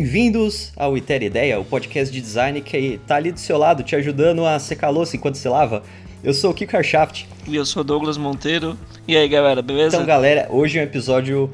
Bem-vindos 0.00 0.72
ao 0.78 0.96
Iter 0.96 1.22
Ideia, 1.22 1.60
o 1.60 1.64
podcast 1.64 2.10
de 2.10 2.22
design 2.22 2.62
que 2.62 2.98
tá 3.06 3.16
ali 3.16 3.30
do 3.30 3.38
seu 3.38 3.58
lado, 3.58 3.82
te 3.82 3.94
ajudando 3.94 4.46
a 4.46 4.58
secar 4.58 4.88
louça 4.88 5.14
enquanto 5.14 5.34
você 5.34 5.46
lava. 5.46 5.82
Eu 6.24 6.32
sou 6.32 6.52
o 6.52 6.54
Kiko 6.54 6.74
Arshaft. 6.74 7.28
E 7.46 7.54
eu 7.54 7.66
sou 7.66 7.84
Douglas 7.84 8.16
Monteiro. 8.16 8.78
E 9.06 9.14
aí, 9.14 9.28
galera, 9.28 9.60
beleza? 9.60 9.96
Então, 9.96 10.06
galera, 10.06 10.48
hoje 10.48 10.78
é 10.78 10.80
um 10.80 10.84
episódio 10.84 11.50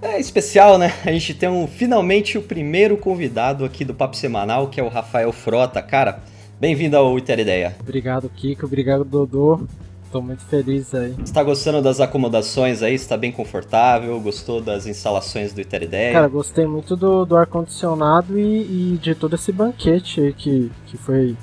é, 0.00 0.20
especial, 0.20 0.78
né? 0.78 0.94
A 1.04 1.10
gente 1.10 1.34
tem 1.34 1.48
um, 1.48 1.66
finalmente 1.66 2.38
o 2.38 2.42
primeiro 2.42 2.96
convidado 2.96 3.64
aqui 3.64 3.84
do 3.84 3.92
Papo 3.92 4.14
Semanal, 4.14 4.68
que 4.68 4.78
é 4.78 4.84
o 4.84 4.88
Rafael 4.88 5.32
Frota. 5.32 5.82
Cara, 5.82 6.22
bem-vindo 6.60 6.96
ao 6.96 7.18
Iter 7.18 7.40
Ideia. 7.40 7.74
Obrigado, 7.80 8.30
Kiko. 8.30 8.64
Obrigado, 8.64 9.04
Dodô. 9.04 9.66
Tô 10.12 10.20
muito 10.20 10.44
feliz 10.44 10.94
aí. 10.94 11.14
Você 11.18 11.32
tá 11.32 11.42
gostando 11.42 11.80
das 11.80 11.98
acomodações 11.98 12.82
aí? 12.82 12.98
Você 12.98 13.08
tá 13.08 13.16
bem 13.16 13.32
confortável? 13.32 14.20
Gostou 14.20 14.60
das 14.60 14.86
instalações 14.86 15.54
do 15.54 15.62
Iter 15.62 15.84
Ideia? 15.84 16.12
Cara, 16.12 16.28
gostei 16.28 16.66
muito 16.66 16.94
do, 16.94 17.24
do 17.24 17.34
ar-condicionado 17.34 18.38
e, 18.38 18.92
e, 18.92 18.98
de 18.98 19.14
todo 19.14 19.34
esse 19.36 19.50
banquete 19.50 20.20
aí 20.20 20.34
que, 20.34 20.70
que 20.86 20.98
foi 20.98 21.34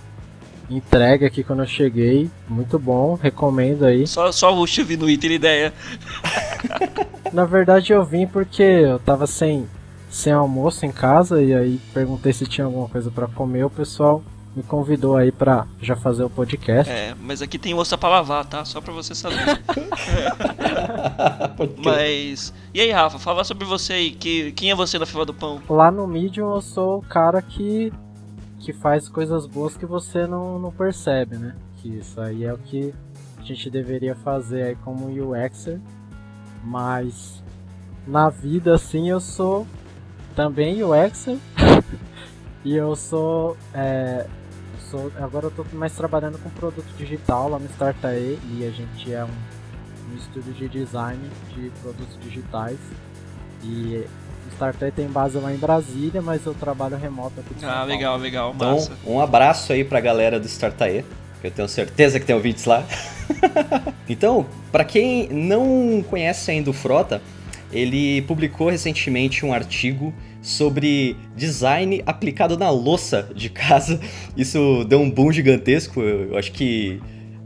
entregue 0.70 1.26
aqui 1.26 1.44
quando 1.44 1.64
eu 1.64 1.66
cheguei. 1.66 2.30
Muito 2.48 2.78
bom, 2.78 3.16
recomendo 3.16 3.86
aí. 3.86 4.06
Só, 4.06 4.32
só 4.32 4.54
o 4.54 4.60
Rush 4.60 4.78
no 5.00 5.10
Iter 5.10 5.32
Ideia. 5.32 5.74
Na 7.34 7.46
verdade 7.46 7.92
eu 7.92 8.06
vim 8.06 8.28
porque 8.28 8.62
eu 8.62 9.00
tava 9.00 9.26
sem, 9.26 9.68
sem 10.12 10.32
almoço 10.32 10.86
em 10.86 10.92
casa 10.92 11.42
e 11.42 11.56
aí 11.56 11.82
perguntei 11.92 12.34
se 12.34 12.46
tinha 12.46 12.66
alguma 12.66 12.88
coisa 12.88 13.10
para 13.10 13.28
comer. 13.28 13.66
O 13.66 13.70
pessoal 13.72 14.22
me 14.60 14.64
convidou 14.64 15.16
aí 15.16 15.32
pra 15.32 15.66
já 15.82 15.96
fazer 15.96 16.24
o 16.24 16.30
podcast. 16.30 16.92
É, 16.92 17.16
mas 17.22 17.42
aqui 17.42 17.58
tem 17.58 17.74
osso 17.74 17.98
pra 17.98 18.10
lavar, 18.10 18.46
tá? 18.46 18.66
Só 18.66 18.82
pra 18.82 18.92
você 18.94 19.16
saber. 19.16 19.38
mas. 21.84 22.54
E 22.74 22.82
aí, 22.82 22.92
Rafa, 22.92 23.18
fala 23.18 23.46
sobre 23.46 23.64
você 23.64 23.94
aí. 23.94 24.12
Que, 24.12 24.52
quem 24.52 24.70
é 24.70 24.76
você 24.76 25.00
na 25.00 25.06
fila 25.06 25.26
do 25.26 25.34
pão? 25.34 25.62
Lá 25.70 25.90
no 25.90 26.06
Medium 26.06 26.54
eu 26.54 26.62
sou 26.62 27.00
o 27.00 27.02
cara 27.02 27.42
que, 27.42 27.94
que 28.60 28.74
faz 28.74 29.08
coisas 29.08 29.46
boas 29.46 29.78
que 29.78 29.86
você 29.86 30.28
não, 30.28 30.60
não 30.60 30.72
percebe, 30.74 31.38
né? 31.38 31.56
Que 31.78 31.98
isso 31.98 32.20
aí 32.20 32.44
é 32.44 32.54
o 32.54 32.58
que 32.58 32.94
a 33.38 33.44
gente 33.44 33.70
deveria 33.70 34.14
fazer 34.14 34.64
aí 34.64 34.76
como 34.84 35.06
UXer. 35.08 35.80
Mas 36.66 37.42
na 38.06 38.30
vida 38.30 38.74
assim 38.74 39.10
eu 39.10 39.22
sou 39.22 39.66
também 40.36 40.84
UXer. 40.84 41.38
e 42.66 42.76
eu 42.76 42.94
sou 42.94 43.56
é, 43.74 44.28
sou, 44.90 45.12
agora 45.18 45.48
eu 45.48 45.52
tô 45.52 45.66
mais 45.74 45.94
trabalhando 45.94 46.38
com 46.40 46.50
produto 46.50 46.88
digital 46.98 47.50
lá 47.50 47.60
no 47.60 47.66
Startae 47.68 48.40
e 48.58 48.66
a 48.66 48.72
gente 48.72 49.14
é 49.14 49.24
um, 49.24 49.28
um 49.28 50.18
estúdio 50.18 50.54
de 50.54 50.68
design 50.68 51.20
de 51.56 51.72
produtos 51.82 52.18
digitais. 52.22 52.78
E 53.64 54.06
o 54.48 54.54
Startae 54.54 54.92
tem 54.92 55.08
base 55.08 55.38
lá 55.38 55.54
em 55.54 55.58
Brasília, 55.58 56.22
mas 56.22 56.46
eu 56.46 56.54
trabalho 56.54 56.98
remoto 56.98 57.40
aqui 57.40 57.54
de 57.54 57.62
São 57.62 57.70
Ah, 57.70 57.74
Paulo. 57.74 57.90
legal, 57.90 58.18
legal, 58.18 58.54
Então, 58.56 58.74
massa. 58.76 58.92
um 59.06 59.20
abraço 59.20 59.74
aí 59.74 59.84
pra 59.84 60.00
galera 60.00 60.40
do 60.40 60.48
Startae, 60.48 61.04
que 61.42 61.48
eu 61.48 61.52
tenho 61.52 61.68
certeza 61.68 62.20
que 62.20 62.26
tem 62.26 62.36
ouvintes 62.36 62.66
lá. 62.66 62.84
então, 64.08 64.46
pra 64.72 64.84
quem 64.84 65.28
não 65.30 66.04
conhece 66.10 66.52
ainda 66.52 66.70
o 66.70 66.74
Frota, 66.74 67.22
ele 67.72 68.22
publicou 68.24 68.70
recentemente 68.70 69.46
um 69.46 69.54
artigo 69.54 70.14
sobre 70.42 71.16
design 71.36 72.02
aplicado 72.06 72.58
na 72.58 72.70
louça 72.70 73.30
de 73.36 73.50
casa. 73.50 74.00
Isso 74.36 74.86
deu 74.88 75.00
um 75.00 75.10
boom 75.10 75.32
gigantesco. 75.32 76.02
Eu 76.02 76.38
acho 76.38 76.52
que. 76.52 77.02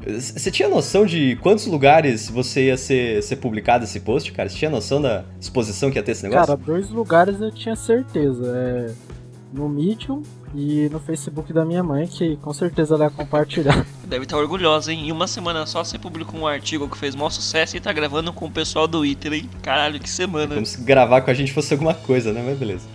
Você 0.06 0.52
tinha 0.52 0.68
noção 0.68 1.06
de 1.06 1.38
quantos 1.38 1.66
lugares 1.66 2.30
você 2.30 2.66
ia 2.66 2.76
ser, 2.76 3.24
ser 3.24 3.38
publicado 3.38 3.86
esse 3.86 4.02
post, 4.02 4.34
cara? 4.34 4.50
Você 4.50 4.58
tinha 4.58 4.70
noção 4.70 5.02
da 5.02 5.24
exposição 5.40 5.90
que 5.90 5.98
ia 5.98 6.04
ter 6.04 6.12
esse 6.12 6.24
negócio? 6.24 6.46
Cara, 6.46 6.58
dois 6.58 6.90
lugares 6.90 7.40
eu 7.40 7.50
tinha 7.50 7.74
certeza. 7.74 8.52
É 8.54 9.14
no 9.54 9.70
Medium 9.70 10.24
e 10.54 10.90
no 10.90 11.00
Facebook 11.00 11.52
da 11.52 11.66
minha 11.66 11.84
mãe, 11.84 12.08
que 12.08 12.36
com 12.38 12.54
certeza 12.54 12.96
ela 12.96 13.06
ia 13.06 13.10
compartilhar. 13.10 13.86
Deve 14.06 14.24
estar 14.26 14.38
orgulhosa, 14.38 14.92
hein? 14.92 15.08
Em 15.08 15.12
uma 15.12 15.28
semana 15.28 15.66
só 15.66 15.84
você 15.84 15.98
publicou 15.98 16.40
um 16.40 16.48
artigo 16.48 16.88
que 16.88 16.98
fez 16.98 17.16
maior 17.16 17.30
sucesso 17.30 17.76
e 17.76 17.80
tá 17.80 17.92
gravando 17.92 18.32
com 18.32 18.46
o 18.46 18.52
pessoal 18.52 18.88
do 18.88 19.06
Iter, 19.06 19.34
hein? 19.34 19.50
Caralho, 19.62 20.00
que 20.00 20.10
semana. 20.10 20.54
Como 20.54 20.66
se 20.66 20.82
gravar 20.82 21.22
com 21.22 21.32
a 21.32 21.34
gente 21.34 21.52
fosse 21.52 21.74
alguma 21.74 21.94
coisa, 21.94 22.32
né? 22.32 22.44
Mas 22.46 22.58
beleza. 22.58 22.88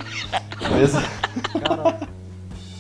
Beleza? 0.60 1.02
Cara, 1.60 2.08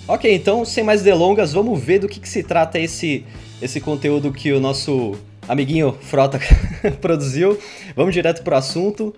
Ok, 0.08 0.34
então, 0.34 0.64
sem 0.64 0.82
mais 0.82 1.02
delongas, 1.02 1.52
vamos 1.52 1.78
ver 1.78 1.98
do 1.98 2.08
que, 2.08 2.18
que 2.18 2.28
se 2.28 2.42
trata 2.42 2.78
esse, 2.78 3.26
esse 3.60 3.78
conteúdo 3.78 4.32
que 4.32 4.50
o 4.50 4.58
nosso 4.58 5.14
amiguinho 5.46 5.92
Frota 6.00 6.40
produziu. 6.98 7.58
Vamos 7.94 8.14
direto 8.14 8.42
pro 8.42 8.56
assunto. 8.56 9.14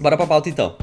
Bora 0.00 0.16
pra 0.16 0.26
pauta 0.26 0.48
então. 0.48 0.76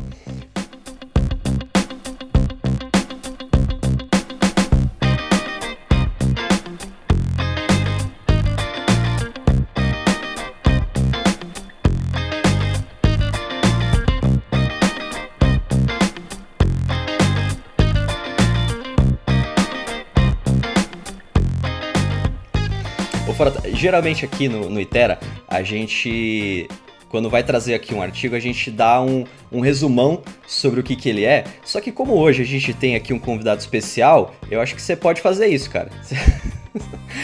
Geralmente 23.88 24.26
aqui 24.26 24.50
no, 24.50 24.70
no 24.70 24.82
Itera, 24.82 25.18
a 25.48 25.64
gente, 25.64 26.68
quando 27.08 27.30
vai 27.30 27.42
trazer 27.42 27.74
aqui 27.74 27.96
um 27.96 28.02
artigo, 28.02 28.36
a 28.36 28.40
gente 28.40 28.70
dá 28.70 29.02
um, 29.02 29.24
um 29.50 29.62
resumão 29.62 30.22
sobre 30.46 30.82
o 30.82 30.84
que, 30.84 30.94
que 30.94 31.08
ele 31.08 31.24
é. 31.24 31.46
Só 31.64 31.80
que 31.80 31.90
como 31.90 32.14
hoje 32.16 32.42
a 32.42 32.46
gente 32.46 32.74
tem 32.74 32.96
aqui 32.96 33.14
um 33.14 33.20
convidado 33.20 33.62
especial, 33.62 34.36
eu 34.52 34.60
acho 34.60 34.76
que 34.76 34.82
você 34.82 34.94
pode 34.94 35.22
fazer 35.22 35.48
isso, 35.48 35.70
cara. 35.70 35.90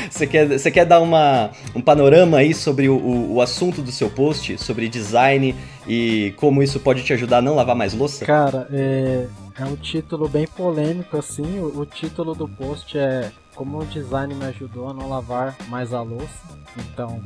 Você 0.10 0.26
quer, 0.26 0.48
você 0.48 0.72
quer 0.72 0.86
dar 0.86 1.00
uma, 1.00 1.52
um 1.76 1.82
panorama 1.82 2.38
aí 2.38 2.54
sobre 2.54 2.90
o, 2.90 2.96
o, 2.96 3.36
o 3.36 3.42
assunto 3.42 3.82
do 3.82 3.92
seu 3.92 4.10
post, 4.10 4.58
sobre 4.58 4.90
design 4.90 5.54
e 5.88 6.34
como 6.38 6.64
isso 6.64 6.80
pode 6.80 7.04
te 7.04 7.14
ajudar 7.14 7.38
a 7.38 7.42
não 7.42 7.56
lavar 7.56 7.76
mais 7.76 7.94
louça? 7.94 8.26
cara 8.26 8.68
é, 8.72 9.28
é 9.60 9.66
um 9.66 9.76
título 9.76 10.28
bem 10.28 10.48
polêmico, 10.48 11.18
assim. 11.18 11.60
O, 11.60 11.82
o 11.82 11.86
título 11.86 12.34
do 12.34 12.48
post 12.48 12.98
é 12.98 13.32
Como 13.56 13.80
o 13.80 13.86
design 13.86 14.34
me 14.34 14.46
ajudou 14.46 14.90
a 14.90 14.94
não 14.94 15.10
lavar 15.10 15.56
mais 15.70 15.94
a 15.94 16.02
louça. 16.02 16.44
Então, 16.78 17.22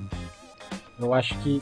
eu 0.99 1.13
acho 1.13 1.37
que 1.39 1.61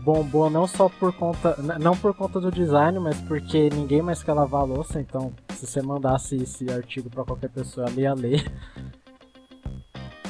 bombou 0.00 0.48
não 0.50 0.66
só 0.66 0.88
por 0.88 1.12
conta. 1.12 1.56
Não 1.80 1.96
por 1.96 2.14
conta 2.14 2.40
do 2.40 2.50
design, 2.50 2.98
mas 2.98 3.20
porque 3.22 3.68
ninguém 3.70 4.02
mais 4.02 4.22
quer 4.22 4.32
lavar 4.32 4.62
a 4.62 4.64
louça. 4.64 5.00
Então, 5.00 5.32
se 5.50 5.66
você 5.66 5.82
mandasse 5.82 6.36
esse 6.36 6.70
artigo 6.70 7.10
pra 7.10 7.24
qualquer 7.24 7.50
pessoa, 7.50 7.86
ela 7.88 8.00
ia 8.00 8.14
ler. 8.14 8.50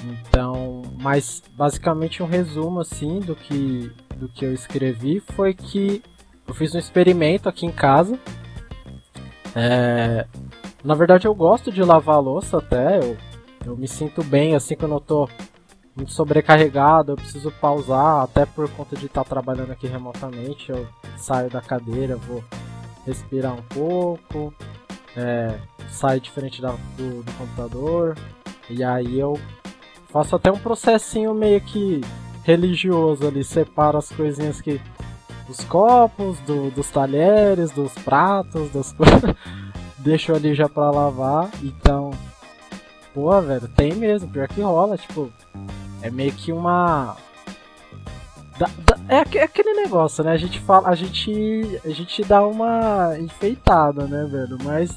Então, 0.05 0.83
mas 1.01 1.41
basicamente 1.55 2.25
um 2.25 2.27
resumo 2.27 2.81
assim 2.81 3.21
do 3.21 3.37
que 3.37 3.93
do 4.17 4.29
que 4.29 4.45
eu 4.45 4.53
escrevi 4.53 5.21
foi 5.21 5.55
que 5.55 6.03
eu 6.47 6.55
fiz 6.55 6.75
um 6.75 6.79
experimento 6.79 7.49
aqui 7.49 7.67
em 7.67 7.73
casa. 7.73 8.19
É, 9.55 10.27
na 10.83 10.95
verdade 10.95 11.27
eu 11.27 11.35
gosto 11.35 11.71
de 11.71 11.83
lavar 11.83 12.17
a 12.17 12.21
louça 12.21 12.59
até, 12.59 12.99
eu, 12.99 13.17
eu 13.65 13.77
me 13.77 13.87
sinto 13.89 14.23
bem 14.25 14.55
assim 14.55 14.75
quando 14.77 14.95
eu 14.95 15.01
tô 15.01 15.29
muito 15.95 16.13
sobrecarregado, 16.13 17.13
eu 17.13 17.17
preciso 17.17 17.51
pausar, 17.61 18.23
até 18.25 18.47
por 18.47 18.69
conta 18.71 18.97
de 18.97 19.07
estar 19.07 19.25
trabalhando 19.25 19.73
aqui 19.73 19.87
remotamente, 19.87 20.71
eu 20.71 20.87
saio 21.19 21.51
da 21.51 21.61
cadeira, 21.61 22.17
vou 22.17 22.43
respirar 23.07 23.53
um 23.53 23.63
pouco, 23.63 24.55
é, 25.17 25.59
saio 25.91 26.21
diferente 26.21 26.63
da- 26.63 26.75
do, 26.97 27.23
do 27.23 27.33
computador, 27.33 28.17
e 28.71 28.83
aí 28.83 29.19
eu 29.19 29.39
faço 30.09 30.35
até 30.35 30.51
um 30.51 30.59
processinho 30.59 31.35
meio 31.35 31.61
que 31.61 32.01
religioso 32.43 33.27
ali, 33.27 33.45
separo 33.45 33.99
as 33.99 34.09
coisinhas 34.11 34.61
que. 34.61 34.81
dos 35.47 35.63
copos, 35.65 36.39
do- 36.41 36.71
dos 36.71 36.89
talheres, 36.91 37.71
dos 37.71 37.93
pratos, 37.95 38.71
das 38.71 38.93
coisas. 38.97 39.35
Deixo 39.99 40.33
ali 40.35 40.55
já 40.55 40.69
pra 40.69 40.91
lavar. 40.91 41.51
Então. 41.63 42.11
Pô, 43.15 43.41
velho, 43.43 43.69
tem 43.69 43.95
mesmo, 43.95 44.29
pior 44.29 44.49
que 44.49 44.61
rola, 44.61 44.97
tipo. 44.97 45.31
É 46.01 46.11
meio 46.11 46.33
que 46.33 46.51
uma. 46.53 47.17
dá- 48.59 48.71
dá- 48.87 48.99
é, 49.09 49.39
é 49.39 49.43
aquele 49.43 49.75
negócio, 49.75 50.25
né? 50.25 50.33
A 50.33 50.37
gente 50.37 50.59
fala. 50.61 50.89
A 50.89 50.95
gente. 50.95 51.81
A 51.85 51.91
gente 51.91 52.23
dá 52.25 52.47
uma 52.47 53.17
enfeitada, 53.19 54.07
né, 54.07 54.25
velho? 54.25 54.57
Mas 54.65 54.91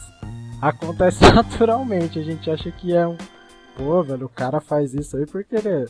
acontece 0.62 1.21
naturalmente. 1.33 2.17
A 2.19 2.23
gente 2.23 2.50
acha 2.50 2.71
que 2.71 2.95
é 2.95 3.06
um 3.07 3.17
pô, 3.77 4.01
velho, 4.03 4.25
o 4.25 4.29
cara 4.29 4.61
faz 4.61 4.94
isso 4.94 5.18
aí 5.18 5.25
porque 5.25 5.53
ele 5.57 5.68
é, 5.68 5.85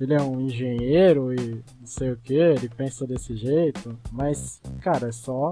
ele 0.00 0.14
é 0.14 0.20
um 0.22 0.40
engenheiro 0.40 1.34
e 1.34 1.64
não 1.80 1.86
sei 1.86 2.12
o 2.12 2.16
que, 2.16 2.34
ele 2.34 2.68
pensa 2.68 3.04
desse 3.04 3.36
jeito. 3.36 3.98
Mas, 4.12 4.60
cara, 4.80 5.08
é 5.08 5.12
só. 5.12 5.50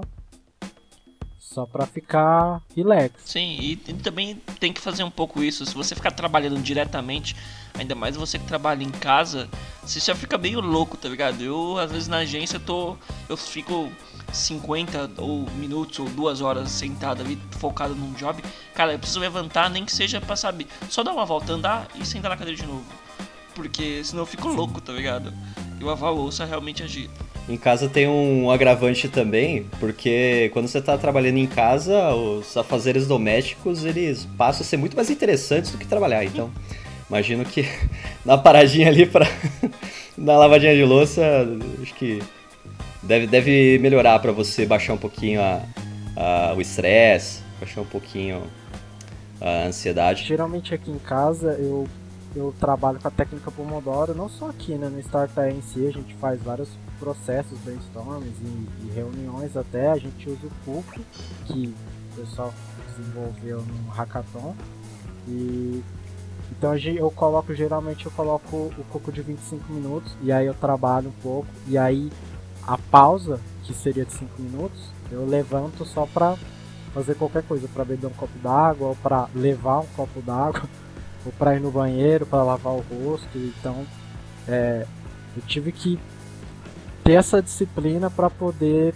Só 1.57 1.65
pra 1.65 1.87
ficar 1.87 2.61
relax. 2.75 3.15
Sim, 3.25 3.57
e, 3.59 3.71
e 3.71 3.93
também 3.95 4.35
tem 4.59 4.71
que 4.71 4.79
fazer 4.79 5.03
um 5.03 5.09
pouco 5.09 5.41
isso. 5.41 5.65
Se 5.65 5.73
você 5.73 5.95
ficar 5.95 6.11
trabalhando 6.11 6.61
diretamente, 6.61 7.35
ainda 7.73 7.95
mais 7.95 8.15
você 8.15 8.37
que 8.37 8.45
trabalha 8.45 8.83
em 8.83 8.91
casa, 8.91 9.49
você 9.81 9.99
já 9.99 10.13
fica 10.13 10.37
meio 10.37 10.61
louco, 10.61 10.95
tá 10.95 11.09
ligado? 11.09 11.41
Eu, 11.41 11.79
às 11.79 11.91
vezes, 11.91 12.07
na 12.07 12.17
agência, 12.17 12.59
tô. 12.59 12.95
Eu 13.27 13.35
fico 13.35 13.91
50 14.31 15.13
ou 15.17 15.49
minutos 15.53 15.97
ou 15.97 16.07
duas 16.07 16.41
horas 16.41 16.69
sentado 16.69 17.23
ali, 17.23 17.39
focado 17.53 17.95
num 17.95 18.13
job, 18.13 18.43
cara, 18.75 18.93
eu 18.93 18.99
preciso 18.99 19.19
levantar, 19.19 19.67
nem 19.67 19.83
que 19.83 19.91
seja 19.91 20.21
pra, 20.21 20.35
sabe, 20.35 20.67
só 20.91 21.01
dar 21.01 21.11
uma 21.11 21.25
volta, 21.25 21.53
andar 21.53 21.87
e 21.95 22.05
sentar 22.05 22.29
na 22.29 22.37
cadeira 22.37 22.61
de 22.61 22.67
novo. 22.67 22.85
Porque 23.55 24.03
senão 24.03 24.21
eu 24.21 24.27
fico 24.27 24.47
louco, 24.47 24.79
tá 24.79 24.93
ligado? 24.93 25.33
E 25.79 25.83
lavar 25.83 26.09
a 26.09 26.13
louça 26.13 26.45
realmente 26.45 26.83
agita. 26.83 27.25
Em 27.49 27.55
casa 27.55 27.87
tem 27.87 28.07
um 28.07 28.51
agravante 28.51 29.07
também, 29.07 29.65
porque 29.79 30.49
quando 30.51 30.67
você 30.67 30.79
está 30.79 30.97
trabalhando 30.97 31.37
em 31.37 31.47
casa, 31.47 32.13
os 32.13 32.57
afazeres 32.57 33.07
domésticos, 33.07 33.85
eles 33.85 34.27
passam 34.37 34.61
a 34.61 34.65
ser 34.65 34.75
muito 34.75 34.97
mais 34.97 35.09
interessantes 35.09 35.71
do 35.71 35.77
que 35.77 35.87
trabalhar. 35.87 36.25
Então, 36.25 36.51
imagino 37.09 37.45
que 37.45 37.65
na 38.25 38.37
paradinha 38.37 38.89
ali 38.89 39.05
para 39.05 39.25
na 40.17 40.37
lavadinha 40.37 40.75
de 40.75 40.83
louça, 40.83 41.21
acho 41.81 41.93
que 41.93 42.21
deve, 43.01 43.27
deve 43.27 43.79
melhorar 43.79 44.19
para 44.19 44.33
você 44.33 44.65
baixar 44.65 44.93
um 44.93 44.97
pouquinho 44.97 45.41
a, 45.41 45.61
a 46.17 46.53
o 46.53 46.59
estresse, 46.59 47.41
baixar 47.61 47.79
um 47.79 47.85
pouquinho 47.85 48.43
a 49.39 49.67
ansiedade. 49.67 50.25
Geralmente 50.25 50.73
aqui 50.73 50.91
em 50.91 50.99
casa 50.99 51.55
eu 51.59 51.87
eu 52.35 52.53
trabalho 52.59 52.99
com 52.99 53.07
a 53.07 53.11
técnica 53.11 53.51
Pomodoro, 53.51 54.13
não 54.13 54.29
só 54.29 54.49
aqui, 54.49 54.75
né, 54.75 54.89
no 54.89 54.99
Startup 54.99 55.49
em 55.49 55.61
si, 55.61 55.85
a 55.87 55.91
gente 55.91 56.13
faz 56.15 56.41
vários 56.41 56.69
processos, 56.99 57.57
brainstorms 57.59 58.33
e, 58.41 58.85
e, 58.85 58.91
reuniões 58.93 59.55
até, 59.55 59.91
a 59.91 59.97
gente 59.97 60.29
usa 60.29 60.47
o 60.47 60.51
Cook, 60.65 60.99
que 61.45 61.73
o 62.11 62.21
pessoal 62.21 62.53
desenvolveu 62.89 63.61
no 63.61 63.91
Hackathon. 63.91 64.55
E 65.27 65.83
então 66.51 66.75
eu 66.75 67.11
coloco, 67.11 67.53
geralmente 67.53 68.05
eu 68.05 68.11
coloco 68.11 68.55
o 68.77 68.83
Cook 68.89 69.11
de 69.11 69.21
25 69.21 69.71
minutos 69.71 70.15
e 70.21 70.31
aí 70.31 70.45
eu 70.45 70.53
trabalho 70.53 71.09
um 71.09 71.21
pouco 71.21 71.47
e 71.67 71.77
aí 71.77 72.09
a 72.65 72.77
pausa, 72.77 73.39
que 73.63 73.73
seria 73.73 74.05
de 74.05 74.13
5 74.13 74.41
minutos, 74.41 74.79
eu 75.11 75.25
levanto 75.25 75.85
só 75.85 76.05
pra 76.05 76.37
fazer 76.93 77.15
qualquer 77.15 77.43
coisa, 77.43 77.67
para 77.67 77.85
beber 77.85 78.07
um 78.07 78.11
copo 78.11 78.37
d'água 78.39 78.87
ou 78.87 78.95
para 78.95 79.29
levar 79.35 79.79
um 79.79 79.85
copo 79.95 80.21
d'água 80.21 80.63
ou 81.25 81.31
para 81.31 81.55
ir 81.55 81.59
no 81.59 81.71
banheiro, 81.71 82.25
para 82.25 82.43
lavar 82.43 82.73
o 82.73 82.83
rosto. 82.89 83.27
Então, 83.35 83.85
é, 84.47 84.85
eu 85.35 85.43
tive 85.45 85.71
que 85.71 85.99
ter 87.03 87.13
essa 87.13 87.41
disciplina 87.41 88.09
para 88.09 88.29
poder 88.29 88.93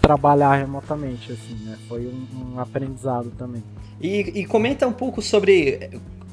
trabalhar 0.00 0.56
remotamente, 0.56 1.32
assim, 1.32 1.54
né? 1.64 1.78
Foi 1.88 2.06
um, 2.06 2.54
um 2.54 2.60
aprendizado 2.60 3.30
também. 3.38 3.62
E, 4.00 4.40
e, 4.40 4.46
comenta 4.46 4.86
um 4.86 4.92
pouco 4.92 5.22
sobre 5.22 5.90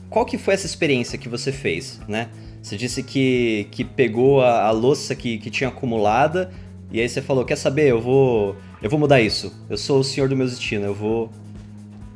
qual 0.10 0.26
que 0.26 0.38
foi 0.40 0.56
essa 0.56 0.66
experiência 0.66 1.20
que 1.20 1.30
você 1.30 1.52
fez, 1.52 2.00
né? 2.08 2.30
Você 2.62 2.76
disse 2.76 3.04
que, 3.04 3.68
que 3.72 3.86
pegou 3.86 4.42
a, 4.42 4.66
a 4.66 4.72
louça 4.72 5.16
que, 5.16 5.38
que 5.38 5.52
tinha 5.52 5.70
acumulada 5.70 6.52
e 6.92 7.00
aí 7.00 7.08
você 7.08 7.22
falou, 7.22 7.46
quer 7.46 7.56
saber, 7.56 7.88
eu 7.88 8.02
vou 8.02 8.56
eu 8.82 8.90
vou 8.90 9.00
mudar 9.00 9.22
isso. 9.22 9.54
Eu 9.70 9.78
sou 9.78 10.00
o 10.00 10.04
senhor 10.04 10.28
do 10.28 10.36
meu 10.36 10.48
destino, 10.48 10.86
eu 10.86 10.96
vou 10.96 11.30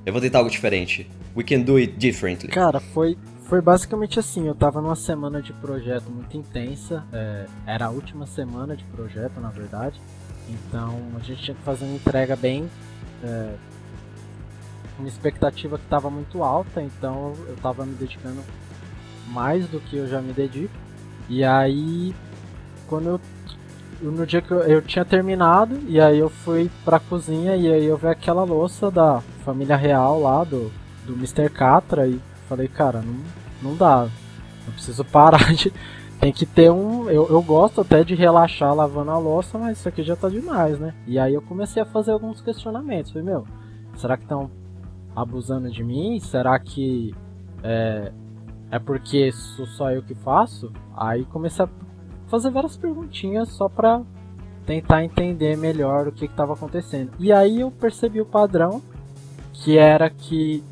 eu 0.06 0.12
vou 0.12 0.22
tentar 0.22 0.40
algo 0.40 0.50
diferente. 0.50 1.08
We 1.35 1.44
can 1.44 1.62
do 1.62 1.77
it 1.77 1.94
differently. 1.97 2.50
Cara, 2.50 2.80
foi 2.80 3.18
foi 3.45 3.62
basicamente 3.62 4.19
assim, 4.19 4.47
eu 4.47 4.56
tava 4.56 4.81
numa 4.81 4.95
semana 4.95 5.41
de 5.41 5.53
projeto 5.53 6.09
muito 6.09 6.35
intensa, 6.35 7.03
é, 7.12 7.45
era 7.68 7.85
a 7.85 7.89
última 7.89 8.25
semana 8.25 8.75
de 8.75 8.83
projeto, 8.85 9.39
na 9.39 9.50
verdade. 9.50 10.00
Então 10.50 10.97
a 11.15 11.19
gente 11.19 11.44
tinha 11.44 11.56
que 11.56 11.62
fazer 11.62 11.85
uma 11.85 11.95
entrega 11.95 12.35
bem. 12.35 12.69
É, 13.24 13.53
uma 14.97 15.07
expectativa 15.07 15.77
que 15.77 15.83
estava 15.83 16.09
muito 16.09 16.44
alta, 16.44 16.81
então 16.81 17.33
eu 17.47 17.56
estava 17.56 17.85
me 17.85 17.94
dedicando 17.95 18.41
mais 19.27 19.68
do 19.68 19.80
que 19.80 19.97
eu 19.97 20.07
já 20.07 20.21
me 20.21 20.33
dedico. 20.33 20.74
E 21.30 21.44
aí, 21.44 22.13
quando 22.88 23.07
eu. 23.07 23.21
No 24.01 24.25
dia 24.25 24.41
que 24.41 24.51
eu, 24.51 24.59
eu 24.63 24.81
tinha 24.81 25.06
terminado, 25.06 25.80
e 25.88 26.00
aí 26.00 26.19
eu 26.19 26.30
fui 26.30 26.69
pra 26.83 27.00
cozinha 27.00 27.56
e 27.56 27.71
aí 27.71 27.85
eu 27.85 27.97
vi 27.97 28.07
aquela 28.07 28.44
louça 28.44 28.91
da 28.91 29.21
família 29.45 29.77
real 29.77 30.19
lá, 30.19 30.44
do, 30.44 30.71
do 31.06 31.14
Mr. 31.14 31.50
Catra, 31.50 32.08
e 32.08 32.20
falei, 32.48 32.68
cara, 32.68 33.02
não, 33.02 33.16
não 33.62 33.76
dá. 33.76 34.08
Eu 34.66 34.74
preciso 34.74 35.04
parar 35.06 35.54
de. 35.54 35.72
Tem 36.20 36.32
que 36.32 36.46
ter 36.46 36.72
um. 36.72 37.10
Eu, 37.10 37.28
eu 37.30 37.42
gosto 37.42 37.82
até 37.82 38.02
de 38.04 38.16
relaxar 38.16 38.74
lavando 38.74 39.12
a 39.12 39.18
louça, 39.18 39.58
mas 39.58 39.78
isso 39.78 39.90
aqui 39.90 40.02
já 40.04 40.16
tá 40.16 40.30
demais, 40.30 40.80
né? 40.80 40.94
E 41.06 41.20
aí 41.20 41.34
eu 41.34 41.42
comecei 41.42 41.82
a 41.82 41.86
fazer 41.86 42.12
alguns 42.12 42.40
questionamentos. 42.40 43.12
Falei, 43.12 43.26
meu, 43.26 43.46
será 43.98 44.16
que 44.16 44.24
estão 44.24 44.50
abusando 45.14 45.70
de 45.70 45.84
mim? 45.84 46.20
Será 46.22 46.58
que 46.60 47.14
é, 47.62 48.14
é 48.72 48.80
porque 48.80 49.34
sou 49.34 49.66
só 49.66 49.92
eu 49.92 50.02
que 50.02 50.16
faço? 50.16 50.72
Aí 50.96 51.26
comecei 51.26 51.66
a 51.66 51.70
fazer 52.28 52.52
várias 52.52 52.78
perguntinhas 52.78 53.50
só 53.50 53.68
pra 53.68 54.02
tentar 54.66 55.04
entender 55.04 55.58
melhor 55.58 56.08
o 56.08 56.12
que 56.12 56.26
estava 56.26 56.54
acontecendo. 56.54 57.12
E 57.20 57.32
aí 57.32 57.60
eu 57.60 57.70
percebi 57.70 58.22
o 58.22 58.26
padrão, 58.26 58.82
que 59.52 59.78
era 59.78 60.10
que 60.10 60.64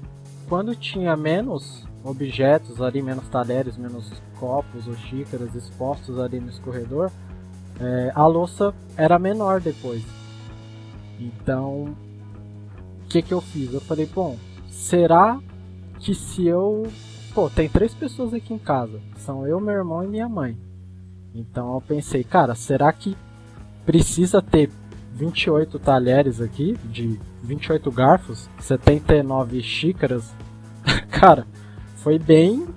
quando 0.52 0.76
tinha 0.76 1.16
menos 1.16 1.88
objetos 2.04 2.82
ali, 2.82 3.02
menos 3.02 3.26
talheres, 3.30 3.78
menos 3.78 4.12
copos 4.38 4.86
ou 4.86 4.98
xícaras 4.98 5.56
expostos 5.56 6.20
ali 6.20 6.42
no 6.42 6.50
escorredor, 6.50 7.10
é, 7.80 8.12
a 8.14 8.28
louça 8.28 8.74
era 8.98 9.18
menor 9.18 9.62
depois. 9.62 10.04
Então, 11.18 11.96
o 13.06 13.08
que 13.08 13.22
que 13.22 13.34
eu 13.34 13.40
fiz? 13.40 13.74
Eu 13.74 13.80
falei, 13.80 14.06
bom, 14.06 14.36
será 14.70 15.40
que 16.00 16.14
se 16.14 16.46
eu... 16.46 16.86
Pô, 17.34 17.50
tem 17.50 17.70
três 17.70 17.94
pessoas 17.94 18.34
aqui 18.34 18.54
em 18.54 18.60
casa. 18.60 19.00
São 19.16 19.48
eu, 19.48 19.58
meu 19.62 19.74
irmão 19.74 20.04
e 20.04 20.08
minha 20.08 20.28
mãe. 20.28 20.58
Então 21.34 21.76
eu 21.76 21.80
pensei, 21.80 22.26
cara, 22.26 22.56
será 22.56 22.92
que 22.92 23.16
precisa 23.86 24.42
ter 24.42 24.70
28 25.14 25.80
talheres 25.80 26.42
aqui, 26.42 26.78
de 26.84 27.18
28 27.42 27.90
garfos, 27.90 28.50
79 28.60 29.62
xícaras? 29.62 30.34
cara, 31.12 31.46
foi 31.98 32.18
bem 32.18 32.68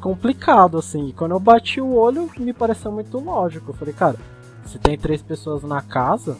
complicado, 0.00 0.78
assim. 0.78 1.08
E 1.08 1.12
quando 1.12 1.32
eu 1.32 1.40
bati 1.40 1.80
o 1.80 1.94
olho, 1.94 2.30
me 2.38 2.52
pareceu 2.52 2.90
muito 2.92 3.18
lógico. 3.18 3.70
Eu 3.70 3.74
falei, 3.74 3.94
cara, 3.94 4.16
se 4.66 4.78
tem 4.78 4.98
três 4.98 5.22
pessoas 5.22 5.62
na 5.62 5.80
casa, 5.80 6.36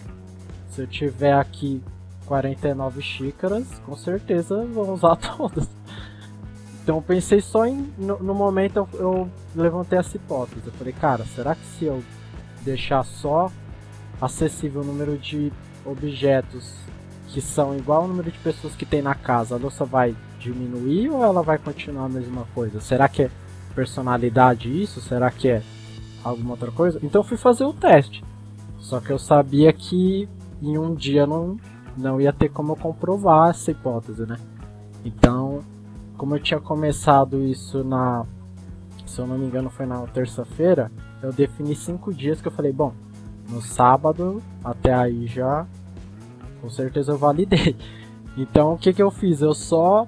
se 0.69 0.81
eu 0.81 0.87
tiver 0.87 1.35
aqui 1.35 1.83
49 2.27 3.01
xícaras, 3.03 3.67
com 3.85 3.97
certeza 3.97 4.65
vou 4.67 4.93
usar 4.93 5.17
todas. 5.37 5.69
Então 6.83 6.97
eu 6.97 7.03
pensei 7.03 7.41
só 7.41 7.67
em. 7.67 7.93
No, 7.97 8.19
no 8.19 8.35
momento 8.35 8.77
eu, 8.77 8.89
eu, 8.95 9.31
levantei 9.55 9.99
essa 9.99 10.17
hipótese. 10.17 10.67
Eu 10.67 10.73
falei, 10.73 10.93
cara, 10.93 11.25
será 11.25 11.55
que 11.55 11.65
se 11.79 11.85
eu 11.85 12.03
deixar 12.63 13.05
só 13.05 13.51
acessível 14.21 14.83
o 14.83 14.85
número 14.85 15.17
de 15.17 15.53
objetos 15.85 16.75
que 17.29 17.41
são 17.41 17.77
igual 17.77 18.03
ao 18.03 18.09
número 18.09 18.31
de 18.31 18.39
pessoas 18.39 18.75
que 18.75 18.85
tem 18.85 19.01
na 19.01 19.15
casa, 19.15 19.55
a 19.55 19.59
louça 19.59 19.85
vai 19.85 20.15
diminuir 20.43 21.11
ou 21.11 21.23
ela 21.23 21.43
vai 21.43 21.59
continuar 21.59 22.07
a 22.07 22.09
mesma 22.09 22.47
coisa? 22.55 22.81
Será 22.81 23.09
que 23.09 23.23
é 23.23 23.31
personalidade 23.75 24.69
isso? 24.69 25.01
Será 25.01 25.31
que 25.31 25.49
é 25.49 25.63
alguma 26.23 26.53
outra 26.53 26.71
coisa? 26.71 26.99
Então 27.03 27.23
fui 27.23 27.37
fazer 27.37 27.65
o 27.65 27.73
teste. 27.73 28.25
Só 28.79 29.01
que 29.01 29.11
eu 29.11 29.19
sabia 29.19 29.73
que 29.73 30.29
em 30.61 30.77
um 30.77 30.95
dia 30.95 31.27
não, 31.27 31.57
não 31.97 32.21
ia 32.21 32.33
ter 32.33 32.49
como 32.49 32.73
eu 32.73 32.77
comprovar 32.77 33.51
essa 33.51 33.71
hipótese, 33.71 34.27
né? 34.27 34.37
Então, 35.05 35.61
como 36.17 36.37
eu 36.37 36.41
tinha 36.41 36.61
começado 36.61 37.43
isso 37.43 37.83
na. 37.83 38.25
Se 39.07 39.21
eu 39.21 39.27
não 39.27 39.37
me 39.37 39.47
engano, 39.47 39.69
foi 39.69 39.85
na 39.85 40.01
terça-feira, 40.07 40.91
eu 41.23 41.33
defini 41.33 41.75
cinco 41.75 42.13
dias 42.15 42.41
que 42.41 42.49
eu 42.49 42.53
falei, 42.53 42.73
bom, 42.73 42.95
no 43.49 43.61
sábado 43.61 44.43
até 44.65 44.95
aí 44.95 45.27
já 45.27 45.67
com 46.61 46.71
certeza 46.71 47.13
eu 47.13 47.19
validei. 47.19 47.77
Então 48.35 48.73
o 48.73 48.79
que, 48.79 48.95
que 48.95 49.03
eu 49.03 49.11
fiz? 49.11 49.43
Eu 49.43 49.53
só 49.53 50.07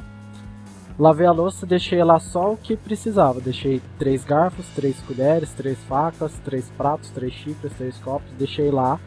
Lavei 0.97 1.27
a 1.27 1.33
louça, 1.33 1.67
deixei 1.67 2.03
lá 2.05 2.21
só 2.21 2.53
o 2.53 2.57
que 2.57 2.77
precisava. 2.77 3.41
Deixei 3.41 3.83
três 3.99 4.25
garfos, 4.25 4.67
três 4.77 4.97
colheres, 5.01 5.51
três 5.53 5.77
facas, 5.89 6.33
três 6.45 6.71
pratos, 6.77 7.11
três 7.11 7.33
xícaras, 7.33 7.77
três 7.77 7.97
copos. 7.99 8.31
Deixei 8.39 8.71
lá. 8.71 9.01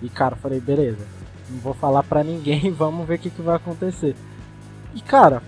E 0.00 0.08
cara, 0.08 0.36
falei, 0.36 0.60
beleza. 0.60 1.04
Não 1.50 1.58
vou 1.58 1.74
falar 1.74 2.04
pra 2.04 2.22
ninguém, 2.22 2.70
vamos 2.72 3.06
ver 3.06 3.16
o 3.16 3.18
que, 3.18 3.30
que 3.30 3.42
vai 3.42 3.56
acontecer. 3.56 4.14
E 4.94 5.00
cara, 5.00 5.42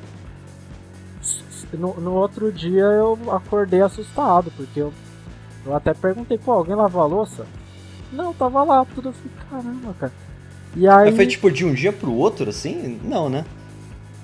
no, 1.73 1.95
no, 2.01 2.13
outro 2.13 2.51
dia 2.53 2.83
eu 2.83 3.17
acordei 3.31 3.81
assustado, 3.81 4.53
porque 4.57 4.81
eu, 4.81 4.93
eu 5.65 5.75
até 5.75 5.95
perguntei, 5.95 6.39
pô, 6.39 6.53
alguém 6.53 6.75
lavou 6.75 7.03
a 7.03 7.07
louça? 7.07 7.47
Não, 8.13 8.35
tava 8.35 8.65
lá, 8.65 8.85
tudo. 8.85 9.11
Eu 9.11 9.13
falei, 9.13 9.33
caramba, 9.49 9.95
cara. 9.95 10.13
E 10.75 10.89
aí. 10.89 11.07
Mas 11.07 11.17
foi 11.17 11.27
tipo 11.27 11.51
de 11.51 11.65
um 11.65 11.73
dia 11.73 11.93
pro 11.93 12.13
outro, 12.13 12.51
assim? 12.51 13.01
Não, 13.05 13.29
né? 13.29 13.45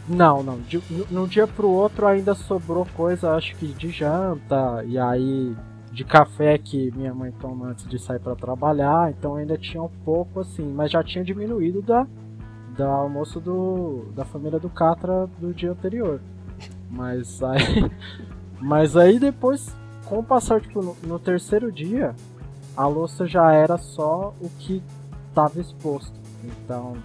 Não, 0.08 0.42
não. 0.42 0.60
De, 0.60 0.82
no, 1.10 1.26
dia 1.26 1.46
pro 1.46 1.68
outro 1.68 2.06
ainda 2.06 2.34
sobrou 2.34 2.86
coisa, 2.94 3.34
acho 3.34 3.56
que 3.56 3.66
de 3.66 3.90
janta, 3.90 4.84
e 4.86 4.98
aí 4.98 5.56
de 5.90 6.04
café 6.04 6.58
que 6.58 6.90
minha 6.96 7.14
mãe 7.14 7.32
toma 7.32 7.68
antes 7.68 7.86
de 7.86 7.98
sair 7.98 8.18
para 8.18 8.34
trabalhar, 8.34 9.10
então 9.10 9.36
ainda 9.36 9.56
tinha 9.56 9.82
um 9.82 9.90
pouco 10.04 10.40
assim, 10.40 10.64
mas 10.64 10.90
já 10.90 11.02
tinha 11.04 11.24
diminuído 11.24 11.80
da, 11.80 12.06
da 12.76 12.88
almoço 12.88 13.40
do, 13.40 14.06
da 14.14 14.24
família 14.24 14.58
do 14.58 14.68
Catra 14.68 15.28
do 15.38 15.54
dia 15.54 15.70
anterior. 15.70 16.20
Mas 16.90 17.42
aí, 17.42 17.90
mas 18.60 18.96
aí 18.96 19.18
depois, 19.18 19.74
com 20.04 20.18
o 20.18 20.24
passar 20.24 20.60
tipo, 20.60 20.82
no, 20.82 20.96
no 21.04 21.18
terceiro 21.18 21.70
dia, 21.70 22.14
a 22.76 22.86
louça 22.86 23.26
já 23.26 23.52
era 23.52 23.78
só 23.78 24.34
o 24.40 24.50
que 24.58 24.82
estava 25.28 25.60
exposto. 25.60 26.18
Então, 26.42 26.96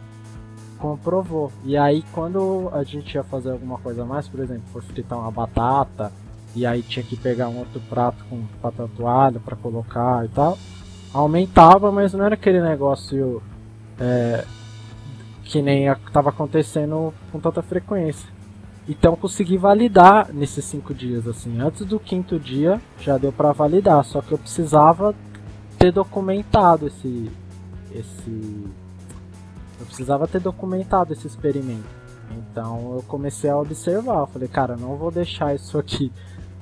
comprovou. 0.80 1.52
E 1.64 1.78
aí, 1.78 2.04
quando 2.12 2.70
a 2.74 2.84
gente 2.84 3.14
ia 3.14 3.24
fazer 3.24 3.52
alguma 3.52 3.78
coisa 3.78 4.06
mais, 4.06 4.28
por 4.28 4.40
exemplo, 4.40 4.64
for 4.72 4.82
fritar 4.82 5.20
uma 5.20 5.32
batata, 5.32 6.12
e 6.56 6.66
aí 6.66 6.82
tinha 6.82 7.04
que 7.04 7.16
pegar 7.16 7.48
um 7.50 7.60
outro 7.60 7.80
prato 7.90 8.24
com 8.30 8.44
papel 8.62 8.90
para 9.44 9.56
colocar 9.56 10.26
e 10.26 10.30
tal, 10.30 10.58
aumentava, 11.14 11.92
mas 11.92 12.14
não 12.14 12.26
era 12.26 12.34
aquele 12.34 12.62
negócio 12.62 13.42
é, 14.00 14.46
que 15.44 15.62
nem 15.62 15.88
estava 15.88 16.30
acontecendo 16.30 17.14
com 17.32 17.40
tanta 17.40 17.62
frequência. 17.62 18.28
Então 18.88 19.16
consegui 19.16 19.58
validar 19.58 20.34
nesses 20.34 20.66
cinco 20.66 20.94
dias 20.94 21.28
assim. 21.28 21.60
Antes 21.62 21.86
do 21.86 22.00
quinto 22.00 22.40
dia 22.40 22.82
já 23.00 23.18
deu 23.18 23.32
para 23.32 23.52
validar, 23.52 24.04
só 24.04 24.22
que 24.22 24.32
eu 24.32 24.38
precisava 24.38 25.14
ter 25.78 25.92
documentado 25.92 26.88
esse 26.88 27.32
esse 27.92 28.68
eu 29.80 29.86
precisava 29.86 30.28
ter 30.28 30.40
documentado 30.40 31.14
esse 31.14 31.28
experimento. 31.28 31.88
Então 32.32 32.96
eu 32.96 33.04
comecei 33.08 33.50
a 33.50 33.58
observar, 33.58 34.20
eu 34.20 34.28
falei, 34.28 34.48
cara, 34.48 34.76
não 34.76 34.96
vou 34.96 35.12
deixar 35.12 35.56
isso 35.56 35.78
aqui 35.78 36.12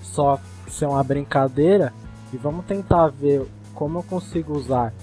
só 0.01 0.39
ser 0.67 0.85
uma 0.85 1.03
brincadeira 1.03 1.93
e 2.31 2.37
vamos 2.37 2.65
tentar 2.65 3.07
ver 3.07 3.45
como 3.73 3.99
eu 3.99 4.03
consigo 4.03 4.55
usar 4.55 4.93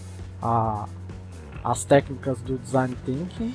a, 0.43 0.87
as 1.63 1.85
técnicas 1.85 2.41
do 2.41 2.59
design 2.59 2.97
thinking 3.05 3.55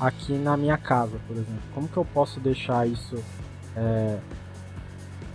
aqui 0.00 0.32
na 0.34 0.56
minha 0.56 0.76
casa, 0.76 1.16
por 1.26 1.36
exemplo. 1.36 1.62
Como 1.74 1.88
que 1.88 1.96
eu 1.96 2.04
posso 2.04 2.38
deixar 2.40 2.86
isso 2.86 3.16
é, 3.76 4.18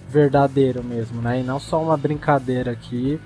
verdadeiro 0.09 0.83
mesmo, 0.83 1.21
né? 1.21 1.41
E 1.41 1.43
não 1.43 1.59
só 1.59 1.81
uma 1.81 1.97
brincadeira 1.97 2.71
aqui 2.71 3.19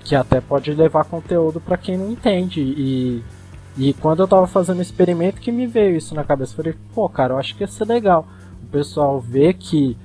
que 0.00 0.14
até 0.14 0.40
pode 0.40 0.72
levar 0.72 1.04
conteúdo 1.04 1.60
para 1.60 1.76
quem 1.76 1.98
não 1.98 2.10
entende. 2.10 2.60
E, 2.60 3.24
e 3.76 3.92
quando 3.92 4.20
eu 4.20 4.28
tava 4.28 4.46
fazendo 4.46 4.78
o 4.78 4.82
experimento 4.82 5.40
que 5.40 5.52
me 5.52 5.66
veio 5.66 5.96
isso 5.96 6.14
na 6.14 6.24
cabeça, 6.24 6.52
eu 6.52 6.56
falei, 6.56 6.74
pô, 6.94 7.08
cara, 7.08 7.34
eu 7.34 7.38
acho 7.38 7.54
que 7.54 7.62
ia 7.62 7.68
ser 7.68 7.84
legal. 7.84 8.26
O 8.62 8.66
pessoal 8.66 9.20
vê 9.20 9.52
que 9.52 9.96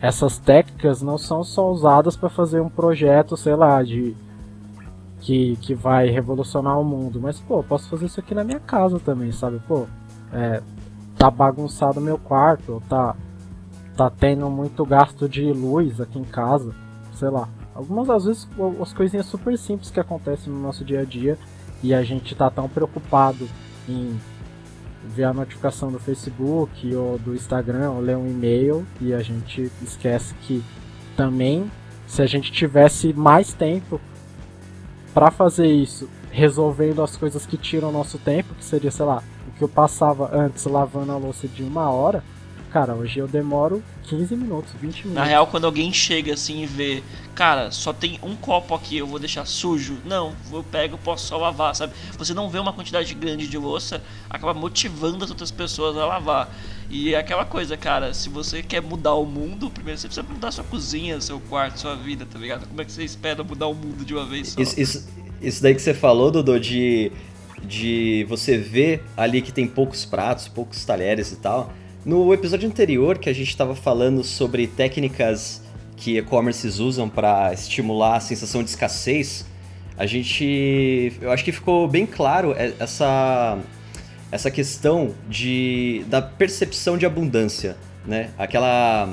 essas 0.00 0.38
técnicas 0.38 1.02
não 1.02 1.18
são 1.18 1.44
só 1.44 1.70
usadas 1.70 2.16
para 2.16 2.30
fazer 2.30 2.60
um 2.60 2.68
projeto, 2.68 3.36
sei 3.36 3.54
lá, 3.54 3.82
de 3.82 4.16
que, 5.20 5.56
que 5.56 5.74
vai 5.74 6.08
revolucionar 6.08 6.80
o 6.80 6.84
mundo, 6.84 7.20
mas 7.20 7.38
pô, 7.40 7.62
posso 7.62 7.88
fazer 7.88 8.06
isso 8.06 8.20
aqui 8.20 8.34
na 8.34 8.44
minha 8.44 8.60
casa 8.60 8.98
também, 8.98 9.32
sabe? 9.32 9.60
Pô, 9.66 9.86
é, 10.32 10.62
tá 11.16 11.30
bagunçado 11.30 12.00
meu 12.00 12.18
quarto, 12.18 12.82
tá 12.88 13.14
tá 13.96 14.08
tendo 14.08 14.48
muito 14.48 14.86
gasto 14.86 15.28
de 15.28 15.52
luz 15.52 16.00
aqui 16.00 16.20
em 16.20 16.24
casa, 16.24 16.72
sei 17.14 17.28
lá. 17.28 17.48
Algumas 17.74 18.08
às 18.08 18.24
vezes 18.24 18.48
as 18.80 18.92
coisinhas 18.92 19.26
super 19.26 19.58
simples 19.58 19.90
que 19.90 19.98
acontecem 19.98 20.52
no 20.52 20.60
nosso 20.60 20.84
dia 20.84 21.00
a 21.00 21.04
dia 21.04 21.36
e 21.82 21.94
a 21.94 22.02
gente 22.02 22.34
tá 22.34 22.50
tão 22.50 22.68
preocupado 22.68 23.48
em 23.88 24.18
ver 25.04 25.24
a 25.24 25.32
notificação 25.32 25.90
do 25.90 25.98
Facebook 25.98 26.94
ou 26.94 27.18
do 27.18 27.34
Instagram 27.34 27.90
ou 27.90 28.00
ler 28.00 28.16
um 28.16 28.26
e-mail 28.26 28.86
e 29.00 29.14
a 29.14 29.22
gente 29.22 29.70
esquece 29.82 30.34
que 30.42 30.62
também 31.16 31.70
se 32.06 32.22
a 32.22 32.26
gente 32.26 32.50
tivesse 32.50 33.12
mais 33.12 33.52
tempo 33.52 34.00
para 35.12 35.30
fazer 35.30 35.66
isso, 35.66 36.08
resolvendo 36.30 37.02
as 37.02 37.16
coisas 37.16 37.44
que 37.44 37.56
tiram 37.56 37.92
nosso 37.92 38.18
tempo, 38.18 38.54
que 38.54 38.64
seria, 38.64 38.90
sei 38.90 39.04
lá, 39.04 39.22
o 39.46 39.58
que 39.58 39.62
eu 39.62 39.68
passava 39.68 40.30
antes 40.32 40.64
lavando 40.64 41.12
a 41.12 41.16
louça 41.16 41.46
de 41.46 41.62
uma 41.62 41.90
hora, 41.90 42.22
cara, 42.68 42.94
hoje 42.94 43.18
eu 43.18 43.26
demoro 43.26 43.82
15 44.04 44.36
minutos, 44.36 44.72
20 44.72 44.82
minutos. 44.82 45.12
Na 45.12 45.24
real, 45.24 45.46
quando 45.46 45.64
alguém 45.64 45.92
chega 45.92 46.34
assim 46.34 46.62
e 46.62 46.66
vê, 46.66 47.02
cara, 47.34 47.70
só 47.70 47.92
tem 47.92 48.18
um 48.22 48.34
copo 48.36 48.74
aqui, 48.74 48.98
eu 48.98 49.06
vou 49.06 49.18
deixar 49.18 49.44
sujo. 49.46 49.98
Não, 50.04 50.34
eu 50.52 50.62
pego, 50.62 50.98
posso 50.98 51.26
só 51.26 51.36
lavar, 51.36 51.74
sabe? 51.74 51.92
Você 52.16 52.32
não 52.32 52.48
vê 52.48 52.58
uma 52.58 52.72
quantidade 52.72 53.12
grande 53.14 53.46
de 53.46 53.58
louça, 53.58 54.02
acaba 54.28 54.54
motivando 54.54 55.24
as 55.24 55.30
outras 55.30 55.50
pessoas 55.50 55.96
a 55.96 56.06
lavar. 56.06 56.54
E 56.90 57.14
é 57.14 57.18
aquela 57.18 57.44
coisa, 57.44 57.76
cara, 57.76 58.14
se 58.14 58.28
você 58.28 58.62
quer 58.62 58.80
mudar 58.80 59.14
o 59.14 59.26
mundo, 59.26 59.70
primeiro 59.70 59.98
você 59.98 60.08
precisa 60.08 60.26
mudar 60.26 60.50
sua 60.50 60.64
cozinha, 60.64 61.20
seu 61.20 61.40
quarto, 61.40 61.80
sua 61.80 61.94
vida, 61.94 62.24
tá 62.24 62.38
ligado? 62.38 62.66
Como 62.66 62.80
é 62.80 62.84
que 62.84 62.92
você 62.92 63.04
espera 63.04 63.44
mudar 63.44 63.66
o 63.66 63.74
mundo 63.74 64.04
de 64.04 64.14
uma 64.14 64.24
vez 64.24 64.48
só? 64.48 64.60
Isso, 64.60 64.80
isso, 64.80 65.08
isso 65.40 65.62
daí 65.62 65.74
que 65.74 65.82
você 65.82 65.92
falou, 65.92 66.30
Dodô, 66.30 66.58
de, 66.58 67.12
de 67.62 68.24
você 68.28 68.56
ver 68.56 69.04
ali 69.16 69.42
que 69.42 69.52
tem 69.52 69.66
poucos 69.66 70.04
pratos, 70.04 70.48
poucos 70.48 70.84
talheres 70.84 71.32
e 71.32 71.36
tal 71.36 71.72
no 72.04 72.32
episódio 72.32 72.68
anterior, 72.68 73.18
que 73.18 73.28
a 73.28 73.32
gente 73.32 73.48
estava 73.48 73.74
falando 73.74 74.22
sobre 74.22 74.66
técnicas 74.66 75.62
que 75.96 76.16
e-commerces 76.16 76.78
usam 76.78 77.08
para 77.08 77.52
estimular 77.52 78.16
a 78.16 78.20
sensação 78.20 78.62
de 78.62 78.70
escassez, 78.70 79.44
a 79.96 80.06
gente. 80.06 81.12
Eu 81.20 81.32
acho 81.32 81.44
que 81.44 81.50
ficou 81.50 81.88
bem 81.88 82.06
claro 82.06 82.54
essa, 82.56 83.58
essa 84.30 84.50
questão 84.50 85.12
de, 85.28 86.04
da 86.08 86.22
percepção 86.22 86.96
de 86.96 87.04
abundância, 87.04 87.76
né? 88.06 88.30
Aquela 88.38 89.12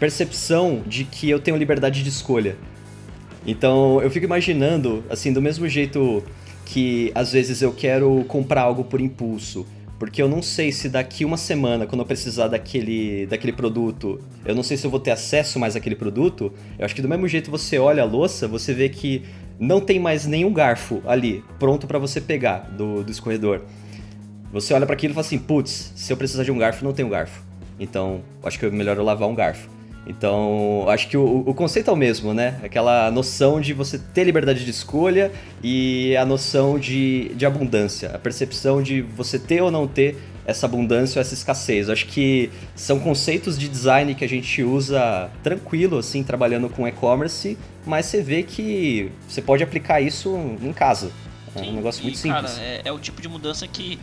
percepção 0.00 0.82
de 0.84 1.04
que 1.04 1.30
eu 1.30 1.38
tenho 1.38 1.56
liberdade 1.56 2.02
de 2.02 2.08
escolha. 2.08 2.56
Então 3.46 4.02
eu 4.02 4.10
fico 4.10 4.26
imaginando, 4.26 5.04
assim, 5.08 5.32
do 5.32 5.40
mesmo 5.40 5.68
jeito 5.68 6.22
que 6.64 7.12
às 7.14 7.32
vezes 7.32 7.62
eu 7.62 7.72
quero 7.72 8.24
comprar 8.24 8.62
algo 8.62 8.82
por 8.82 9.00
impulso 9.00 9.64
porque 10.02 10.20
eu 10.20 10.28
não 10.28 10.42
sei 10.42 10.72
se 10.72 10.88
daqui 10.88 11.24
uma 11.24 11.36
semana, 11.36 11.86
quando 11.86 12.00
eu 12.00 12.04
precisar 12.04 12.48
daquele, 12.48 13.24
daquele 13.26 13.52
produto, 13.52 14.20
eu 14.44 14.52
não 14.52 14.64
sei 14.64 14.76
se 14.76 14.84
eu 14.84 14.90
vou 14.90 14.98
ter 14.98 15.12
acesso 15.12 15.60
mais 15.60 15.76
àquele 15.76 15.94
produto. 15.94 16.52
Eu 16.76 16.84
acho 16.84 16.92
que 16.92 17.00
do 17.00 17.08
mesmo 17.08 17.28
jeito 17.28 17.52
você 17.52 17.78
olha 17.78 18.02
a 18.02 18.04
louça, 18.04 18.48
você 18.48 18.74
vê 18.74 18.88
que 18.88 19.22
não 19.60 19.80
tem 19.80 20.00
mais 20.00 20.26
nenhum 20.26 20.52
garfo 20.52 21.00
ali, 21.06 21.44
pronto 21.56 21.86
para 21.86 22.00
você 22.00 22.20
pegar 22.20 22.68
do, 22.76 23.04
do 23.04 23.12
escorredor. 23.12 23.60
Você 24.52 24.74
olha 24.74 24.86
para 24.86 24.96
aquilo 24.96 25.12
e 25.12 25.14
fala 25.14 25.24
assim, 25.24 25.38
putz, 25.38 25.92
se 25.94 26.12
eu 26.12 26.16
precisar 26.16 26.42
de 26.42 26.50
um 26.50 26.58
garfo, 26.58 26.84
não 26.84 26.92
tenho 26.92 27.08
garfo. 27.08 27.40
Então, 27.78 28.22
acho 28.42 28.58
que 28.58 28.66
é 28.66 28.70
melhor 28.70 28.96
eu 28.96 29.04
lavar 29.04 29.28
um 29.28 29.36
garfo. 29.36 29.70
Então, 30.06 30.84
acho 30.88 31.08
que 31.08 31.16
o, 31.16 31.44
o, 31.46 31.54
conceito 31.54 31.88
é 31.88 31.92
o 31.92 31.96
mesmo, 31.96 32.34
né? 32.34 32.58
Aquela 32.62 33.10
noção 33.10 33.60
de 33.60 33.72
você 33.72 33.98
ter 33.98 34.24
liberdade 34.24 34.64
de 34.64 34.70
escolha 34.70 35.30
e 35.62 36.16
a 36.16 36.24
noção 36.24 36.76
de, 36.76 37.30
de 37.36 37.46
abundância, 37.46 38.10
a 38.12 38.18
percepção 38.18 38.82
de 38.82 39.00
você 39.00 39.38
ter 39.38 39.62
ou 39.62 39.70
não 39.70 39.86
ter 39.86 40.16
essa 40.44 40.66
abundância 40.66 41.18
ou 41.18 41.20
essa 41.20 41.34
escassez. 41.34 41.88
Acho 41.88 42.06
que 42.06 42.50
são 42.74 42.98
conceitos 42.98 43.56
de 43.56 43.68
design 43.68 44.12
que 44.16 44.24
a 44.24 44.28
gente 44.28 44.62
usa 44.64 45.30
tranquilo, 45.40 45.98
assim, 45.98 46.24
trabalhando 46.24 46.68
com 46.68 46.86
e-commerce, 46.86 47.56
mas 47.86 48.06
você 48.06 48.20
vê 48.20 48.42
que 48.42 49.10
você 49.28 49.40
pode 49.40 49.62
aplicar 49.62 50.00
isso 50.00 50.36
em 50.60 50.72
casa. 50.72 51.12
É 51.54 51.60
um 51.60 51.74
negócio 51.74 52.02
muito 52.02 52.18
simples. 52.18 52.54
Cara, 52.54 52.64
é, 52.64 52.82
é 52.84 52.92
o 52.92 52.98
tipo 52.98 53.20
de 53.20 53.28
mudança 53.28 53.68
que 53.68 54.00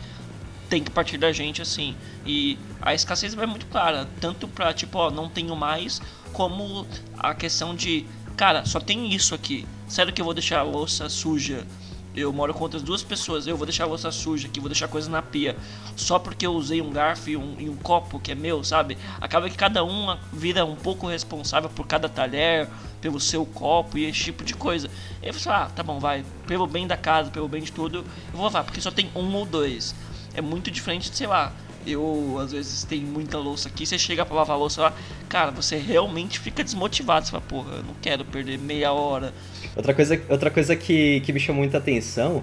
tem 0.70 0.82
que 0.82 0.90
partir 0.90 1.18
da 1.18 1.32
gente, 1.32 1.60
assim. 1.60 1.96
E 2.24 2.56
a 2.80 2.94
escassez 2.94 3.34
vai 3.34 3.44
muito 3.44 3.66
clara, 3.66 4.08
tanto 4.20 4.46
pra, 4.46 4.72
tipo, 4.72 4.96
ó, 4.96 5.10
não 5.10 5.28
tenho 5.28 5.54
mais, 5.56 6.00
como 6.32 6.86
a 7.18 7.34
questão 7.34 7.74
de, 7.74 8.06
cara, 8.36 8.64
só 8.64 8.78
tem 8.78 9.12
isso 9.12 9.34
aqui. 9.34 9.66
Sério 9.88 10.12
que 10.12 10.20
eu 10.20 10.24
vou 10.24 10.32
deixar 10.32 10.60
a 10.60 10.62
louça 10.62 11.08
suja? 11.08 11.66
Eu 12.14 12.32
moro 12.32 12.52
com 12.52 12.64
outras 12.64 12.82
duas 12.82 13.04
pessoas, 13.04 13.46
eu 13.46 13.56
vou 13.56 13.64
deixar 13.64 13.84
a 13.84 13.86
louça 13.86 14.10
suja 14.10 14.48
aqui, 14.48 14.58
vou 14.58 14.68
deixar 14.68 14.88
coisa 14.88 15.08
na 15.08 15.22
pia, 15.22 15.56
só 15.94 16.18
porque 16.18 16.44
eu 16.44 16.52
usei 16.52 16.80
um 16.82 16.90
garfo 16.90 17.30
e 17.30 17.36
um, 17.36 17.54
e 17.56 17.68
um 17.68 17.76
copo 17.76 18.18
que 18.18 18.32
é 18.32 18.34
meu, 18.34 18.64
sabe? 18.64 18.98
Acaba 19.20 19.48
que 19.48 19.56
cada 19.56 19.84
um 19.84 20.16
vira 20.32 20.64
um 20.64 20.74
pouco 20.74 21.06
responsável 21.06 21.70
por 21.70 21.86
cada 21.86 22.08
talher, 22.08 22.68
pelo 23.00 23.20
seu 23.20 23.46
copo 23.46 23.96
e 23.96 24.06
esse 24.06 24.24
tipo 24.24 24.42
de 24.42 24.54
coisa. 24.54 24.90
Eu 25.22 25.32
falo, 25.32 25.56
ah, 25.56 25.70
tá 25.70 25.84
bom, 25.84 26.00
vai, 26.00 26.24
pelo 26.48 26.66
bem 26.66 26.84
da 26.84 26.96
casa, 26.96 27.30
pelo 27.30 27.48
bem 27.48 27.62
de 27.62 27.70
tudo, 27.70 27.98
eu 27.98 28.04
vou 28.32 28.42
lavar, 28.42 28.64
porque 28.64 28.80
só 28.80 28.90
tem 28.90 29.08
um 29.14 29.32
ou 29.32 29.46
dois 29.46 29.94
é 30.34 30.40
muito 30.40 30.70
diferente 30.70 31.10
de, 31.10 31.16
sei 31.16 31.26
lá, 31.26 31.52
eu 31.86 32.38
às 32.38 32.52
vezes 32.52 32.84
tenho 32.84 33.06
muita 33.06 33.38
louça 33.38 33.68
aqui, 33.68 33.86
você 33.86 33.98
chega 33.98 34.24
pra 34.24 34.36
lavar 34.36 34.58
louça 34.58 34.82
lá, 34.82 34.92
cara, 35.28 35.50
você 35.50 35.76
realmente 35.76 36.38
fica 36.38 36.62
desmotivado, 36.62 37.26
você 37.26 37.32
fala, 37.32 37.42
porra, 37.42 37.76
eu 37.76 37.82
não 37.82 37.94
quero 38.00 38.24
perder 38.24 38.58
meia 38.58 38.92
hora. 38.92 39.32
Outra 39.74 39.94
coisa, 39.94 40.20
outra 40.28 40.50
coisa 40.50 40.76
que, 40.76 41.20
que 41.20 41.32
me 41.32 41.40
chamou 41.40 41.62
muita 41.62 41.78
atenção, 41.78 42.42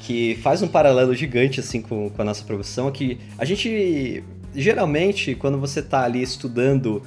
que 0.00 0.36
faz 0.42 0.62
um 0.62 0.68
paralelo 0.68 1.14
gigante 1.14 1.60
assim 1.60 1.80
com, 1.80 2.10
com 2.10 2.22
a 2.22 2.24
nossa 2.24 2.44
profissão, 2.44 2.88
é 2.88 2.90
que 2.92 3.18
a 3.38 3.44
gente 3.44 4.22
geralmente, 4.54 5.34
quando 5.34 5.58
você 5.58 5.82
tá 5.82 6.02
ali 6.02 6.22
estudando 6.22 7.02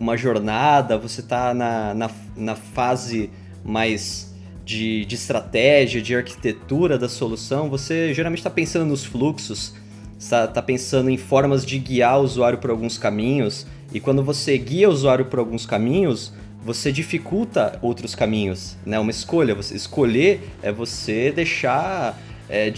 uma 0.00 0.16
jornada, 0.16 0.98
você 0.98 1.22
tá 1.22 1.54
na, 1.54 1.94
na, 1.94 2.10
na 2.36 2.56
fase 2.56 3.30
mais 3.64 4.25
de, 4.66 5.04
de 5.04 5.14
estratégia, 5.14 6.02
de 6.02 6.12
arquitetura 6.16 6.98
da 6.98 7.08
solução, 7.08 7.70
você 7.70 8.12
geralmente 8.12 8.40
está 8.40 8.50
pensando 8.50 8.84
nos 8.84 9.04
fluxos, 9.04 9.72
está 10.18 10.44
tá 10.48 10.60
pensando 10.60 11.08
em 11.08 11.16
formas 11.16 11.64
de 11.64 11.78
guiar 11.78 12.18
o 12.18 12.24
usuário 12.24 12.58
por 12.58 12.70
alguns 12.70 12.98
caminhos, 12.98 13.64
e 13.94 14.00
quando 14.00 14.24
você 14.24 14.58
guia 14.58 14.88
o 14.88 14.92
usuário 14.92 15.26
por 15.26 15.38
alguns 15.38 15.64
caminhos, 15.64 16.32
você 16.64 16.90
dificulta 16.90 17.78
outros 17.80 18.16
caminhos, 18.16 18.76
né? 18.84 18.98
Uma 18.98 19.12
escolha, 19.12 19.54
você 19.54 19.76
escolher 19.76 20.40
é 20.60 20.72
você 20.72 21.30
deixar, 21.30 22.20
é, 22.50 22.74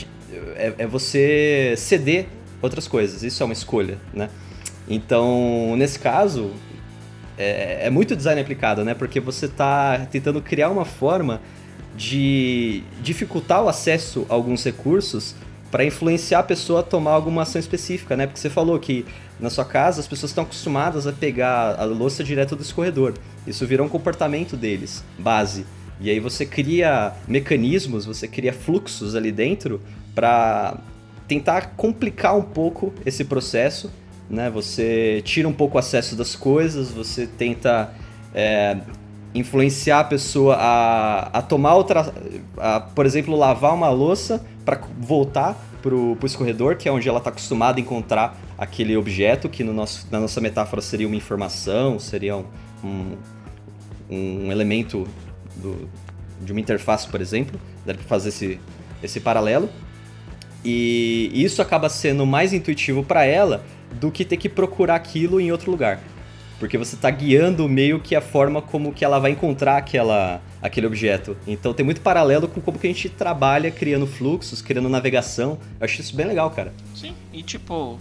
é, 0.56 0.74
é 0.76 0.86
você 0.86 1.72
ceder 1.78 2.26
outras 2.60 2.86
coisas, 2.86 3.22
isso 3.22 3.42
é 3.42 3.46
uma 3.46 3.54
escolha, 3.54 3.96
né? 4.12 4.28
Então, 4.86 5.74
nesse 5.74 5.98
caso, 5.98 6.50
é, 7.38 7.86
é 7.86 7.90
muito 7.90 8.14
design 8.14 8.38
aplicado, 8.38 8.84
né? 8.84 8.92
Porque 8.92 9.20
você 9.20 9.46
está 9.46 10.06
tentando 10.10 10.42
criar 10.42 10.68
uma 10.68 10.84
forma 10.84 11.40
de 11.98 12.84
dificultar 13.02 13.62
o 13.62 13.68
acesso 13.68 14.24
a 14.30 14.34
alguns 14.34 14.64
recursos 14.64 15.34
para 15.68 15.84
influenciar 15.84 16.38
a 16.38 16.42
pessoa 16.44 16.80
a 16.80 16.82
tomar 16.82 17.10
alguma 17.10 17.42
ação 17.42 17.58
específica, 17.58 18.16
né? 18.16 18.26
Porque 18.26 18.40
você 18.40 18.48
falou 18.48 18.78
que 18.78 19.04
na 19.38 19.50
sua 19.50 19.64
casa 19.64 20.00
as 20.00 20.06
pessoas 20.06 20.30
estão 20.30 20.44
acostumadas 20.44 21.08
a 21.08 21.12
pegar 21.12 21.74
a 21.78 21.84
louça 21.84 22.22
direto 22.22 22.54
do 22.54 22.62
escorredor. 22.62 23.14
Isso 23.46 23.66
virou 23.66 23.84
um 23.84 23.88
comportamento 23.88 24.56
deles, 24.56 25.04
base. 25.18 25.66
E 26.00 26.08
aí 26.08 26.20
você 26.20 26.46
cria 26.46 27.12
mecanismos, 27.26 28.06
você 28.06 28.28
cria 28.28 28.52
fluxos 28.52 29.16
ali 29.16 29.32
dentro 29.32 29.82
para 30.14 30.78
tentar 31.26 31.74
complicar 31.76 32.36
um 32.36 32.42
pouco 32.42 32.94
esse 33.04 33.24
processo, 33.24 33.90
né? 34.30 34.48
Você 34.50 35.20
tira 35.24 35.48
um 35.48 35.52
pouco 35.52 35.76
o 35.76 35.78
acesso 35.80 36.14
das 36.14 36.36
coisas, 36.36 36.92
você 36.92 37.26
tenta 37.26 37.92
é, 38.32 38.78
influenciar 39.34 40.00
a 40.00 40.04
pessoa 40.04 40.56
a, 40.58 41.38
a 41.38 41.42
tomar 41.42 41.74
outra, 41.74 42.12
a, 42.56 42.80
por 42.80 43.06
exemplo, 43.06 43.36
lavar 43.36 43.74
uma 43.74 43.90
louça 43.90 44.44
para 44.64 44.80
voltar 44.98 45.56
pro, 45.82 46.16
pro 46.16 46.26
escorredor, 46.26 46.76
que 46.76 46.88
é 46.88 46.92
onde 46.92 47.08
ela 47.08 47.18
está 47.18 47.30
acostumada 47.30 47.78
a 47.78 47.80
encontrar 47.80 48.38
aquele 48.56 48.96
objeto, 48.96 49.48
que 49.48 49.62
no 49.62 49.72
nosso, 49.72 50.06
na 50.10 50.20
nossa 50.20 50.40
metáfora 50.40 50.82
seria 50.82 51.06
uma 51.06 51.16
informação, 51.16 51.98
seria 51.98 52.36
um, 52.36 52.44
um, 52.82 53.16
um 54.10 54.52
elemento 54.52 55.06
do, 55.56 55.88
de 56.40 56.52
uma 56.52 56.60
interface, 56.60 57.06
por 57.08 57.20
exemplo. 57.20 57.58
Dá 57.84 57.94
para 57.94 58.02
fazer 58.04 58.30
esse, 58.30 58.60
esse 59.02 59.20
paralelo. 59.20 59.68
E 60.64 61.30
isso 61.34 61.62
acaba 61.62 61.88
sendo 61.88 62.26
mais 62.26 62.52
intuitivo 62.52 63.04
para 63.04 63.24
ela 63.24 63.62
do 63.92 64.10
que 64.10 64.24
ter 64.24 64.36
que 64.36 64.48
procurar 64.48 64.96
aquilo 64.96 65.40
em 65.40 65.52
outro 65.52 65.70
lugar. 65.70 66.00
Porque 66.58 66.76
você 66.76 66.94
está 66.96 67.10
guiando 67.10 67.68
meio 67.68 68.00
que 68.00 68.14
a 68.16 68.20
forma 68.20 68.60
como 68.60 68.92
que 68.92 69.04
ela 69.04 69.18
vai 69.18 69.30
encontrar 69.30 69.76
aquela, 69.76 70.40
aquele 70.60 70.86
objeto. 70.86 71.36
Então 71.46 71.72
tem 71.72 71.84
muito 71.84 72.00
paralelo 72.00 72.48
com 72.48 72.60
como 72.60 72.78
que 72.78 72.86
a 72.86 72.90
gente 72.90 73.08
trabalha 73.08 73.70
criando 73.70 74.06
fluxos, 74.06 74.60
criando 74.60 74.88
navegação. 74.88 75.58
Eu 75.80 75.84
acho 75.84 76.00
isso 76.00 76.16
bem 76.16 76.26
legal, 76.26 76.50
cara. 76.50 76.72
Sim, 76.94 77.14
e 77.32 77.42
tipo, 77.42 77.98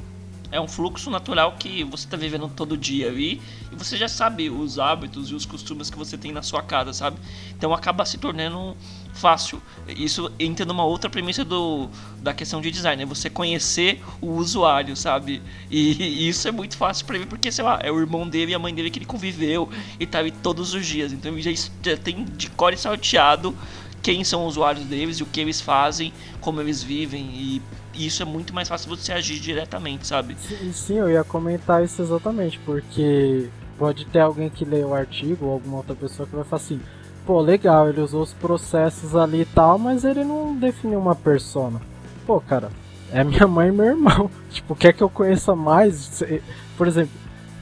é 0.51 0.59
um 0.59 0.67
fluxo 0.67 1.09
natural 1.09 1.55
que 1.59 1.83
você 1.83 2.05
está 2.05 2.15
vivendo 2.15 2.49
todo 2.49 2.77
dia 2.77 3.07
ali 3.07 3.41
e 3.71 3.75
você 3.75 3.97
já 3.97 4.07
sabe 4.07 4.49
os 4.49 4.79
hábitos 4.79 5.29
e 5.29 5.35
os 5.35 5.45
costumes 5.45 5.89
que 5.89 5.97
você 5.97 6.17
tem 6.17 6.31
na 6.31 6.41
sua 6.41 6.61
casa, 6.61 6.93
sabe? 6.93 7.17
Então 7.51 7.73
acaba 7.73 8.05
se 8.05 8.17
tornando 8.17 8.75
fácil. 9.13 9.61
Isso 9.87 10.31
entra 10.39 10.65
numa 10.65 10.85
outra 10.85 11.09
premissa 11.09 11.43
do, 11.43 11.89
da 12.19 12.33
questão 12.33 12.61
de 12.61 12.71
design, 12.71 13.03
é 13.03 13.05
você 13.05 13.29
conhecer 13.29 14.01
o 14.21 14.31
usuário, 14.31 14.95
sabe? 14.95 15.41
E, 15.69 16.01
e 16.01 16.29
isso 16.29 16.47
é 16.47 16.51
muito 16.51 16.77
fácil 16.77 17.05
para 17.05 17.17
ele, 17.17 17.25
porque, 17.25 17.51
sei 17.51 17.65
lá, 17.65 17.79
é 17.83 17.91
o 17.91 17.99
irmão 17.99 18.27
dele 18.27 18.51
e 18.51 18.55
a 18.55 18.59
mãe 18.59 18.73
dele 18.73 18.89
que 18.89 18.99
ele 18.99 19.05
conviveu 19.05 19.69
e 19.99 20.05
tá 20.05 20.19
ali 20.19 20.31
todos 20.31 20.73
os 20.73 20.85
dias. 20.85 21.11
Então 21.11 21.33
ele 21.33 21.41
já, 21.41 21.69
já 21.83 21.97
tem 21.97 22.23
de 22.23 22.49
core 22.51 22.77
salteado 22.77 23.55
quem 24.01 24.23
são 24.23 24.45
os 24.45 24.53
usuários 24.53 24.85
deles 24.85 25.17
e 25.17 25.23
o 25.23 25.25
que 25.25 25.41
eles 25.41 25.59
fazem, 25.59 26.13
como 26.39 26.61
eles 26.61 26.81
vivem 26.81 27.25
e 27.33 27.61
isso 28.05 28.21
é 28.21 28.25
muito 28.25 28.53
mais 28.53 28.67
fácil 28.67 28.89
você 28.89 29.11
agir 29.11 29.39
diretamente, 29.39 30.07
sabe? 30.07 30.35
Sim, 30.39 30.71
sim, 30.71 30.95
eu 30.95 31.09
ia 31.09 31.23
comentar 31.23 31.83
isso 31.83 32.01
exatamente, 32.01 32.59
porque 32.59 33.49
pode 33.77 34.05
ter 34.05 34.19
alguém 34.19 34.49
que 34.49 34.65
lê 34.65 34.83
o 34.83 34.93
artigo 34.93 35.45
ou 35.45 35.53
alguma 35.53 35.77
outra 35.77 35.95
pessoa 35.95 36.27
que 36.27 36.35
vai 36.35 36.43
falar 36.43 36.61
assim, 36.61 36.79
pô, 37.25 37.41
legal, 37.41 37.89
ele 37.89 38.01
usou 38.01 38.23
os 38.23 38.33
processos 38.33 39.15
ali 39.15 39.41
e 39.41 39.45
tal, 39.45 39.77
mas 39.77 40.03
ele 40.03 40.23
não 40.23 40.55
definiu 40.55 40.99
uma 40.99 41.15
persona. 41.15 41.81
Pô, 42.25 42.39
cara, 42.39 42.69
é 43.11 43.23
minha 43.23 43.47
mãe 43.47 43.69
e 43.69 43.71
meu 43.71 43.85
irmão. 43.85 44.29
Tipo, 44.51 44.75
quer 44.75 44.93
que 44.93 45.03
eu 45.03 45.09
conheça 45.09 45.55
mais? 45.55 46.23
Por 46.77 46.87
exemplo, 46.87 47.11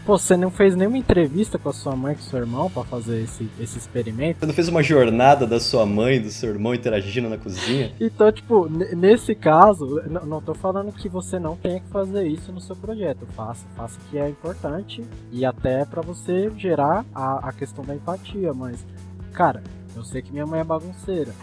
pô, 0.06 0.18
você 0.18 0.38
não 0.38 0.52
fez 0.52 0.76
nenhuma 0.76 0.98
entrevista 0.98 1.58
com 1.58 1.70
a 1.70 1.74
sua 1.74 1.96
mãe 1.96 2.14
e 2.14 2.16
com 2.16 2.22
seu 2.22 2.40
irmão 2.40 2.70
para 2.70 2.84
fazer 2.84 3.24
esse, 3.24 3.50
esse 3.60 3.78
experimento? 3.78 4.40
Você 4.40 4.46
não 4.46 4.54
fez 4.54 4.68
uma 4.68 4.84
jornada 4.84 5.48
da 5.48 5.60
sua 5.60 5.86
mãe 5.86 6.18
e 6.18 6.20
do 6.20 6.30
seu 6.30 6.50
irmão 6.50 6.74
interagindo 6.74 7.30
na 7.30 7.38
cozinha? 7.38 7.92
Então, 8.00 8.32
tipo, 8.32 8.70
nesse 8.70 9.34
caso, 9.34 10.02
não 10.26 10.42
tô 10.42 10.54
falando 10.54 10.92
que 10.92 11.10
você 11.10 11.40
não 11.40 11.56
tenha 11.56 11.80
que 11.80 11.88
fazer 11.88 12.28
isso 12.28 12.52
no 12.52 12.62
seu 12.62 12.76
projeto. 12.76 13.26
Faça, 13.36 13.66
faça 13.76 14.00
que 14.10 14.18
é 14.18 14.30
importante 14.30 15.04
e 15.32 15.44
até 15.46 15.86
para 15.86 16.02
você 16.02 16.52
gerar 16.58 17.06
a, 17.14 17.50
a 17.50 17.52
questão 17.52 17.84
da 17.84 17.96
empatia, 17.96 18.54
mas 18.54 18.86
Cara, 19.36 19.62
eu 19.94 20.04
sei 20.06 20.22
que 20.22 20.32
minha 20.32 20.46
mãe 20.46 20.62
é 20.62 20.64
bagunceira. 20.64 21.34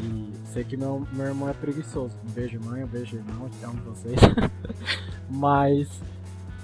E 0.00 0.32
sei 0.46 0.64
que 0.64 0.74
meu, 0.74 1.06
meu 1.12 1.26
irmão 1.26 1.50
é 1.50 1.52
preguiçoso. 1.52 2.14
Um 2.26 2.32
beijo, 2.32 2.58
mãe, 2.64 2.82
um 2.82 2.86
beijo, 2.86 3.16
irmão, 3.16 3.46
te 3.50 3.62
amo 3.62 3.78
vocês. 3.82 4.18
Mas, 5.28 6.00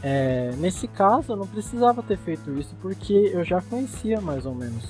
é, 0.03 0.53
nesse 0.59 0.87
caso, 0.87 1.33
eu 1.33 1.37
não 1.37 1.47
precisava 1.47 2.03
ter 2.03 2.17
feito 2.19 2.53
isso 2.59 2.75
porque 2.81 3.31
eu 3.33 3.45
já 3.45 3.61
conhecia 3.61 4.21
mais 4.21 4.47
ou 4.47 4.55
menos 4.55 4.85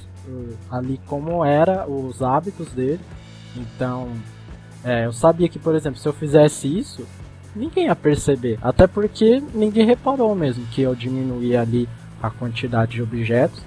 ali 0.71 1.01
como 1.07 1.45
era 1.45 1.89
os 1.89 2.23
hábitos 2.23 2.69
dele. 2.73 3.01
Então, 3.57 4.09
é, 4.85 5.07
eu 5.07 5.13
sabia 5.13 5.49
que, 5.49 5.59
por 5.59 5.75
exemplo, 5.75 5.99
se 5.99 6.07
eu 6.07 6.13
fizesse 6.13 6.67
isso, 6.67 7.07
ninguém 7.57 7.87
ia 7.87 7.97
perceber. 7.97 8.59
Até 8.63 8.87
porque 8.87 9.43
ninguém 9.55 9.87
reparou 9.87 10.35
mesmo 10.35 10.67
que 10.67 10.83
eu 10.83 10.95
diminuía 10.95 11.63
ali 11.63 11.89
a 12.23 12.31
quantidade 12.31 12.93
de 12.93 13.03
objetos. 13.03 13.63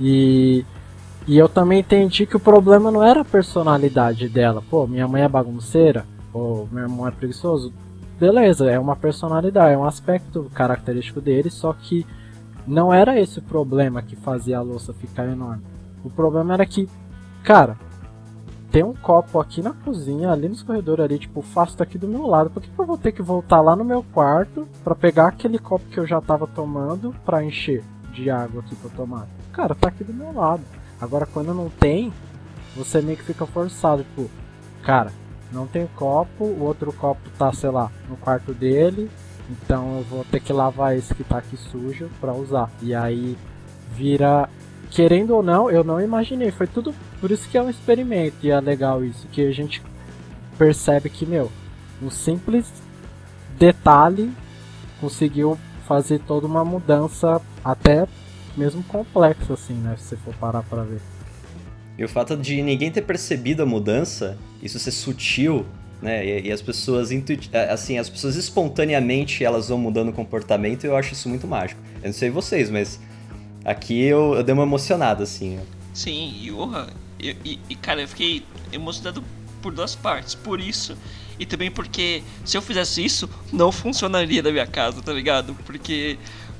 E 0.00 0.64
e 1.26 1.36
eu 1.38 1.48
também 1.48 1.80
entendi 1.80 2.26
que 2.26 2.36
o 2.36 2.40
problema 2.40 2.90
não 2.90 3.04
era 3.04 3.20
a 3.20 3.24
personalidade 3.24 4.28
dela. 4.28 4.62
Pô, 4.68 4.86
minha 4.86 5.06
mãe 5.06 5.22
é 5.22 5.28
bagunceira, 5.28 6.04
ou 6.32 6.68
meu 6.72 6.84
irmão 6.84 7.06
é 7.06 7.10
preguiçoso. 7.10 7.72
Beleza, 8.20 8.70
é 8.70 8.78
uma 8.78 8.94
personalidade, 8.94 9.72
é 9.72 9.78
um 9.78 9.86
aspecto 9.86 10.50
característico 10.54 11.22
dele, 11.22 11.48
só 11.48 11.72
que 11.72 12.06
não 12.66 12.92
era 12.92 13.18
esse 13.18 13.38
o 13.38 13.42
problema 13.42 14.02
que 14.02 14.14
fazia 14.14 14.58
a 14.58 14.62
louça 14.62 14.92
ficar 14.92 15.26
enorme. 15.26 15.62
O 16.04 16.10
problema 16.10 16.52
era 16.52 16.66
que, 16.66 16.86
cara, 17.42 17.78
tem 18.70 18.84
um 18.84 18.92
copo 18.92 19.40
aqui 19.40 19.62
na 19.62 19.72
cozinha, 19.72 20.30
ali 20.30 20.50
nos 20.50 20.62
corredores 20.62 21.02
ali, 21.02 21.18
tipo, 21.18 21.40
faço 21.40 21.78
daqui 21.78 21.96
do 21.96 22.06
meu 22.06 22.26
lado. 22.26 22.50
Por 22.50 22.62
que, 22.62 22.68
que 22.68 22.78
eu 22.78 22.84
vou 22.84 22.98
ter 22.98 23.12
que 23.12 23.22
voltar 23.22 23.62
lá 23.62 23.74
no 23.74 23.86
meu 23.86 24.02
quarto 24.12 24.68
para 24.84 24.94
pegar 24.94 25.28
aquele 25.28 25.58
copo 25.58 25.86
que 25.86 25.98
eu 25.98 26.06
já 26.06 26.20
tava 26.20 26.46
tomando 26.46 27.14
para 27.24 27.42
encher 27.42 27.82
de 28.12 28.28
água 28.28 28.60
aqui 28.60 28.76
pra 28.76 28.90
tomar? 28.90 29.26
Cara, 29.50 29.74
tá 29.74 29.88
aqui 29.88 30.04
do 30.04 30.12
meu 30.12 30.30
lado. 30.34 30.62
Agora 31.00 31.24
quando 31.24 31.54
não 31.54 31.70
tem, 31.70 32.12
você 32.76 33.00
meio 33.00 33.16
que 33.16 33.24
fica 33.24 33.46
forçado, 33.46 34.04
tipo, 34.04 34.30
cara, 34.82 35.10
não 35.52 35.66
tem 35.66 35.86
copo, 35.96 36.44
o 36.44 36.62
outro 36.62 36.92
copo 36.92 37.28
tá, 37.38 37.52
sei 37.52 37.70
lá, 37.70 37.90
no 38.08 38.16
quarto 38.16 38.52
dele, 38.52 39.10
então 39.50 39.98
eu 39.98 40.04
vou 40.04 40.24
ter 40.24 40.40
que 40.40 40.52
lavar 40.52 40.96
esse 40.96 41.14
que 41.14 41.24
tá 41.24 41.38
aqui 41.38 41.56
sujo 41.56 42.08
para 42.20 42.32
usar. 42.32 42.70
E 42.80 42.94
aí 42.94 43.36
vira, 43.92 44.48
querendo 44.90 45.34
ou 45.34 45.42
não, 45.42 45.70
eu 45.70 45.82
não 45.82 46.00
imaginei, 46.00 46.50
foi 46.50 46.66
tudo 46.66 46.94
por 47.20 47.30
isso 47.30 47.48
que 47.48 47.58
é 47.58 47.62
um 47.62 47.70
experimento 47.70 48.36
e 48.42 48.50
é 48.50 48.60
legal 48.60 49.04
isso, 49.04 49.26
que 49.28 49.46
a 49.46 49.52
gente 49.52 49.82
percebe 50.56 51.10
que, 51.10 51.26
meu, 51.26 51.50
um 52.02 52.10
simples 52.10 52.72
detalhe 53.58 54.32
conseguiu 55.00 55.58
fazer 55.86 56.20
toda 56.20 56.46
uma 56.46 56.64
mudança 56.64 57.40
até 57.64 58.06
mesmo 58.56 58.82
complexo, 58.84 59.52
assim, 59.52 59.74
né? 59.74 59.96
Se 59.98 60.08
você 60.08 60.16
for 60.16 60.34
parar 60.34 60.62
pra 60.62 60.82
ver. 60.82 61.00
E 61.98 62.04
o 62.04 62.08
fato 62.08 62.36
de 62.36 62.62
ninguém 62.62 62.90
ter 62.90 63.02
percebido 63.02 63.62
a 63.62 63.66
mudança, 63.66 64.38
isso 64.62 64.78
ser 64.78 64.90
sutil, 64.90 65.66
né? 66.00 66.24
E, 66.24 66.48
e 66.48 66.52
as 66.52 66.62
pessoas 66.62 67.10
assim, 67.70 67.98
as 67.98 68.08
pessoas 68.08 68.36
espontaneamente 68.36 69.44
elas 69.44 69.68
vão 69.68 69.78
mudando 69.78 70.08
o 70.08 70.12
comportamento 70.12 70.84
eu 70.84 70.96
acho 70.96 71.12
isso 71.12 71.28
muito 71.28 71.46
mágico. 71.46 71.80
Eu 72.02 72.06
não 72.06 72.14
sei 72.14 72.30
vocês, 72.30 72.70
mas 72.70 72.98
aqui 73.64 74.00
eu, 74.02 74.34
eu 74.34 74.42
dei 74.42 74.54
uma 74.54 74.62
emocionada, 74.62 75.22
assim. 75.22 75.58
Sim, 75.92 76.34
e, 76.40 76.50
orra, 76.50 76.88
e, 77.18 77.58
e 77.68 77.74
cara, 77.74 78.00
eu 78.00 78.08
fiquei 78.08 78.44
emocionado 78.72 79.22
por 79.60 79.72
duas 79.72 79.94
partes. 79.94 80.34
Por 80.34 80.60
isso, 80.60 80.96
e 81.38 81.46
também 81.46 81.70
porque 81.70 82.22
se 82.44 82.56
eu 82.56 82.62
fizesse 82.62 83.04
isso, 83.04 83.28
não 83.52 83.70
funcionaria 83.70 84.42
na 84.42 84.50
minha 84.50 84.66
casa, 84.66 85.02
tá 85.02 85.12
ligado? 85.12 85.54
Porque 85.66 86.18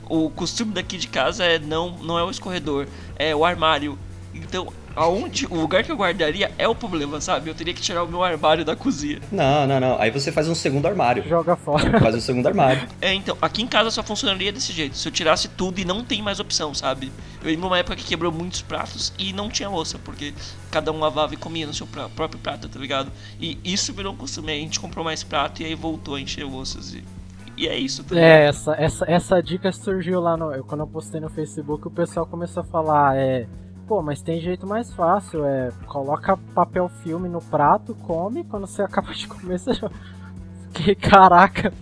o 0.09 0.29
costume 0.31 0.73
daqui 0.73 0.99
de 0.99 1.09
casa 1.09 1.45
é 1.45 1.59
não, 1.59 1.97
não 1.99 2.19
é 2.19 2.25
o 2.25 2.31
escorredor, 2.31 2.87
é 3.17 3.35
o 3.35 3.45
armário. 3.45 3.99
Então, 4.35 4.73
aonde 4.95 5.47
o 5.47 5.55
lugar 5.55 5.83
que 5.83 5.91
eu 5.91 5.97
guardaria 5.97 6.53
é 6.59 6.67
o 6.69 6.75
problema, 6.75 7.21
sabe? 7.21 7.51
Eu 7.51 7.55
teria 7.55 7.75
que 7.75 7.81
tirar 7.81 8.03
o 8.03 8.09
meu 8.09 8.23
armário 8.23 8.65
da 8.65 8.77
cozinha. 8.77 9.21
Não, 9.31 9.67
não, 9.67 9.81
não. 9.81 10.01
Aí 10.01 10.11
você 10.11 10.31
faz 10.33 10.49
um 10.49 10.55
segundo 10.55 10.87
armário. 10.87 11.23
Joga 11.29 11.57
fora. 11.57 11.81
Faz 12.01 12.15
um 12.15 12.21
segundo 12.21 12.47
armário. 12.47 12.89
É, 13.01 13.13
então, 13.13 13.37
aqui 13.41 13.63
em 13.63 13.67
casa 13.67 13.91
só 13.91 14.03
funcionaria 14.03 14.53
desse 14.53 14.73
jeito. 14.73 14.97
Se 14.97 15.07
eu 15.09 15.13
tirasse 15.13 15.49
tudo 15.49 15.81
e 15.81 15.85
não 15.85 16.05
tem 16.05 16.23
mais 16.23 16.41
opção, 16.41 16.75
sabe? 16.75 17.13
Eu 17.43 17.51
lembro 17.51 17.67
uma 17.67 17.79
época 17.79 17.97
que 17.97 18.05
quebrou 18.05 18.33
muitos 18.33 18.63
pratos 18.63 19.13
e 19.19 19.33
não 19.33 19.49
tinha 19.49 19.69
louça, 19.69 19.99
porque 19.99 20.35
cada 20.71 20.93
um 20.93 20.99
lavava 20.99 21.35
e 21.35 21.37
comia 21.37 21.67
no 21.67 21.75
seu 21.75 21.87
próprio 21.87 22.41
prato, 22.41 22.69
tá 22.69 22.79
ligado? 22.79 23.11
E 23.41 23.59
isso 23.65 23.93
virou 23.93 24.13
um 24.13 24.17
costume. 24.17 24.53
A 24.53 24.57
gente 24.57 24.81
comprou 24.81 25.05
mais 25.05 25.23
prato 25.23 25.63
e 25.63 25.65
aí 25.65 25.75
voltou 25.75 26.15
a 26.15 26.21
encher 26.21 26.45
louças 26.45 26.95
e 26.95 27.05
e 27.61 27.69
é 27.69 27.77
isso. 27.77 28.03
Tá 28.05 28.19
é, 28.19 28.47
essa, 28.47 28.73
essa, 28.73 29.05
essa 29.07 29.43
dica 29.43 29.71
surgiu 29.71 30.19
lá 30.19 30.35
no. 30.35 30.51
Eu, 30.51 30.65
quando 30.65 30.81
eu 30.81 30.87
postei 30.87 31.21
no 31.21 31.29
Facebook, 31.29 31.87
o 31.87 31.91
pessoal 31.91 32.25
começou 32.25 32.63
a 32.63 32.65
falar, 32.65 33.19
é. 33.19 33.47
Pô, 33.91 34.01
mas 34.01 34.23
tem 34.23 34.41
jeito 34.41 34.69
mais 34.69 34.93
fácil, 34.93 35.45
é. 35.45 35.73
Coloca 35.87 36.37
papel 36.55 36.89
filme 37.03 37.29
no 37.29 37.41
prato, 37.41 37.93
come, 38.07 38.45
quando 38.45 38.65
você 38.65 38.83
acaba 38.87 39.13
de 39.13 39.27
comer, 39.27 39.59
você 39.59 39.75
já. 39.75 39.91
Caraca! 41.03 41.73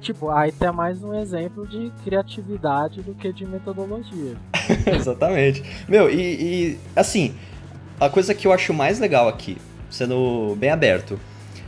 Tipo, 0.00 0.30
aí 0.30 0.50
tem 0.50 0.72
mais 0.72 1.04
um 1.04 1.12
exemplo 1.12 1.66
de 1.66 1.92
criatividade 2.02 3.02
do 3.02 3.12
que 3.12 3.30
de 3.34 3.44
metodologia. 3.44 4.34
Exatamente. 4.96 5.62
Meu, 5.86 6.08
e, 6.08 6.20
e 6.20 6.78
assim, 6.96 7.34
a 8.00 8.08
coisa 8.08 8.34
que 8.34 8.46
eu 8.46 8.52
acho 8.54 8.72
mais 8.72 8.98
legal 8.98 9.28
aqui, 9.28 9.58
sendo 9.90 10.56
bem 10.56 10.70
aberto, 10.70 11.20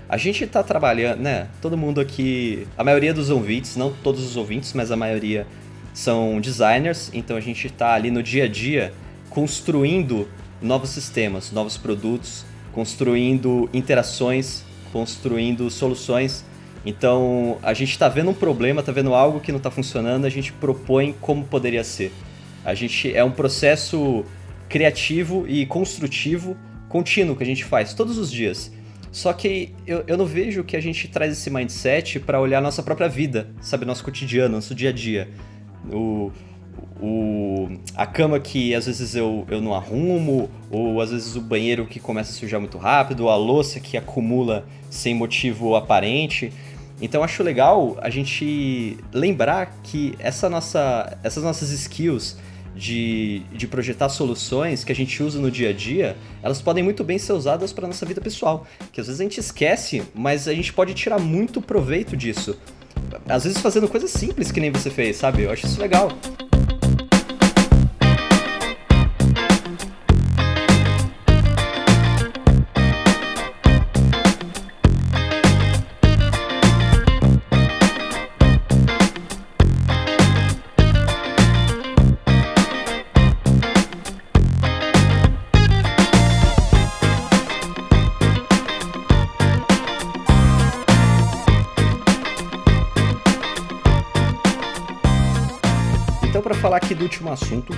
a 0.09 0.17
gente 0.17 0.47
tá 0.47 0.63
trabalhando, 0.63 1.21
né? 1.21 1.49
Todo 1.61 1.77
mundo 1.77 2.01
aqui, 2.01 2.67
a 2.79 2.83
maioria 2.83 3.13
dos 3.13 3.29
ouvintes, 3.29 3.77
não 3.77 3.93
todos 3.93 4.25
os 4.25 4.35
ouvintes, 4.35 4.73
mas 4.73 4.91
a 4.91 4.97
maioria 4.97 5.47
são 5.93 6.41
designers, 6.41 7.11
então 7.13 7.37
a 7.37 7.41
gente 7.41 7.69
tá 7.69 7.93
ali 7.93 8.11
no 8.11 8.23
dia 8.23 8.45
a 8.45 8.49
dia 8.49 8.95
construindo 9.35 10.29
novos 10.63 10.91
sistemas, 10.91 11.51
novos 11.51 11.77
produtos, 11.77 12.45
construindo 12.73 13.69
interações, 13.75 14.63
construindo 14.93 15.69
soluções. 15.71 16.45
Então 16.87 17.59
a 17.63 17.75
gente 17.75 17.91
está 17.91 18.09
vendo 18.09 18.31
um 18.31 18.35
problema, 18.35 18.81
está 18.81 18.93
vendo 18.93 19.13
algo 19.13 19.41
que 19.41 19.51
não 19.51 19.59
está 19.59 19.71
funcionando, 19.71 20.25
a 20.25 20.31
gente 20.31 20.53
propõe 20.53 21.15
como 21.21 21.45
poderia 21.45 21.83
ser. 21.83 22.13
A 22.65 22.75
gente 22.75 23.15
é 23.15 23.23
um 23.25 23.31
processo 23.31 24.25
criativo 24.69 25.45
e 25.49 25.67
construtivo 25.67 26.57
contínuo 26.89 27.37
que 27.37 27.43
a 27.43 27.47
gente 27.47 27.65
faz 27.65 27.93
todos 27.93 28.17
os 28.17 28.31
dias. 28.31 28.73
Só 29.11 29.33
que 29.33 29.75
eu, 29.87 30.05
eu 30.07 30.17
não 30.17 30.27
vejo 30.27 30.65
que 30.65 30.77
a 30.77 30.81
gente 30.81 31.09
traz 31.09 31.33
esse 31.33 31.51
mindset 31.51 32.19
para 32.21 32.41
olhar 32.41 32.59
a 32.59 32.61
nossa 32.61 32.83
própria 32.83 33.09
vida, 33.09 33.49
sabe? 33.61 33.85
Nosso 33.85 34.03
cotidiano, 34.03 34.57
nosso 34.57 34.75
dia 34.75 34.91
a 34.91 34.93
dia. 34.93 35.29
O, 35.93 36.33
o, 37.01 37.69
a 37.95 38.07
cama 38.07 38.41
que 38.41 38.75
às 38.75 38.87
vezes 38.87 39.15
eu, 39.15 39.45
eu 39.51 39.61
não 39.61 39.75
arrumo, 39.75 40.51
ou 40.71 41.01
às 41.01 41.11
vezes 41.11 41.37
o 41.37 41.41
banheiro 41.41 41.87
que 41.87 42.01
começa 42.01 42.31
a 42.31 42.35
sujar 42.35 42.61
muito 42.61 42.79
rápido, 42.79 43.29
a 43.29 43.37
louça 43.37 43.81
que 43.81 43.97
acumula 43.97 44.65
sem 44.91 45.15
motivo 45.15 45.77
aparente. 45.77 46.53
Então 47.01 47.23
acho 47.23 47.43
legal 47.43 47.97
a 48.01 48.09
gente 48.09 48.97
lembrar 49.13 49.77
que 49.83 50.15
essa 50.19 50.49
nossa, 50.49 51.19
essas 51.23 51.43
nossas 51.43 51.71
skills 51.71 52.37
de, 52.75 53.43
de 53.53 53.67
projetar 53.67 54.09
soluções 54.09 54.85
que 54.85 54.93
a 54.93 54.95
gente 54.95 55.23
usa 55.23 55.39
no 55.39 55.51
dia 55.51 55.71
a 55.71 55.73
dia, 55.73 56.17
elas 56.43 56.61
podem 56.61 56.83
muito 56.83 57.05
bem 57.05 57.19
ser 57.19 57.33
usadas 57.33 57.73
para 57.73 57.87
nossa 57.87 58.07
vida 58.07 58.21
pessoal. 58.21 58.67
Que 58.93 59.01
às 59.01 59.07
vezes 59.07 59.21
a 59.21 59.25
gente 59.25 59.39
esquece, 59.39 60.03
mas 60.15 60.49
a 60.49 60.55
gente 60.55 60.73
pode 60.73 60.95
tirar 60.95 61.19
muito 61.19 61.61
proveito 61.61 62.17
disso. 62.17 62.57
Às 63.29 63.45
vezes 63.45 63.61
fazendo 63.61 63.89
coisas 63.89 64.11
simples 64.11 64.51
que 64.51 64.61
nem 64.61 64.71
você 64.71 64.91
fez, 64.91 65.17
sabe? 65.17 65.43
Eu 65.43 65.51
acho 65.51 65.67
isso 65.67 65.81
legal. 65.81 66.09
Falar 96.65 96.79
aqui 96.79 96.95
do 96.95 97.05
último 97.05 97.31
assunto. 97.31 97.73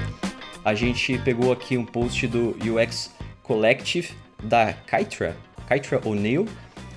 A 0.65 0.75
gente 0.75 1.19
pegou 1.19 1.53
aqui 1.53 1.77
um 1.77 1.85
post 1.85 2.27
do 2.27 2.57
UX 2.65 3.11
Collective 3.43 4.13
da 4.43 4.73
Kytra, 4.73 5.37
Kytra 5.69 6.01
O'Neill, 6.05 6.47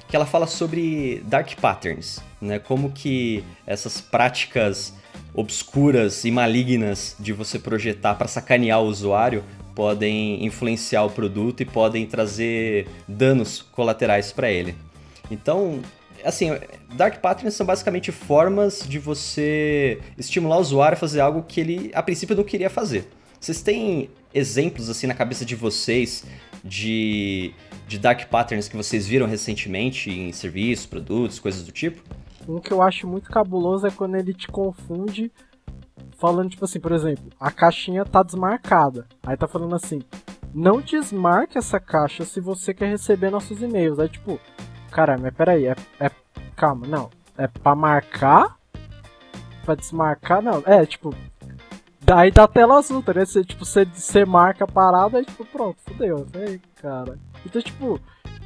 que 0.07 0.15
ela 0.15 0.25
fala 0.25 0.47
sobre 0.47 1.21
dark 1.25 1.55
patterns, 1.59 2.19
né? 2.41 2.59
Como 2.59 2.91
que 2.91 3.43
essas 3.67 3.99
práticas 3.99 4.93
obscuras 5.33 6.23
e 6.23 6.31
malignas 6.31 7.15
de 7.19 7.33
você 7.33 7.59
projetar 7.59 8.15
para 8.15 8.27
sacanear 8.27 8.81
o 8.81 8.85
usuário 8.85 9.43
podem 9.75 10.45
influenciar 10.45 11.03
o 11.03 11.09
produto 11.09 11.61
e 11.61 11.65
podem 11.65 12.05
trazer 12.05 12.87
danos 13.07 13.61
colaterais 13.61 14.31
para 14.31 14.49
ele. 14.49 14.75
Então, 15.29 15.81
assim, 16.23 16.51
dark 16.95 17.19
patterns 17.19 17.53
são 17.53 17.65
basicamente 17.65 18.11
formas 18.11 18.83
de 18.87 18.99
você 18.99 19.99
estimular 20.17 20.57
o 20.57 20.61
usuário 20.61 20.95
a 20.95 20.99
fazer 20.99 21.19
algo 21.21 21.43
que 21.43 21.59
ele 21.59 21.91
a 21.93 22.01
princípio 22.01 22.35
não 22.35 22.43
queria 22.43 22.69
fazer. 22.69 23.07
Vocês 23.39 23.61
têm 23.61 24.09
exemplos 24.33 24.89
assim 24.89 25.07
na 25.07 25.13
cabeça 25.13 25.45
de 25.45 25.55
vocês 25.55 26.25
de, 26.63 27.53
de 27.87 27.97
dark 27.97 28.25
patterns 28.25 28.67
que 28.67 28.75
vocês 28.75 29.07
viram 29.07 29.27
recentemente 29.27 30.11
em 30.11 30.31
serviços, 30.31 30.85
produtos, 30.85 31.39
coisas 31.39 31.63
do 31.63 31.71
tipo? 31.71 32.01
Um 32.47 32.59
que 32.59 32.71
eu 32.71 32.81
acho 32.81 33.07
muito 33.07 33.29
cabuloso 33.29 33.87
é 33.87 33.91
quando 33.91 34.15
ele 34.15 34.33
te 34.33 34.47
confunde 34.47 35.31
falando 36.17 36.49
tipo 36.49 36.65
assim, 36.65 36.79
por 36.79 36.91
exemplo, 36.91 37.29
a 37.39 37.49
caixinha 37.49 38.03
tá 38.03 38.21
desmarcada. 38.23 39.07
Aí 39.23 39.37
tá 39.37 39.47
falando 39.47 39.75
assim: 39.75 40.01
"Não 40.53 40.81
desmarque 40.81 41.57
essa 41.57 41.79
caixa 41.79 42.25
se 42.25 42.41
você 42.41 42.73
quer 42.73 42.89
receber 42.89 43.29
nossos 43.29 43.61
e-mails". 43.61 43.99
Aí 43.99 44.09
tipo, 44.09 44.39
Cara, 44.91 45.17
peraí, 45.31 45.67
é, 45.67 45.75
é. 45.99 46.11
Calma, 46.59 46.85
não. 46.85 47.09
É 47.37 47.47
pra 47.47 47.73
marcar? 47.73 48.57
Pra 49.63 49.75
desmarcar? 49.75 50.41
Não. 50.41 50.61
É, 50.65 50.85
tipo. 50.85 51.15
Daí 52.01 52.31
dá 52.31 52.47
tela 52.49 52.77
azul, 52.77 53.01
tá 53.01 53.13
ligado? 53.13 53.27
Você, 53.27 53.45
tipo, 53.45 53.63
você, 53.63 53.85
você 53.85 54.25
marca 54.25 54.65
a 54.65 54.67
parada 54.67 55.21
e, 55.21 55.25
tipo, 55.25 55.45
pronto, 55.45 55.77
fodeu. 55.87 56.27
Aí, 56.35 56.59
cara. 56.81 57.17
Então, 57.45 57.61
tipo, 57.61 57.97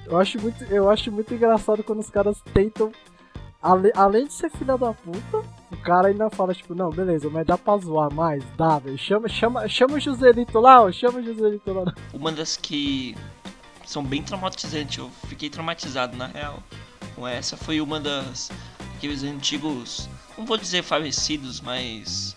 eu 0.05 0.19
acho 0.19 0.39
muito, 0.39 0.63
eu 0.65 0.89
acho 0.91 1.11
muito 1.11 1.33
engraçado 1.33 1.83
quando 1.83 2.01
os 2.01 2.09
caras 2.09 2.39
tentam. 2.53 2.91
Ale, 3.59 3.91
além 3.95 4.27
de 4.27 4.33
ser 4.33 4.51
filha 4.51 4.77
da 4.77 4.93
puta, 4.93 5.41
o 5.71 5.77
cara 5.77 6.09
ainda 6.09 6.29
fala, 6.29 6.53
tipo, 6.53 6.75
não, 6.75 6.89
beleza, 6.89 7.29
mas 7.31 7.47
dá 7.47 7.57
pra 7.57 7.77
zoar 7.77 8.13
mais? 8.13 8.43
Dá, 8.57 8.77
velho. 8.77 8.97
Chama, 8.97 9.27
chama, 9.27 9.67
chama 9.67 9.95
o 9.95 9.99
Joselito 9.99 10.59
lá, 10.59 10.83
ó, 10.83 10.91
chama 10.91 11.19
o 11.19 11.23
Joselito 11.23 11.73
lá. 11.73 11.93
Uma 12.13 12.31
das 12.31 12.57
que 12.57 13.15
são 13.85 14.03
bem 14.03 14.21
traumatizantes. 14.21 14.97
Eu 14.99 15.09
fiquei 15.27 15.49
traumatizado 15.49 16.15
na 16.15 16.27
real 16.27 16.59
com 17.15 17.27
essa. 17.27 17.57
Foi 17.57 17.81
uma 17.81 17.99
das 17.99 18.51
aqueles 18.95 19.23
antigos, 19.23 20.09
não 20.37 20.45
vou 20.45 20.57
dizer 20.57 20.83
falecidos, 20.83 21.59
mas 21.59 22.35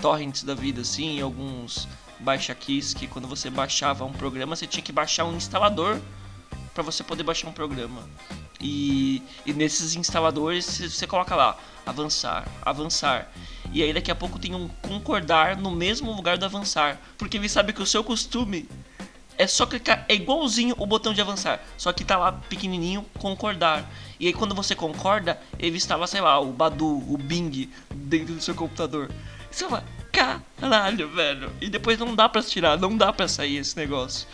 torrents 0.00 0.42
da 0.42 0.54
vida 0.54 0.82
assim, 0.82 1.20
alguns 1.20 1.88
baixa 2.20 2.54
keys 2.54 2.94
que 2.94 3.06
quando 3.06 3.28
você 3.28 3.50
baixava 3.50 4.04
um 4.04 4.12
programa, 4.12 4.54
você 4.54 4.66
tinha 4.66 4.82
que 4.82 4.92
baixar 4.92 5.24
um 5.24 5.36
instalador 5.36 6.00
para 6.72 6.82
você 6.82 7.02
poder 7.02 7.22
baixar 7.22 7.48
um 7.48 7.52
programa. 7.52 8.08
E, 8.60 9.22
e 9.44 9.52
nesses 9.52 9.96
instaladores 9.96 10.64
você 10.66 11.06
coloca 11.06 11.34
lá 11.34 11.58
avançar, 11.84 12.48
avançar. 12.62 13.30
E 13.72 13.82
aí 13.82 13.92
daqui 13.92 14.10
a 14.10 14.14
pouco 14.14 14.38
tem 14.38 14.54
um 14.54 14.68
concordar 14.68 15.56
no 15.56 15.70
mesmo 15.70 16.12
lugar 16.12 16.38
do 16.38 16.44
avançar, 16.44 17.00
porque 17.18 17.36
ele 17.36 17.48
sabe 17.48 17.72
que 17.72 17.82
o 17.82 17.86
seu 17.86 18.02
costume 18.02 18.68
é 19.38 19.46
só 19.46 19.66
clicar, 19.66 20.04
é 20.08 20.14
igualzinho 20.14 20.74
o 20.78 20.86
botão 20.86 21.12
de 21.12 21.20
avançar, 21.20 21.62
só 21.76 21.92
que 21.92 22.04
tá 22.04 22.16
lá 22.16 22.32
pequenininho 22.32 23.04
concordar. 23.18 23.90
E 24.18 24.26
aí 24.26 24.32
quando 24.32 24.54
você 24.54 24.74
concorda, 24.74 25.38
ele 25.58 25.76
estava, 25.76 26.06
sei 26.06 26.20
lá, 26.20 26.40
o 26.40 26.52
Badu, 26.52 26.86
o 26.86 27.18
Bing 27.18 27.70
dentro 27.94 28.34
do 28.34 28.40
seu 28.40 28.54
computador. 28.54 29.10
Você 29.50 29.64
fala, 29.64 29.84
caralho, 30.12 31.08
velho. 31.08 31.50
E 31.60 31.68
depois 31.68 31.98
não 31.98 32.14
dá 32.14 32.28
pra 32.28 32.42
tirar, 32.42 32.78
não 32.78 32.96
dá 32.96 33.12
pra 33.12 33.28
sair 33.28 33.58
esse 33.58 33.76
negócio. 33.76 34.26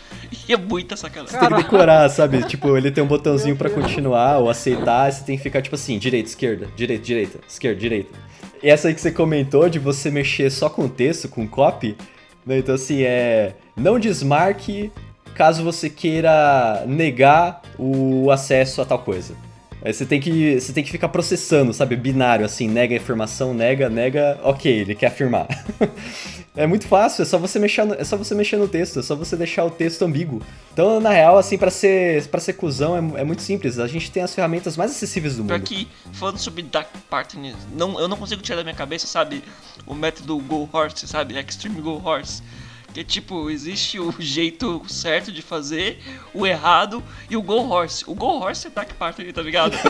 E 0.47 0.53
é 0.53 0.57
muita 0.57 0.95
sacanagem. 0.95 1.39
Você 1.39 1.39
tem 1.39 1.49
que 1.49 1.63
decorar, 1.63 2.09
sabe? 2.09 2.43
tipo, 2.47 2.75
ele 2.77 2.91
tem 2.91 3.03
um 3.03 3.07
botãozinho 3.07 3.55
para 3.55 3.69
continuar 3.69 4.39
ou 4.39 4.49
aceitar, 4.49 5.11
você 5.11 5.23
tem 5.23 5.37
que 5.37 5.43
ficar 5.43 5.61
tipo 5.61 5.75
assim, 5.75 5.97
direita, 5.97 6.29
esquerda, 6.29 6.67
direita, 6.75 7.03
direita, 7.03 7.39
esquerda, 7.47 7.79
direita. 7.79 8.13
E 8.61 8.69
essa 8.69 8.87
aí 8.87 8.93
que 8.93 9.01
você 9.01 9.11
comentou 9.11 9.69
de 9.69 9.77
você 9.79 10.09
mexer 10.09 10.49
só 10.49 10.69
com 10.69 10.87
texto, 10.87 11.27
com 11.27 11.47
copy, 11.47 11.97
né? 12.45 12.57
Então, 12.57 12.75
assim, 12.75 13.03
é. 13.03 13.55
Não 13.75 13.99
desmarque 13.99 14.91
caso 15.33 15.63
você 15.63 15.89
queira 15.89 16.83
negar 16.87 17.61
o 17.77 18.29
acesso 18.31 18.81
a 18.81 18.85
tal 18.85 18.99
coisa. 18.99 19.35
Aí 19.85 19.93
você 19.93 20.05
tem 20.05 20.21
que, 20.21 20.59
você 20.59 20.71
tem 20.71 20.81
que 20.81 20.89
ficar 20.89 21.09
processando, 21.09 21.73
sabe? 21.73 21.97
Binário, 21.97 22.45
assim, 22.45 22.69
nega 22.69 22.93
a 22.93 22.97
informação, 22.97 23.53
nega, 23.53 23.89
nega, 23.89 24.39
ok, 24.41 24.71
ele 24.71 24.95
quer 24.95 25.07
afirmar. 25.07 25.45
é 26.55 26.65
muito 26.65 26.87
fácil, 26.87 27.23
é 27.23 27.25
só 27.25 27.37
você 27.37 27.59
mexer 27.59 27.83
no, 27.83 27.93
é 27.93 28.03
só 28.05 28.15
você 28.15 28.33
mexer 28.33 28.55
no 28.55 28.67
texto, 28.69 28.99
é 28.99 29.03
só 29.03 29.13
você 29.13 29.35
deixar 29.35 29.65
o 29.65 29.69
texto 29.69 30.03
ambíguo. 30.03 30.41
Então, 30.71 31.01
na 31.01 31.09
real, 31.09 31.37
assim, 31.37 31.57
para 31.57 31.69
ser 31.69 32.25
para 32.27 32.39
ser 32.39 32.53
cuzão 32.53 32.95
é, 32.95 33.21
é, 33.21 33.23
muito 33.25 33.41
simples. 33.41 33.77
A 33.77 33.85
gente 33.85 34.09
tem 34.09 34.23
as 34.23 34.33
ferramentas 34.33 34.77
mais 34.77 34.91
acessíveis 34.91 35.35
do 35.35 35.43
mundo. 35.43 35.53
Aqui, 35.53 35.89
falando 36.13 36.37
sobre 36.37 36.61
Dark 36.63 36.87
Partners, 37.09 37.57
não, 37.75 37.99
eu 37.99 38.07
não 38.07 38.15
consigo 38.15 38.41
tirar 38.41 38.55
da 38.55 38.63
minha 38.63 38.75
cabeça, 38.75 39.05
sabe? 39.05 39.43
O 39.85 39.93
método 39.93 40.37
Go 40.37 40.69
Horse, 40.71 41.05
sabe? 41.05 41.37
Extreme 41.37 41.81
Go 41.81 42.01
Horse 42.01 42.41
que 42.93 43.03
tipo, 43.03 43.49
existe 43.49 43.99
o 43.99 44.13
jeito 44.19 44.81
certo 44.87 45.31
de 45.31 45.41
fazer, 45.41 45.97
o 46.33 46.45
errado 46.45 47.03
e 47.29 47.35
o 47.35 47.41
Go 47.41 47.67
Horse. 47.67 48.03
O 48.07 48.13
Go 48.13 48.39
Horse 48.39 48.67
é 48.67 48.69
Dark 48.69 48.93
Partner, 48.93 49.33
tá 49.33 49.41
ligado? 49.41 49.75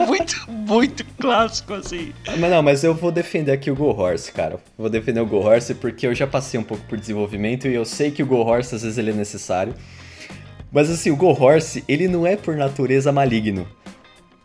é 0.00 0.06
muito, 0.06 0.50
muito 0.50 1.04
clássico, 1.18 1.74
assim. 1.74 2.12
Mas 2.26 2.50
não, 2.50 2.62
mas 2.62 2.82
eu 2.82 2.94
vou 2.94 3.12
defender 3.12 3.52
aqui 3.52 3.70
o 3.70 3.76
Go 3.76 3.90
Horse, 3.90 4.32
cara. 4.32 4.58
Vou 4.76 4.90
defender 4.90 5.20
o 5.20 5.26
Go 5.26 5.38
Horse 5.38 5.74
porque 5.74 6.06
eu 6.06 6.14
já 6.14 6.26
passei 6.26 6.58
um 6.58 6.64
pouco 6.64 6.84
por 6.86 6.98
desenvolvimento 6.98 7.68
e 7.68 7.74
eu 7.74 7.84
sei 7.84 8.10
que 8.10 8.22
o 8.22 8.26
Go 8.26 8.38
Horse 8.38 8.74
às 8.74 8.82
vezes 8.82 8.98
ele 8.98 9.10
é 9.10 9.14
necessário. 9.14 9.74
Mas 10.70 10.90
assim, 10.90 11.10
o 11.10 11.16
Go 11.16 11.28
Horse, 11.28 11.82
ele 11.88 12.08
não 12.08 12.26
é 12.26 12.36
por 12.36 12.56
natureza 12.56 13.10
maligno. 13.12 13.66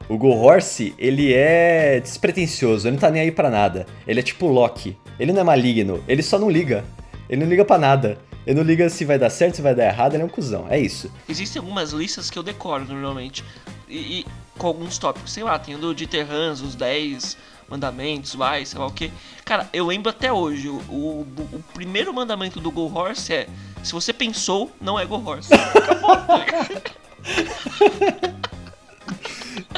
O 0.07 0.17
Go 0.17 0.29
Horse, 0.29 0.93
ele 0.97 1.33
é 1.33 1.99
despretensioso, 1.99 2.87
ele 2.87 2.93
não 2.93 2.99
tá 2.99 3.09
nem 3.09 3.21
aí 3.21 3.31
pra 3.31 3.49
nada. 3.49 3.85
Ele 4.07 4.19
é 4.19 4.23
tipo 4.23 4.47
Loki. 4.47 4.97
Ele 5.19 5.31
não 5.31 5.41
é 5.41 5.43
maligno, 5.43 6.03
ele 6.07 6.21
só 6.21 6.37
não 6.37 6.49
liga. 6.49 6.83
Ele 7.29 7.41
não 7.41 7.49
liga 7.49 7.65
para 7.65 7.79
nada. 7.79 8.17
Ele 8.45 8.59
não 8.59 8.63
liga 8.63 8.89
se 8.89 9.05
vai 9.05 9.17
dar 9.17 9.29
certo, 9.29 9.55
se 9.55 9.61
vai 9.61 9.73
dar 9.73 9.85
errado, 9.85 10.15
ele 10.15 10.23
é 10.23 10.25
um 10.25 10.29
cuzão. 10.29 10.67
É 10.69 10.79
isso. 10.79 11.09
Existem 11.29 11.59
algumas 11.59 11.91
listas 11.91 12.29
que 12.29 12.37
eu 12.37 12.43
decoro 12.43 12.85
normalmente. 12.85 13.43
E, 13.87 14.19
e 14.19 14.25
com 14.57 14.67
alguns 14.67 14.97
tópicos, 14.97 15.31
sei 15.31 15.43
lá, 15.43 15.57
tem 15.57 15.75
o 15.75 15.77
do 15.77 15.95
Dieter 15.95 16.29
Hans, 16.29 16.61
os 16.61 16.75
10 16.75 17.37
mandamentos, 17.69 18.35
vai, 18.35 18.65
sei 18.65 18.79
lá 18.79 18.85
o 18.87 18.91
que. 18.91 19.11
Cara, 19.45 19.69
eu 19.73 19.85
lembro 19.85 20.09
até 20.09 20.31
hoje, 20.31 20.67
o, 20.69 20.75
o, 20.89 21.25
o, 21.53 21.63
primeiro 21.73 22.13
mandamento 22.13 22.59
do 22.59 22.69
Go 22.69 22.91
Horse 22.93 23.33
é: 23.33 23.47
se 23.81 23.93
você 23.93 24.13
pensou, 24.13 24.71
não 24.79 24.99
é 24.99 25.05
Go 25.05 25.23
Horse. 25.25 25.49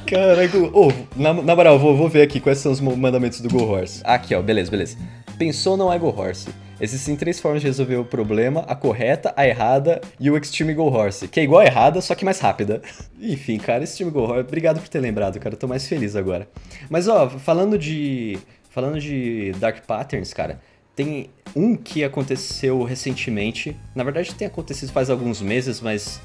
Caraca, 0.05 0.57
oh, 0.73 0.91
na, 1.15 1.33
na 1.33 1.55
moral, 1.55 1.79
vou, 1.79 1.97
vou 1.97 2.07
ver 2.07 2.21
aqui 2.21 2.39
quais 2.39 2.59
são 2.59 2.71
os 2.71 2.79
mandamentos 2.79 3.41
do 3.41 3.49
Go 3.49 3.63
Horse. 3.63 4.01
Aqui, 4.03 4.35
ó, 4.35 4.41
beleza, 4.41 4.69
beleza. 4.69 4.97
Pensou 5.37 5.75
não 5.75 5.91
é 5.91 5.97
Go 5.97 6.13
Horse. 6.15 6.47
Existem 6.79 7.15
três 7.15 7.39
formas 7.39 7.61
de 7.61 7.67
resolver 7.67 7.95
o 7.95 8.05
problema: 8.05 8.61
a 8.67 8.75
correta, 8.75 9.33
a 9.35 9.47
errada 9.47 10.01
e 10.19 10.29
o 10.29 10.37
Extreme 10.37 10.73
Go 10.73 10.83
Horse, 10.83 11.27
que 11.27 11.39
é 11.39 11.43
igual 11.43 11.61
a 11.61 11.65
errada, 11.65 12.01
só 12.01 12.13
que 12.15 12.25
mais 12.25 12.39
rápida. 12.39 12.81
Enfim, 13.19 13.57
cara, 13.57 13.83
Extreme 13.83 14.11
Go 14.11 14.21
Horse, 14.21 14.41
obrigado 14.41 14.79
por 14.79 14.87
ter 14.89 14.99
lembrado, 14.99 15.39
cara, 15.39 15.55
eu 15.55 15.59
tô 15.59 15.67
mais 15.67 15.87
feliz 15.87 16.15
agora. 16.15 16.47
Mas 16.89 17.07
ó, 17.07 17.29
falando 17.29 17.77
de. 17.77 18.37
Falando 18.69 18.99
de 18.99 19.53
Dark 19.53 19.85
Patterns, 19.85 20.33
cara, 20.33 20.59
tem 20.93 21.29
um 21.55 21.77
que 21.77 22.03
aconteceu 22.03 22.83
recentemente. 22.83 23.73
Na 23.95 24.03
verdade, 24.03 24.35
tem 24.35 24.45
acontecido 24.45 24.91
faz 24.91 25.09
alguns 25.09 25.41
meses, 25.41 25.79
mas 25.79 26.19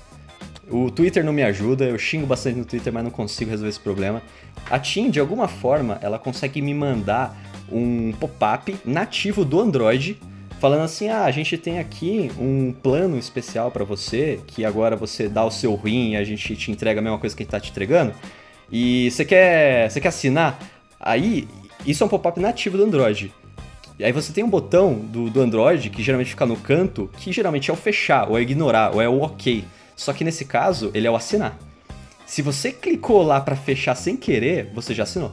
o 0.69 0.91
Twitter 0.91 1.25
não 1.25 1.33
me 1.33 1.45
ajuda. 1.45 1.85
Eu 1.85 1.97
xingo 1.97 2.27
bastante 2.27 2.59
no 2.59 2.65
Twitter, 2.65 2.93
mas 2.93 3.05
não 3.05 3.11
consigo 3.11 3.53
resolver 3.53 3.71
esse 3.71 3.79
problema. 3.79 4.21
A 4.69 4.81
Tim, 4.81 5.11
de 5.11 5.21
alguma 5.21 5.47
forma, 5.47 6.01
ela 6.03 6.19
consegue 6.19 6.61
me 6.61 6.75
mandar 6.75 7.41
um 7.71 8.11
pop-up 8.19 8.77
nativo 8.85 9.45
do 9.45 9.61
Android 9.61 10.19
falando 10.61 10.83
assim: 10.83 11.09
ah, 11.09 11.25
a 11.25 11.31
gente 11.31 11.57
tem 11.59 11.81
aqui 11.81 12.31
um 12.39 12.73
plano 12.73 13.19
especial 13.19 13.71
para 13.71 13.85
você, 13.85 14.39
que 14.47 14.65
agora 14.65 14.95
você 14.95 15.29
dá 15.29 15.45
o 15.45 15.51
seu 15.51 15.75
rim 15.75 16.13
e 16.13 16.17
a 16.17 16.23
gente 16.23 16.55
te 16.55 16.71
entrega 16.71 17.01
a 17.01 17.03
mesma 17.03 17.19
coisa 17.19 17.35
que 17.35 17.43
a 17.43 17.45
gente 17.45 17.51
tá 17.51 17.59
te 17.59 17.71
entregando. 17.71 18.15
E 18.71 19.11
você 19.11 19.25
quer, 19.25 19.91
você 19.91 20.01
quer 20.01 20.09
assinar? 20.09 20.59
Aí, 21.01 21.49
isso 21.85 22.05
é 22.05 22.07
um 22.07 22.09
pop-up 22.09 22.39
nativo 22.39 22.77
do 22.77 22.85
Android. 22.85 23.33
E 23.99 24.05
aí 24.05 24.13
você 24.13 24.33
tem 24.33 24.45
um 24.45 24.49
botão 24.49 24.95
do, 24.95 25.29
do 25.29 25.41
Android 25.41 25.91
que 25.91 26.03
geralmente 26.03 26.31
fica 26.31 26.47
no 26.47 26.57
canto, 26.57 27.11
que 27.19 27.33
geralmente 27.33 27.71
é 27.71 27.73
o 27.75 27.77
fechar, 27.77 28.31
ou 28.31 28.39
é 28.39 28.43
ignorar, 28.43 28.95
ou 28.95 29.01
é 29.01 29.09
o 29.09 29.21
ok. 29.21 29.65
Só 29.97 30.13
que 30.13 30.25
nesse 30.25 30.45
caso, 30.45 30.91
ele 30.95 31.07
é 31.07 31.11
o 31.11 31.17
assinar. 31.17 31.59
Se 32.25 32.43
você 32.43 32.71
clicou 32.71 33.23
lá 33.23 33.41
para 33.41 33.57
fechar 33.57 33.95
sem 33.95 34.17
querer, 34.17 34.71
você 34.73 34.95
já 34.95 35.03
assinou. 35.03 35.33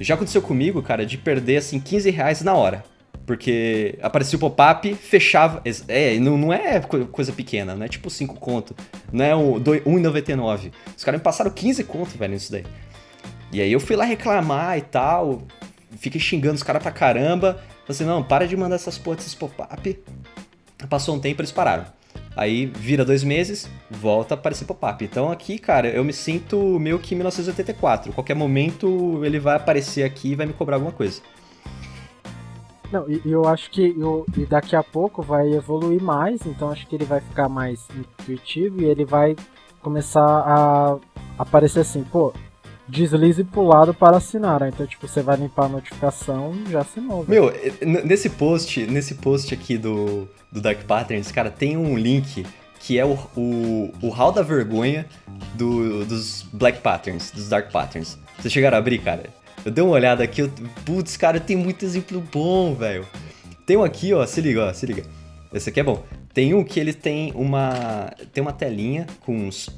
Já 0.00 0.14
aconteceu 0.14 0.42
comigo, 0.42 0.82
cara, 0.82 1.06
de 1.06 1.18
perder 1.18 1.58
assim 1.58 1.78
15 1.78 2.10
reais 2.10 2.42
na 2.42 2.54
hora. 2.54 2.82
Porque 3.26 3.98
aparecia 4.02 4.36
o 4.36 4.40
pop-up, 4.40 4.94
fechava. 4.94 5.62
É, 5.88 6.18
não, 6.18 6.36
não 6.36 6.52
é 6.52 6.80
coisa 6.80 7.32
pequena, 7.32 7.74
não 7.74 7.84
é 7.84 7.88
tipo 7.88 8.10
5 8.10 8.34
conto. 8.34 8.74
Não 9.12 9.24
é 9.24 9.34
o 9.34 9.54
1,99. 9.60 10.72
Os 10.96 11.04
caras 11.04 11.20
me 11.20 11.24
passaram 11.24 11.50
15 11.50 11.84
conto, 11.84 12.18
velho, 12.18 12.32
nisso 12.32 12.50
daí. 12.50 12.64
E 13.52 13.60
aí 13.60 13.70
eu 13.70 13.78
fui 13.78 13.94
lá 13.94 14.04
reclamar 14.04 14.78
e 14.78 14.82
tal. 14.82 15.42
Fiquei 15.98 16.20
xingando 16.20 16.54
os 16.54 16.62
caras 16.62 16.82
pra 16.82 16.90
caramba. 16.90 17.62
Falei 17.86 17.90
assim, 17.90 18.04
não, 18.04 18.22
para 18.22 18.46
de 18.46 18.56
mandar 18.56 18.76
essas 18.76 18.98
porras, 18.98 19.22
esses 19.22 19.34
pop-up. 19.34 20.02
Passou 20.88 21.14
um 21.14 21.20
tempo, 21.20 21.40
eles 21.40 21.52
pararam. 21.52 21.84
Aí 22.34 22.66
vira 22.66 23.04
dois 23.04 23.22
meses, 23.22 23.68
volta 23.90 24.34
a 24.34 24.36
aparecer 24.36 24.64
pop-up. 24.64 25.04
Então 25.04 25.30
aqui, 25.30 25.58
cara, 25.58 25.88
eu 25.88 26.02
me 26.02 26.12
sinto 26.12 26.78
meio 26.80 26.98
que 26.98 27.14
em 27.14 27.18
1984. 27.18 28.12
Qualquer 28.12 28.34
momento 28.34 29.22
ele 29.24 29.38
vai 29.38 29.56
aparecer 29.56 30.02
aqui 30.02 30.32
e 30.32 30.34
vai 30.34 30.46
me 30.46 30.52
cobrar 30.52 30.76
alguma 30.76 30.92
coisa. 30.92 31.20
Não, 32.92 33.08
e 33.08 33.22
eu 33.24 33.48
acho 33.48 33.70
que 33.70 33.94
eu, 33.98 34.26
e 34.36 34.44
daqui 34.44 34.76
a 34.76 34.82
pouco 34.82 35.22
vai 35.22 35.50
evoluir 35.54 36.02
mais, 36.02 36.44
então 36.44 36.70
acho 36.70 36.86
que 36.86 36.94
ele 36.94 37.06
vai 37.06 37.20
ficar 37.20 37.48
mais 37.48 37.88
intuitivo 37.96 38.82
e 38.82 38.84
ele 38.84 39.06
vai 39.06 39.34
começar 39.80 40.20
a 40.22 40.98
aparecer 41.38 41.80
assim, 41.80 42.04
pô, 42.04 42.34
deslize 42.86 43.42
pro 43.44 43.62
lado 43.62 43.94
para 43.94 44.18
assinar. 44.18 44.60
Né? 44.60 44.70
Então, 44.72 44.86
tipo, 44.86 45.08
você 45.08 45.22
vai 45.22 45.36
limpar 45.36 45.64
a 45.64 45.68
notificação 45.70 46.52
já 46.68 46.80
assinou. 46.80 47.24
Meu, 47.26 47.50
nesse 48.04 48.28
post, 48.28 48.86
nesse 48.86 49.14
post 49.14 49.52
aqui 49.54 49.78
do, 49.78 50.28
do 50.50 50.60
Dark 50.60 50.82
Patterns, 50.84 51.32
cara, 51.32 51.50
tem 51.50 51.76
um 51.76 51.96
link 51.96 52.44
que 52.78 52.98
é 52.98 53.04
o, 53.04 53.16
o, 53.36 53.92
o 54.02 54.08
hall 54.08 54.32
da 54.32 54.42
vergonha 54.42 55.06
do, 55.54 56.04
dos 56.04 56.42
Black 56.52 56.80
Patterns, 56.80 57.30
dos 57.30 57.48
Dark 57.48 57.70
Patterns. 57.70 58.18
Vocês 58.38 58.52
chegaram 58.52 58.76
a 58.76 58.80
abrir, 58.80 58.98
cara? 58.98 59.30
Eu 59.64 59.70
dei 59.70 59.82
uma 59.82 59.92
olhada 59.92 60.24
aqui, 60.24 60.42
eu, 60.42 60.50
putz, 60.84 61.16
cara, 61.16 61.38
tem 61.38 61.56
muito 61.56 61.84
exemplo 61.84 62.20
bom, 62.20 62.74
velho. 62.74 63.06
Tem 63.64 63.76
um 63.76 63.84
aqui, 63.84 64.12
ó, 64.12 64.26
se 64.26 64.40
liga, 64.40 64.66
ó, 64.66 64.72
se 64.72 64.86
liga. 64.86 65.04
Esse 65.52 65.68
aqui 65.68 65.80
é 65.80 65.82
bom. 65.82 66.04
Tem 66.34 66.54
um 66.54 66.64
que 66.64 66.80
ele 66.80 66.92
tem 66.92 67.32
uma 67.34 68.10
tem 68.32 68.42
uma 68.42 68.52
telinha 68.52 69.06
com 69.20 69.36
uns 69.36 69.68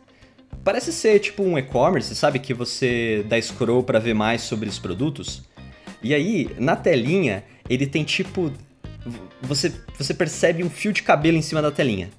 Parece 0.64 0.92
ser 0.92 1.18
tipo 1.18 1.42
um 1.42 1.58
e-commerce, 1.58 2.14
sabe 2.14 2.38
que 2.38 2.54
você 2.54 3.24
dá 3.28 3.40
scroll 3.40 3.82
para 3.82 3.98
ver 3.98 4.14
mais 4.14 4.42
sobre 4.42 4.68
os 4.68 4.78
produtos. 4.78 5.42
E 6.02 6.14
aí, 6.14 6.50
na 6.58 6.76
telinha, 6.76 7.44
ele 7.68 7.86
tem 7.86 8.04
tipo 8.04 8.52
você 9.42 9.72
você 9.96 10.14
percebe 10.14 10.62
um 10.62 10.70
fio 10.70 10.92
de 10.92 11.02
cabelo 11.02 11.36
em 11.36 11.42
cima 11.42 11.60
da 11.60 11.70
telinha. 11.70 12.10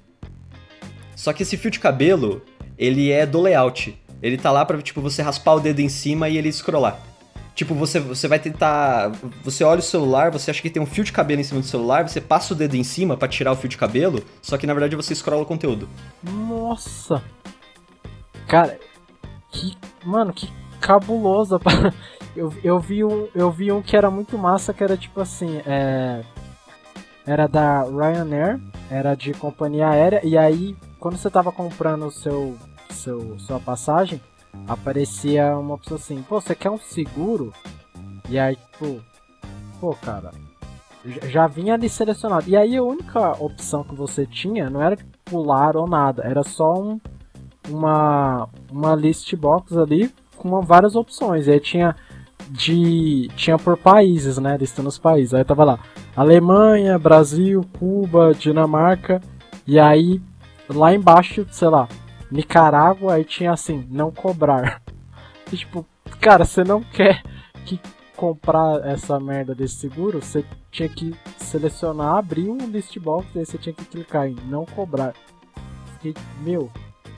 Só 1.16 1.32
que 1.32 1.42
esse 1.42 1.56
fio 1.56 1.70
de 1.70 1.78
cabelo, 1.78 2.42
ele 2.78 3.10
é 3.10 3.26
do 3.26 3.40
layout. 3.40 3.96
Ele 4.22 4.36
tá 4.36 4.50
lá 4.50 4.64
pra, 4.64 4.80
tipo, 4.82 5.00
você 5.00 5.22
raspar 5.22 5.54
o 5.54 5.60
dedo 5.60 5.80
em 5.80 5.88
cima 5.88 6.28
e 6.28 6.36
ele 6.36 6.52
scrollar. 6.52 7.00
Tipo, 7.54 7.74
você, 7.74 7.98
você 8.00 8.28
vai 8.28 8.38
tentar. 8.38 9.12
Você 9.44 9.64
olha 9.64 9.80
o 9.80 9.82
celular, 9.82 10.30
você 10.30 10.50
acha 10.50 10.62
que 10.62 10.70
tem 10.70 10.82
um 10.82 10.86
fio 10.86 11.04
de 11.04 11.12
cabelo 11.12 11.40
em 11.40 11.44
cima 11.44 11.60
do 11.60 11.66
celular, 11.66 12.08
você 12.08 12.20
passa 12.20 12.54
o 12.54 12.56
dedo 12.56 12.74
em 12.74 12.84
cima 12.84 13.16
para 13.16 13.28
tirar 13.28 13.52
o 13.52 13.56
fio 13.56 13.68
de 13.68 13.76
cabelo, 13.76 14.24
só 14.40 14.56
que 14.56 14.66
na 14.66 14.72
verdade 14.72 14.96
você 14.96 15.14
scrolla 15.14 15.42
o 15.42 15.46
conteúdo. 15.46 15.88
Nossa! 16.22 17.22
Cara, 18.46 18.78
que. 19.50 19.76
Mano, 20.04 20.32
que 20.32 20.48
cabulosa. 20.80 21.60
eu, 22.34 22.52
eu, 22.64 22.78
vi 22.78 23.04
um, 23.04 23.28
eu 23.34 23.50
vi 23.50 23.70
um 23.70 23.82
que 23.82 23.96
era 23.96 24.10
muito 24.10 24.38
massa, 24.38 24.72
que 24.72 24.82
era 24.82 24.96
tipo 24.96 25.20
assim. 25.20 25.60
É, 25.66 26.22
era 27.26 27.46
da 27.46 27.82
Ryanair, 27.82 28.58
era 28.90 29.14
de 29.14 29.32
companhia 29.34 29.88
aérea, 29.88 30.20
e 30.24 30.38
aí, 30.38 30.74
quando 30.98 31.16
você 31.16 31.28
tava 31.30 31.52
comprando 31.52 32.06
o 32.06 32.10
seu 32.10 32.56
seu, 32.92 33.38
sua 33.38 33.60
passagem, 33.60 34.20
aparecia 34.66 35.56
uma 35.56 35.78
pessoa 35.78 35.98
assim, 35.98 36.22
pô, 36.22 36.40
você 36.40 36.54
quer 36.54 36.70
um 36.70 36.78
seguro? 36.78 37.52
E 38.28 38.38
aí, 38.38 38.56
tipo, 38.56 39.00
pô, 39.80 39.94
cara, 39.94 40.30
já 41.04 41.46
vinha 41.46 41.74
ali 41.74 41.88
selecionado. 41.88 42.48
E 42.48 42.56
aí 42.56 42.76
a 42.76 42.82
única 42.82 43.32
opção 43.42 43.82
que 43.82 43.94
você 43.94 44.26
tinha 44.26 44.68
não 44.68 44.82
era 44.82 44.96
pular 45.24 45.76
ou 45.76 45.88
nada, 45.88 46.22
era 46.24 46.42
só 46.42 46.74
um, 46.74 47.00
uma, 47.68 48.48
uma 48.70 48.94
list 48.94 49.34
box 49.34 49.76
ali 49.76 50.12
com 50.36 50.60
várias 50.60 50.94
opções. 50.94 51.46
E 51.46 51.52
aí 51.52 51.60
tinha 51.60 51.96
de 52.48 53.28
tinha 53.36 53.58
por 53.58 53.76
países, 53.76 54.38
né, 54.38 54.56
listando 54.56 54.88
os 54.88 54.98
países. 54.98 55.34
Aí 55.34 55.44
tava 55.44 55.64
lá 55.64 55.78
Alemanha, 56.16 56.98
Brasil, 56.98 57.64
Cuba, 57.78 58.34
Dinamarca. 58.34 59.20
E 59.66 59.78
aí 59.78 60.20
lá 60.68 60.94
embaixo, 60.94 61.46
sei 61.50 61.68
lá, 61.68 61.88
Nicarágua, 62.30 63.14
aí 63.14 63.24
tinha 63.24 63.52
assim, 63.52 63.86
não 63.90 64.10
cobrar. 64.10 64.82
E, 65.52 65.56
tipo, 65.56 65.84
cara, 66.20 66.44
você 66.44 66.62
não 66.62 66.80
quer 66.82 67.22
que 67.66 67.80
comprar 68.16 68.86
essa 68.86 69.18
merda 69.18 69.54
desse 69.54 69.76
seguro, 69.76 70.20
você 70.20 70.44
tinha 70.70 70.88
que 70.88 71.14
selecionar, 71.38 72.16
abrir 72.16 72.48
um 72.48 72.58
list 72.68 72.96
box, 72.98 73.26
aí 73.36 73.44
você 73.44 73.58
tinha 73.58 73.72
que 73.72 73.84
clicar 73.84 74.28
em 74.28 74.36
não 74.46 74.64
cobrar. 74.64 75.14
E, 76.04 76.14
meu, 76.42 76.70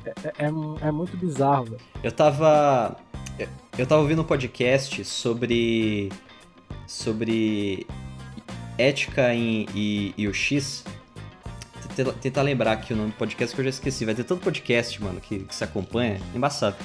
é, 0.04 0.10
é, 0.24 0.32
é, 0.46 0.88
é 0.88 0.90
muito 0.90 1.16
bizarro, 1.16 1.64
velho. 1.64 1.80
Eu 2.02 2.12
tava. 2.12 2.96
Eu 3.76 3.86
tava 3.86 4.02
ouvindo 4.02 4.22
um 4.22 4.24
podcast 4.24 5.04
sobre. 5.04 6.10
sobre 6.86 7.86
ética 8.78 9.34
em, 9.34 9.66
e, 9.74 10.14
e 10.16 10.26
o 10.26 10.34
X 10.34 10.84
tentar 12.20 12.42
lembrar 12.42 12.72
aqui 12.72 12.92
o 12.92 12.96
nome 12.96 13.10
do 13.10 13.16
podcast 13.16 13.54
que 13.54 13.60
eu 13.60 13.64
já 13.64 13.70
esqueci. 13.70 14.04
Vai 14.04 14.14
ter 14.14 14.24
todo 14.24 14.40
podcast, 14.40 15.02
mano, 15.02 15.20
que, 15.20 15.40
que 15.40 15.54
se 15.54 15.64
acompanha. 15.64 16.20
Embaçado. 16.34 16.76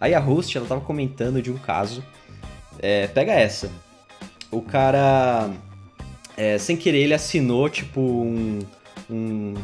Aí 0.00 0.14
a 0.14 0.20
host, 0.20 0.56
ela 0.56 0.66
tava 0.66 0.80
comentando 0.80 1.40
de 1.40 1.50
um 1.50 1.58
caso. 1.58 2.04
É, 2.78 3.06
pega 3.08 3.32
essa. 3.32 3.70
O 4.50 4.62
cara, 4.62 5.50
é, 6.36 6.58
sem 6.58 6.76
querer, 6.76 6.98
ele 6.98 7.14
assinou, 7.14 7.68
tipo, 7.68 8.00
um, 8.00 8.60
um 9.10 9.54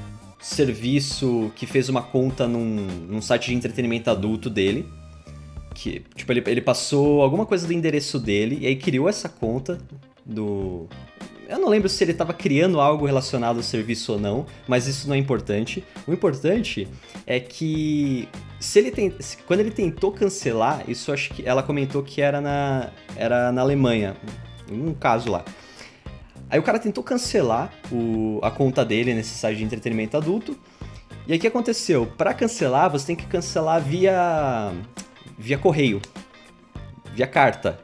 serviço 0.40 1.50
que 1.56 1.66
fez 1.66 1.88
uma 1.88 2.02
conta 2.02 2.46
num, 2.46 2.86
num 3.08 3.22
site 3.22 3.46
de 3.46 3.54
entretenimento 3.54 4.10
adulto 4.10 4.50
dele. 4.50 4.88
Que, 5.74 6.04
tipo, 6.14 6.32
ele, 6.32 6.42
ele 6.46 6.60
passou 6.60 7.22
alguma 7.22 7.46
coisa 7.46 7.66
do 7.66 7.72
endereço 7.72 8.18
dele 8.18 8.58
e 8.60 8.66
aí 8.66 8.76
criou 8.76 9.08
essa 9.08 9.28
conta 9.28 9.78
do, 10.24 10.88
eu 11.48 11.58
não 11.58 11.68
lembro 11.68 11.88
se 11.88 12.02
ele 12.02 12.12
estava 12.12 12.32
criando 12.32 12.80
algo 12.80 13.06
relacionado 13.06 13.56
ao 13.56 13.62
serviço 13.62 14.12
ou 14.12 14.20
não, 14.20 14.46
mas 14.66 14.86
isso 14.86 15.08
não 15.08 15.14
é 15.14 15.18
importante. 15.18 15.84
O 16.06 16.12
importante 16.12 16.88
é 17.26 17.38
que 17.40 18.28
se 18.58 18.78
ele 18.78 18.90
tem, 18.90 19.14
quando 19.46 19.60
ele 19.60 19.70
tentou 19.70 20.12
cancelar, 20.12 20.84
isso 20.88 21.12
acho 21.12 21.30
que 21.30 21.46
ela 21.46 21.62
comentou 21.62 22.02
que 22.02 22.20
era 22.20 22.40
na, 22.40 22.90
era 23.16 23.52
na 23.52 23.60
Alemanha, 23.60 24.16
um 24.70 24.94
caso 24.94 25.30
lá. 25.30 25.44
Aí 26.48 26.58
o 26.58 26.62
cara 26.62 26.78
tentou 26.78 27.02
cancelar 27.02 27.72
o, 27.90 28.38
a 28.42 28.50
conta 28.50 28.84
dele 28.84 29.12
nesse 29.14 29.34
site 29.34 29.58
de 29.58 29.64
entretenimento 29.64 30.16
adulto. 30.16 30.56
E 31.26 31.32
aí 31.32 31.38
o 31.38 31.40
que 31.40 31.46
aconteceu? 31.46 32.06
Para 32.18 32.34
cancelar, 32.34 32.90
você 32.90 33.06
tem 33.06 33.16
que 33.16 33.26
cancelar 33.26 33.80
via 33.82 34.72
via 35.38 35.58
correio, 35.58 36.00
via 37.12 37.26
carta. 37.26 37.83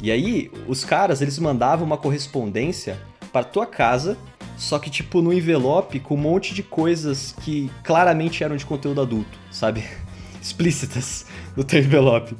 E 0.00 0.10
aí 0.10 0.50
os 0.66 0.84
caras, 0.84 1.22
eles 1.22 1.38
mandavam 1.38 1.86
uma 1.86 1.96
correspondência 1.96 2.98
para 3.32 3.44
tua 3.44 3.66
casa, 3.66 4.16
só 4.56 4.78
que 4.78 4.90
tipo 4.90 5.20
no 5.20 5.32
envelope 5.32 6.00
com 6.00 6.14
um 6.14 6.18
monte 6.18 6.54
de 6.54 6.62
coisas 6.62 7.34
que 7.42 7.70
claramente 7.82 8.42
eram 8.42 8.56
de 8.56 8.64
conteúdo 8.64 9.00
adulto, 9.00 9.38
sabe? 9.50 9.84
Explícitas 10.40 11.26
no 11.56 11.64
teu 11.64 11.80
envelope. 11.80 12.36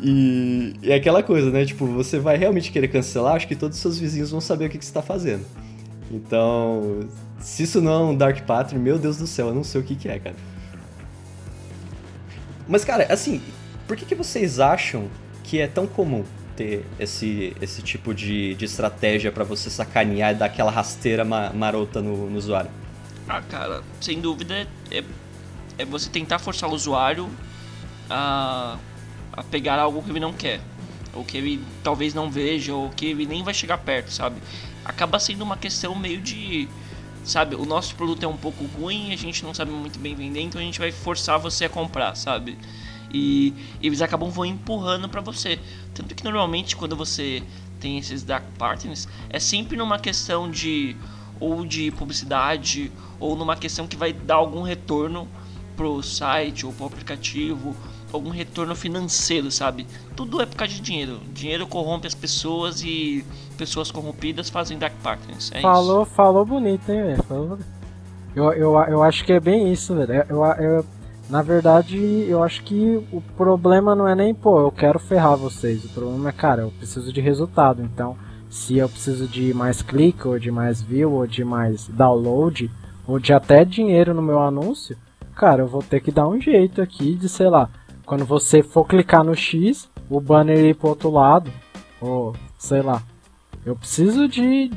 E, 0.00 0.74
é 0.82 0.94
aquela 0.94 1.22
coisa, 1.22 1.50
né? 1.50 1.64
Tipo, 1.64 1.86
você 1.86 2.18
vai 2.18 2.36
realmente 2.36 2.70
querer 2.70 2.88
cancelar, 2.88 3.34
acho 3.34 3.48
que 3.48 3.56
todos 3.56 3.76
os 3.76 3.82
seus 3.82 3.98
vizinhos 3.98 4.30
vão 4.30 4.40
saber 4.40 4.66
o 4.66 4.68
que, 4.68 4.78
que 4.78 4.84
você 4.84 4.90
está 4.90 5.02
fazendo. 5.02 5.44
Então, 6.10 7.00
se 7.40 7.64
isso 7.64 7.80
não 7.80 7.92
é 7.92 8.04
um 8.10 8.16
Dark 8.16 8.40
Pattern, 8.42 8.82
meu 8.82 8.98
Deus 8.98 9.16
do 9.16 9.26
céu, 9.26 9.48
eu 9.48 9.54
não 9.54 9.64
sei 9.64 9.80
o 9.80 9.84
que, 9.84 9.96
que 9.96 10.08
é, 10.08 10.18
cara. 10.18 10.36
Mas, 12.68 12.84
cara, 12.84 13.06
assim, 13.12 13.40
por 13.86 13.96
que, 13.96 14.04
que 14.04 14.14
vocês 14.14 14.60
acham 14.60 15.08
que 15.42 15.58
é 15.58 15.66
tão 15.66 15.86
comum 15.86 16.24
ter 16.58 16.84
esse, 16.98 17.56
esse 17.62 17.80
tipo 17.80 18.12
de, 18.12 18.56
de 18.56 18.64
estratégia 18.64 19.30
para 19.30 19.44
você 19.44 19.70
sacanear 19.70 20.32
e 20.32 20.34
dar 20.34 20.46
aquela 20.46 20.72
rasteira 20.72 21.24
ma 21.24 21.50
marota 21.52 22.02
no, 22.02 22.28
no, 22.28 22.36
usuário? 22.36 22.70
Ah, 23.28 23.40
cara, 23.40 23.84
sem 24.00 24.20
dúvida 24.20 24.66
é, 24.90 25.04
é 25.78 25.84
você 25.84 26.10
tentar 26.10 26.40
forçar 26.40 26.68
o 26.68 26.74
usuário 26.74 27.30
a, 28.10 28.76
a 29.32 29.44
pegar 29.44 29.78
algo 29.78 30.02
que 30.02 30.10
ele 30.10 30.18
não 30.18 30.32
quer. 30.32 30.60
Ou 31.14 31.24
que 31.24 31.36
ele 31.36 31.64
talvez 31.84 32.12
não 32.12 32.28
veja, 32.28 32.74
ou 32.74 32.90
que 32.90 33.06
ele 33.06 33.24
nem 33.24 33.44
vai 33.44 33.54
chegar 33.54 33.78
perto, 33.78 34.10
sabe? 34.10 34.36
Acaba 34.84 35.20
sendo 35.20 35.42
uma 35.42 35.56
questão 35.56 35.94
meio 35.94 36.20
de 36.20 36.68
sabe? 37.24 37.54
O 37.54 37.64
nosso 37.64 37.94
produto 37.94 38.24
é 38.24 38.28
um 38.28 38.36
pouco 38.36 38.64
ruim, 38.64 39.12
a 39.12 39.16
gente 39.16 39.44
não 39.44 39.52
sabe 39.54 39.70
muito 39.70 39.98
bem 39.98 40.14
vender, 40.14 40.40
então 40.40 40.60
a 40.60 40.64
gente 40.64 40.78
vai 40.78 40.90
forçar 40.90 41.38
você 41.38 41.66
a 41.66 41.68
comprar, 41.68 42.14
sabe? 42.14 42.58
E, 43.12 43.54
eles 43.82 44.02
acabam 44.02 44.30
vão 44.30 44.44
empurrando 44.44 45.08
para 45.08 45.20
você. 45.20 45.58
Tanto 45.94 46.14
que 46.14 46.24
normalmente 46.24 46.76
quando 46.76 46.96
você 46.96 47.42
tem 47.80 47.98
esses 47.98 48.22
dark 48.22 48.44
partners, 48.58 49.08
é 49.30 49.38
sempre 49.38 49.76
numa 49.76 49.98
questão 49.98 50.50
de 50.50 50.96
ou 51.40 51.64
de 51.64 51.90
publicidade 51.92 52.90
ou 53.20 53.36
numa 53.36 53.54
questão 53.56 53.86
que 53.86 53.96
vai 53.96 54.12
dar 54.12 54.34
algum 54.34 54.62
retorno 54.62 55.28
pro 55.76 56.02
site 56.02 56.66
ou 56.66 56.72
pro 56.72 56.86
aplicativo 56.86 57.76
algum 58.12 58.30
retorno 58.30 58.74
financeiro, 58.74 59.50
sabe? 59.50 59.86
Tudo 60.16 60.40
é 60.40 60.46
por 60.46 60.56
causa 60.56 60.72
de 60.72 60.80
dinheiro. 60.80 61.20
Dinheiro 61.32 61.66
corrompe 61.66 62.06
as 62.06 62.14
pessoas 62.14 62.82
e 62.82 63.24
pessoas 63.56 63.90
corrompidas 63.90 64.48
fazem 64.48 64.78
dark 64.78 64.94
partners. 65.02 65.50
É 65.54 65.60
falou, 65.60 66.02
isso. 66.02 66.12
falou 66.12 66.44
bonito, 66.44 66.90
hein, 66.90 67.02
velho? 67.02 67.58
Eu, 68.34 68.52
eu, 68.52 68.78
eu 68.88 69.02
acho 69.02 69.24
que 69.24 69.32
é 69.32 69.40
bem 69.40 69.72
isso, 69.72 69.94
velho. 69.94 70.24
Eu, 70.28 70.44
eu, 70.44 70.86
na 71.28 71.42
verdade, 71.42 71.98
eu 72.28 72.42
acho 72.42 72.62
que 72.62 73.06
o 73.12 73.20
problema 73.36 73.94
não 73.94 74.08
é 74.08 74.14
nem, 74.14 74.34
pô, 74.34 74.60
eu 74.60 74.72
quero 74.72 74.98
ferrar 74.98 75.36
vocês. 75.36 75.84
O 75.84 75.88
problema 75.90 76.30
é, 76.30 76.32
cara, 76.32 76.62
eu 76.62 76.70
preciso 76.70 77.12
de 77.12 77.20
resultado. 77.20 77.82
Então, 77.82 78.16
se 78.48 78.78
eu 78.78 78.88
preciso 78.88 79.28
de 79.28 79.52
mais 79.52 79.82
clique, 79.82 80.26
ou 80.26 80.38
de 80.38 80.50
mais 80.50 80.80
view, 80.80 81.12
ou 81.12 81.26
de 81.26 81.44
mais 81.44 81.86
download, 81.88 82.70
ou 83.06 83.18
de 83.18 83.32
até 83.32 83.64
dinheiro 83.64 84.14
no 84.14 84.22
meu 84.22 84.40
anúncio, 84.40 84.96
cara, 85.34 85.62
eu 85.62 85.68
vou 85.68 85.82
ter 85.82 86.00
que 86.00 86.10
dar 86.10 86.26
um 86.26 86.40
jeito 86.40 86.80
aqui 86.80 87.14
de, 87.14 87.28
sei 87.28 87.48
lá, 87.48 87.68
quando 88.06 88.24
você 88.24 88.62
for 88.62 88.86
clicar 88.86 89.22
no 89.22 89.34
X, 89.34 89.88
o 90.08 90.20
banner 90.20 90.64
ir 90.64 90.74
pro 90.74 90.88
outro 90.88 91.10
lado, 91.10 91.50
ou 92.00 92.34
sei 92.58 92.80
lá. 92.80 93.02
Eu 93.66 93.76
preciso 93.76 94.26
de, 94.26 94.70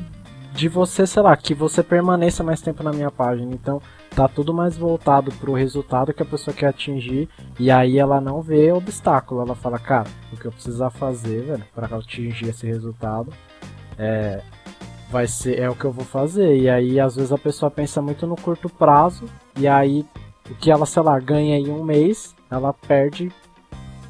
de 0.54 0.68
você, 0.68 1.06
sei 1.06 1.22
lá, 1.22 1.36
que 1.36 1.54
você 1.54 1.82
permaneça 1.82 2.42
mais 2.42 2.60
tempo 2.60 2.82
na 2.82 2.92
minha 2.92 3.10
página. 3.10 3.52
Então, 3.52 3.80
tá 4.14 4.28
tudo 4.28 4.52
mais 4.52 4.76
voltado 4.76 5.32
pro 5.32 5.54
resultado 5.54 6.12
que 6.12 6.22
a 6.22 6.26
pessoa 6.26 6.54
quer 6.54 6.68
atingir. 6.68 7.28
E 7.58 7.70
aí 7.70 7.98
ela 7.98 8.20
não 8.20 8.42
vê 8.42 8.70
obstáculo. 8.72 9.42
Ela 9.42 9.54
fala, 9.54 9.78
cara, 9.78 10.08
o 10.32 10.36
que 10.36 10.46
eu 10.46 10.52
precisar 10.52 10.90
fazer, 10.90 11.42
velho, 11.42 11.64
pra 11.74 11.86
atingir 11.96 12.48
esse 12.48 12.66
resultado 12.66 13.32
é. 13.98 14.42
Vai 15.10 15.26
ser, 15.26 15.58
é 15.58 15.68
o 15.68 15.74
que 15.74 15.84
eu 15.84 15.92
vou 15.92 16.06
fazer. 16.06 16.56
E 16.56 16.70
aí, 16.70 16.98
às 16.98 17.16
vezes, 17.16 17.32
a 17.32 17.38
pessoa 17.38 17.70
pensa 17.70 18.00
muito 18.00 18.26
no 18.26 18.34
curto 18.34 18.66
prazo. 18.70 19.26
E 19.58 19.68
aí, 19.68 20.06
o 20.50 20.54
que 20.54 20.70
ela, 20.70 20.86
sei 20.86 21.02
lá, 21.02 21.18
ganha 21.20 21.58
em 21.58 21.68
um 21.68 21.84
mês, 21.84 22.34
ela 22.50 22.72
perde 22.72 23.30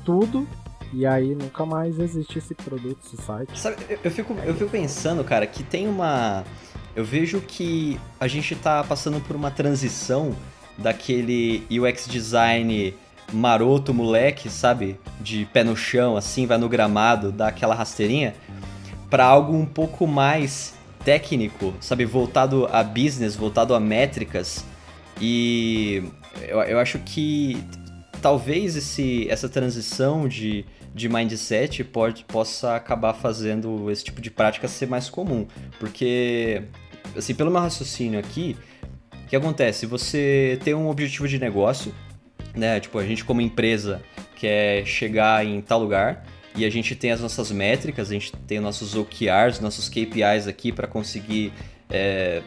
tudo 0.05 0.47
e 0.93 1.07
aí 1.07 1.35
nunca 1.35 1.65
mais 1.65 1.99
existe 1.99 2.39
esse 2.39 2.55
produto, 2.55 2.99
esse 3.07 3.17
site. 3.17 3.59
Sabe, 3.59 3.77
eu, 3.89 3.99
eu, 4.05 4.11
fico, 4.11 4.35
eu 4.45 4.55
fico 4.55 4.71
pensando, 4.71 5.25
cara, 5.25 5.47
que 5.47 5.63
tem 5.63 5.89
uma. 5.89 6.45
Eu 6.95 7.05
vejo 7.05 7.41
que 7.41 7.99
a 8.21 8.29
gente 8.29 8.55
tá 8.55 8.85
passando 8.85 9.21
por 9.21 9.35
uma 9.35 9.51
transição 9.51 10.35
daquele 10.77 11.67
UX 11.71 12.07
design 12.07 12.95
maroto, 13.33 13.95
moleque, 13.95 14.51
sabe? 14.51 14.99
De 15.21 15.47
pé 15.47 15.65
no 15.65 15.77
chão, 15.77 16.17
assim, 16.17 16.47
vai 16.47 16.59
no 16.59 16.69
gramado, 16.69 17.33
dá 17.33 17.49
aquela 17.49 17.75
rasteirinha, 17.75 18.35
para 19.09 19.25
algo 19.25 19.55
um 19.55 19.65
pouco 19.65 20.07
mais 20.07 20.75
técnico, 21.05 21.73
sabe? 21.81 22.05
Voltado 22.05 22.67
a 22.71 22.83
business, 22.83 23.35
voltado 23.35 23.75
a 23.75 23.81
métricas. 23.81 24.65
E 25.21 26.03
eu, 26.43 26.61
eu 26.63 26.79
acho 26.79 26.99
que 26.99 27.63
talvez 28.21 28.77
esse, 28.77 29.29
essa 29.29 29.49
transição 29.49 30.29
de, 30.29 30.65
de 30.95 31.09
mindset 31.09 31.85
pode, 31.85 32.25
possa 32.25 32.77
acabar 32.77 33.15
fazendo 33.15 33.91
esse 33.91 34.05
tipo 34.05 34.21
de 34.21 34.31
prática 34.31 34.69
ser 34.69 34.87
mais 34.87 35.09
comum. 35.09 35.47
Porque, 35.79 36.63
assim, 37.17 37.35
pelo 37.35 37.51
meu 37.51 37.61
raciocínio 37.61 38.19
aqui, 38.19 38.57
o 39.25 39.29
que 39.29 39.37
acontece? 39.37 39.87
Você 39.87 40.59
tem 40.63 40.75
um 40.75 40.89
objetivo 40.89 41.27
de 41.27 41.39
negócio, 41.39 41.95
né? 42.55 42.79
Tipo, 42.81 42.99
a 42.99 43.07
gente 43.07 43.25
como 43.25 43.41
empresa 43.41 44.03
quer 44.37 44.85
chegar 44.85 45.47
em 45.47 45.61
tal 45.61 45.81
lugar 45.81 46.27
e 46.55 46.65
a 46.65 46.71
gente 46.71 46.95
tem 46.95 47.11
as 47.13 47.21
nossas 47.21 47.51
métricas, 47.51 48.11
a 48.11 48.13
gente 48.13 48.33
tem 48.47 48.61
nossos 48.61 48.95
OKRs, 48.95 49.61
nossos 49.61 49.89
KPIs 49.89 50.47
aqui 50.47 50.71
para 50.71 50.87
conseguir 50.87 51.53
é, 51.89 52.43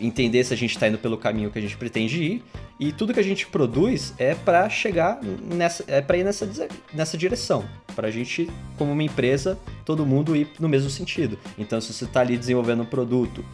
entender 0.00 0.42
se 0.44 0.54
a 0.54 0.56
gente 0.56 0.70
está 0.70 0.88
indo 0.88 0.98
pelo 0.98 1.18
caminho 1.18 1.50
que 1.50 1.58
a 1.58 1.62
gente 1.62 1.76
pretende 1.76 2.22
ir. 2.22 2.44
E 2.78 2.92
tudo 2.92 3.12
que 3.12 3.20
a 3.20 3.24
gente 3.24 3.46
produz 3.46 4.14
é 4.16 4.34
para 4.34 4.68
chegar 4.70 5.20
nessa, 5.22 5.84
é 5.86 6.00
para 6.00 6.16
ir 6.16 6.24
nessa, 6.24 6.48
nessa 6.94 7.18
direção, 7.18 7.64
para 7.94 8.08
a 8.08 8.10
gente, 8.10 8.50
como 8.78 8.92
uma 8.92 9.02
empresa, 9.02 9.58
todo 9.84 10.06
mundo 10.06 10.34
ir 10.34 10.48
no 10.58 10.68
mesmo 10.68 10.88
sentido. 10.88 11.38
Então, 11.58 11.78
se 11.80 11.92
você 11.92 12.04
está 12.06 12.20
ali 12.20 12.38
desenvolvendo 12.38 12.82
um 12.82 12.86
produto, 12.86 13.44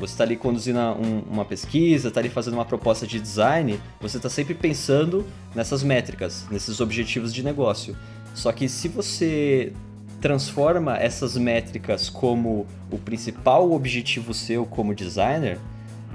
você 0.00 0.14
está 0.14 0.24
ali 0.24 0.36
conduzindo 0.36 0.80
um, 0.80 1.22
uma 1.30 1.44
pesquisa, 1.44 2.08
está 2.08 2.18
ali 2.18 2.28
fazendo 2.28 2.54
uma 2.54 2.64
proposta 2.64 3.06
de 3.06 3.20
design, 3.20 3.78
você 4.00 4.16
está 4.16 4.28
sempre 4.28 4.54
pensando 4.54 5.24
nessas 5.54 5.84
métricas, 5.84 6.44
nesses 6.50 6.80
objetivos 6.80 7.32
de 7.32 7.44
negócio. 7.44 7.96
Só 8.34 8.50
que 8.50 8.68
se 8.68 8.88
você 8.88 9.72
transforma 10.20 10.96
essas 10.96 11.36
métricas 11.36 12.08
como 12.08 12.66
o 12.90 12.98
principal 12.98 13.72
objetivo 13.72 14.32
seu 14.32 14.64
como 14.64 14.94
designer, 14.94 15.58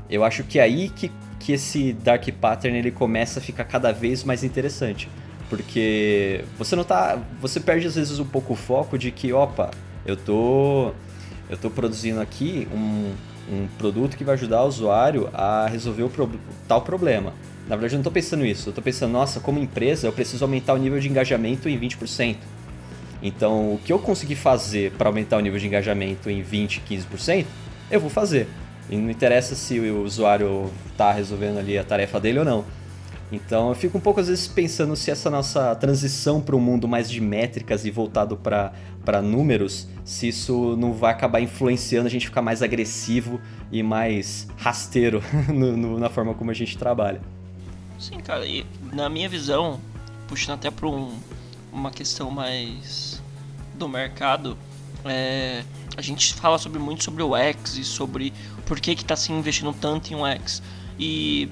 eu 0.09 0.23
acho 0.23 0.43
que 0.43 0.59
é 0.59 0.63
aí 0.63 0.89
que 0.89 1.11
que 1.39 1.53
esse 1.53 1.93
Dark 1.93 2.27
Pattern 2.41 2.77
ele 2.77 2.91
começa 2.91 3.39
a 3.39 3.41
ficar 3.41 3.63
cada 3.63 3.91
vez 3.91 4.23
mais 4.23 4.43
interessante. 4.43 5.09
Porque 5.49 6.43
você 6.57 6.75
não 6.75 6.83
tá. 6.83 7.19
Você 7.39 7.59
perde 7.59 7.87
às 7.87 7.95
vezes 7.95 8.19
um 8.19 8.25
pouco 8.25 8.53
o 8.53 8.55
foco 8.55 8.97
de 8.97 9.11
que, 9.11 9.31
opa, 9.31 9.71
eu 10.05 10.17
tô. 10.17 10.91
Eu 11.49 11.57
tô 11.57 11.69
produzindo 11.69 12.19
aqui 12.19 12.67
um, 12.73 13.13
um 13.49 13.67
produto 13.77 14.17
que 14.17 14.25
vai 14.25 14.33
ajudar 14.33 14.63
o 14.63 14.67
usuário 14.67 15.29
a 15.33 15.65
resolver 15.67 16.03
o 16.03 16.09
pro, 16.09 16.29
tal 16.67 16.81
problema. 16.81 17.33
Na 17.69 17.77
verdade, 17.77 17.93
eu 17.93 17.97
não 17.97 18.01
estou 18.01 18.11
pensando 18.11 18.43
nisso. 18.43 18.67
Eu 18.67 18.71
estou 18.71 18.83
pensando, 18.83 19.11
nossa, 19.11 19.39
como 19.39 19.57
empresa, 19.57 20.05
eu 20.07 20.11
preciso 20.11 20.43
aumentar 20.43 20.73
o 20.73 20.77
nível 20.77 20.99
de 20.99 21.07
engajamento 21.07 21.69
em 21.69 21.79
20%. 21.79 22.35
Então, 23.23 23.73
o 23.73 23.79
que 23.83 23.93
eu 23.93 23.99
conseguir 23.99 24.35
fazer 24.35 24.91
para 24.91 25.07
aumentar 25.07 25.37
o 25.37 25.39
nível 25.39 25.57
de 25.57 25.65
engajamento 25.65 26.29
em 26.29 26.43
20%, 26.43 26.81
15%, 26.89 27.45
eu 27.89 28.01
vou 28.01 28.09
fazer. 28.09 28.49
E 28.89 28.95
não 28.95 29.09
interessa 29.09 29.55
se 29.55 29.79
o 29.79 30.03
usuário 30.03 30.71
está 30.91 31.11
resolvendo 31.11 31.57
ali 31.57 31.77
a 31.77 31.83
tarefa 31.83 32.19
dele 32.19 32.39
ou 32.39 32.45
não. 32.45 32.65
Então 33.31 33.69
eu 33.69 33.75
fico 33.75 33.97
um 33.97 34.01
pouco 34.01 34.21
às 34.21 34.27
vezes 34.27 34.47
pensando 34.47 34.95
se 34.95 35.11
essa 35.11 35.29
nossa 35.29 35.75
transição 35.75 36.39
para 36.39 36.55
um 36.55 36.59
mundo 36.59 36.87
mais 36.87 37.09
de 37.09 37.19
métricas 37.19 37.85
e 37.85 37.91
voltado 37.91 38.37
para 38.37 39.21
números, 39.21 39.87
se 40.05 40.29
isso 40.29 40.77
não 40.77 40.93
vai 40.93 41.11
acabar 41.11 41.41
influenciando 41.41 42.07
a 42.07 42.09
gente 42.09 42.27
ficar 42.27 42.41
mais 42.41 42.61
agressivo 42.61 43.41
e 43.69 43.83
mais 43.83 44.47
rasteiro 44.55 45.21
no, 45.53 45.75
no, 45.75 45.99
na 45.99 46.09
forma 46.09 46.33
como 46.33 46.51
a 46.51 46.53
gente 46.53 46.77
trabalha. 46.77 47.21
Sim, 47.99 48.19
cara, 48.19 48.45
e 48.45 48.65
na 48.93 49.09
minha 49.09 49.27
visão, 49.27 49.79
puxando 50.27 50.55
até 50.55 50.71
para 50.71 50.87
um, 50.87 51.13
uma 51.73 51.91
questão 51.91 52.31
mais 52.31 53.21
do 53.75 53.89
mercado, 53.89 54.57
é, 55.03 55.63
a 55.97 56.01
gente 56.01 56.33
fala 56.35 56.57
sobre 56.57 56.79
muito 56.79 57.03
sobre 57.03 57.23
o 57.23 57.35
X 57.35 57.75
e 57.77 57.83
sobre 57.83 58.31
por 58.67 58.79
que 58.79 58.91
está 58.91 59.15
se 59.15 59.31
investindo 59.31 59.73
tanto 59.73 60.13
em 60.13 60.15
UX. 60.15 60.61
E 60.99 61.49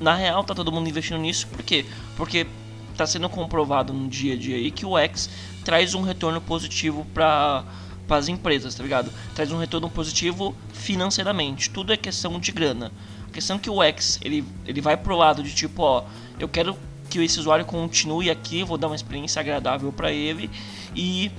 na 0.00 0.14
real 0.14 0.42
tá 0.42 0.54
todo 0.54 0.72
mundo 0.72 0.88
investindo 0.88 1.18
nisso, 1.18 1.46
por 1.46 1.62
quê? 1.62 1.84
Porque 2.16 2.46
está 2.90 3.06
sendo 3.06 3.28
comprovado 3.28 3.92
no 3.92 4.08
dia 4.08 4.34
a 4.34 4.36
dia 4.36 4.56
aí 4.56 4.70
que 4.70 4.86
o 4.86 4.96
X 4.98 5.28
traz 5.64 5.94
um 5.94 6.02
retorno 6.02 6.40
positivo 6.40 7.06
para 7.12 7.64
para 8.06 8.18
as 8.18 8.28
empresas, 8.28 8.72
tá 8.72 8.84
ligado? 8.84 9.10
Traz 9.34 9.50
um 9.50 9.58
retorno 9.58 9.90
positivo 9.90 10.54
financeiramente. 10.72 11.68
Tudo 11.70 11.92
é 11.92 11.96
questão 11.96 12.38
de 12.38 12.52
grana. 12.52 12.92
A 13.28 13.32
questão 13.32 13.56
é 13.56 13.58
que 13.58 13.68
o 13.68 13.82
X, 13.82 14.20
ele, 14.22 14.44
ele 14.64 14.80
vai 14.80 14.96
pro 14.96 15.16
lado 15.16 15.42
de 15.42 15.52
tipo, 15.52 15.82
ó, 15.82 16.04
eu 16.38 16.48
quero 16.48 16.78
que 17.10 17.18
esse 17.18 17.40
usuário 17.40 17.64
continue 17.64 18.30
aqui, 18.30 18.62
vou 18.62 18.78
dar 18.78 18.86
uma 18.86 18.94
experiência 18.94 19.40
agradável 19.40 19.92
para 19.92 20.12
ele 20.12 20.48
e 20.94 21.32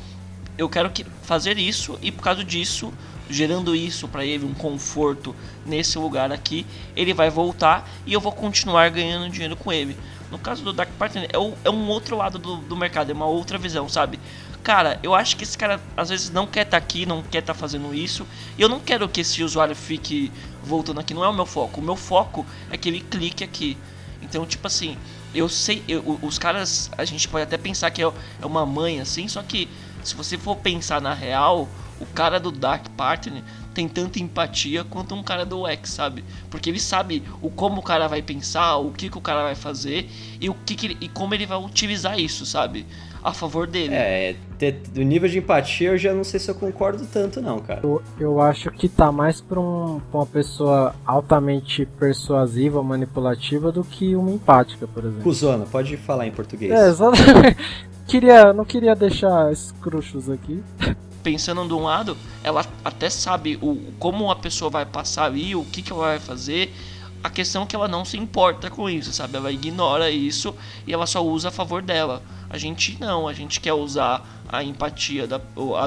eu 0.58 0.68
quero 0.68 0.90
que, 0.90 1.06
fazer 1.24 1.58
isso 1.58 1.98
e 2.02 2.12
por 2.12 2.22
causa 2.22 2.44
disso, 2.44 2.92
gerando 3.30 3.76
isso 3.76 4.08
para 4.08 4.26
ele, 4.26 4.46
um 4.46 4.54
conforto 4.54 5.36
nesse 5.66 5.98
lugar 5.98 6.32
aqui, 6.32 6.66
ele 6.96 7.14
vai 7.14 7.30
voltar 7.30 7.90
e 8.06 8.14
eu 8.14 8.22
vou 8.22 8.32
continuar 8.32 8.90
ganhando 8.90 9.32
dinheiro 9.32 9.56
com 9.56 9.72
ele. 9.72 9.98
No 10.32 10.38
caso 10.38 10.64
do 10.64 10.74
Dark 10.74 10.90
Partner, 10.98 11.30
é, 11.32 11.38
o, 11.38 11.54
é 11.64 11.70
um 11.70 11.88
outro 11.88 12.18
lado 12.18 12.38
do, 12.38 12.58
do, 12.58 12.76
mercado, 12.76 13.10
é 13.10 13.14
uma 13.14 13.26
outra 13.26 13.58
visão, 13.58 13.88
sabe? 13.88 14.20
Cara, 14.62 15.00
eu 15.02 15.16
acho 15.16 15.38
que 15.38 15.44
esse 15.44 15.58
cara 15.58 15.80
às 15.96 16.10
vezes 16.10 16.30
não 16.30 16.46
quer 16.46 16.66
estar 16.66 16.72
tá 16.72 16.78
aqui, 16.78 17.06
não 17.06 17.24
quer 17.24 17.40
estar 17.40 17.54
tá 17.54 17.60
fazendo 17.60 17.94
isso. 17.94 18.28
E 18.58 18.62
eu 18.62 18.68
não 18.68 18.80
quero 18.80 19.08
que 19.08 19.22
esse 19.22 19.42
usuário 19.42 19.76
fique 19.76 20.32
voltando 20.62 21.00
aqui, 21.00 21.14
não 21.14 21.24
é 21.24 21.30
o 21.30 21.34
meu 21.34 21.46
foco. 21.46 21.80
O 21.80 21.84
meu 21.84 21.96
foco 21.96 22.46
é 22.70 22.78
que 22.78 22.90
ele 22.90 23.00
clique 23.00 23.44
aqui. 23.44 23.78
Então, 24.22 24.46
tipo 24.46 24.68
assim, 24.68 24.98
eu 25.34 25.48
sei, 25.48 25.84
eu, 25.88 26.20
os 26.22 26.38
caras, 26.38 26.92
a 26.98 27.06
gente 27.06 27.28
pode 27.30 27.44
até 27.44 27.58
pensar 27.58 27.92
que 27.92 28.02
é, 28.02 28.06
é 28.42 28.46
uma 28.46 28.66
mãe 28.66 29.00
assim, 29.00 29.28
só 29.30 29.42
que 29.42 29.70
se 30.04 30.16
você 30.16 30.38
for 30.38 30.58
pensar 30.58 31.02
na 31.02 31.14
real, 31.14 31.70
o 32.00 32.06
cara 32.06 32.40
do 32.40 32.52
Dark 32.52 32.88
Partner 32.96 33.44
tem 33.74 33.88
tanta 33.88 34.20
empatia 34.20 34.84
quanto 34.84 35.14
um 35.14 35.22
cara 35.22 35.46
do 35.46 35.68
X, 35.68 35.92
sabe? 35.92 36.24
Porque 36.50 36.70
ele 36.70 36.80
sabe 36.80 37.24
o 37.42 37.50
como 37.50 37.80
o 37.80 37.84
cara 37.84 38.08
vai 38.08 38.24
pensar, 38.24 38.78
o 38.78 38.92
que, 38.92 39.08
que 39.08 39.18
o 39.18 39.22
cara 39.22 39.44
vai 39.44 39.54
fazer 39.54 40.10
e 40.42 40.50
o 40.50 40.56
que, 40.66 40.76
que 40.76 40.88
ele, 40.88 40.98
e 41.00 41.08
como 41.08 41.36
ele 41.36 41.46
vai 41.46 41.60
utilizar 41.60 42.20
isso, 42.20 42.44
sabe? 42.44 42.88
A 43.24 43.34
favor 43.34 43.68
dele. 43.68 43.94
É, 43.94 44.36
ter, 44.58 44.72
do 44.72 45.04
nível 45.04 45.30
de 45.30 45.38
empatia 45.38 45.90
eu 45.90 45.98
já 45.98 46.12
não 46.12 46.24
sei 46.24 46.40
se 46.40 46.50
eu 46.50 46.56
concordo 46.56 47.06
tanto 47.06 47.40
não, 47.40 47.60
cara. 47.60 47.82
Eu, 47.84 48.02
eu 48.20 48.42
acho 48.42 48.72
que 48.72 48.90
tá 48.90 49.12
mais 49.12 49.42
pra, 49.42 49.60
um, 49.60 50.02
pra 50.10 50.20
uma 50.22 50.26
pessoa 50.26 50.96
altamente 51.06 51.86
persuasiva, 51.86 52.82
manipulativa 52.82 53.72
do 53.72 53.84
que 53.84 54.16
uma 54.16 54.32
empática, 54.32 54.88
por 54.88 55.04
exemplo. 55.04 55.24
Cusona, 55.24 55.66
pode 55.66 55.98
falar 55.98 56.26
em 56.26 56.32
português. 56.32 56.72
É, 56.72 56.88
exatamente. 56.88 57.58
queria, 58.08 58.54
não 58.54 58.66
queria 58.66 58.96
deixar 58.96 59.52
escruchos 59.52 60.30
aqui. 60.30 60.64
Pensando 61.28 61.68
de 61.68 61.74
um 61.74 61.84
lado, 61.84 62.16
ela 62.42 62.66
até 62.86 63.10
sabe 63.10 63.58
o, 63.62 63.92
como 64.00 64.32
a 64.32 64.36
pessoa 64.38 64.72
vai 64.72 64.86
passar 64.86 65.26
ali, 65.26 65.54
o 65.58 65.66
que, 65.66 65.82
que 65.82 65.92
ela 65.92 66.04
vai 66.04 66.20
fazer. 66.20 66.74
A 67.22 67.30
questão 67.30 67.64
é 67.64 67.66
que 67.66 67.76
ela 67.76 67.90
não 67.90 68.06
se 68.06 68.16
importa 68.16 68.70
com 68.70 68.90
isso, 68.90 69.12
sabe? 69.12 69.36
Ela 69.36 69.52
ignora 69.52 70.10
isso 70.10 70.56
e 70.88 70.94
ela 70.94 71.06
só 71.06 71.22
usa 71.22 71.50
a 71.50 71.52
favor 71.52 71.82
dela. 71.82 72.24
A 72.50 72.58
gente 72.58 72.98
não, 73.02 73.28
a 73.28 73.34
gente 73.34 73.60
quer 73.60 73.74
usar 73.74 74.26
a 74.48 74.64
empatia, 74.64 75.28
da, 75.28 75.42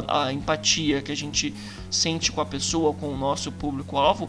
a, 0.09 0.27
a 0.27 0.33
empatia 0.35 1.01
que 1.01 1.11
a 1.11 1.17
gente 1.17 1.55
sente 1.91 2.31
com 2.31 2.43
a 2.43 2.45
pessoa, 2.45 2.93
com 2.93 3.09
o 3.09 3.17
nosso 3.17 3.51
público-alvo, 3.51 4.29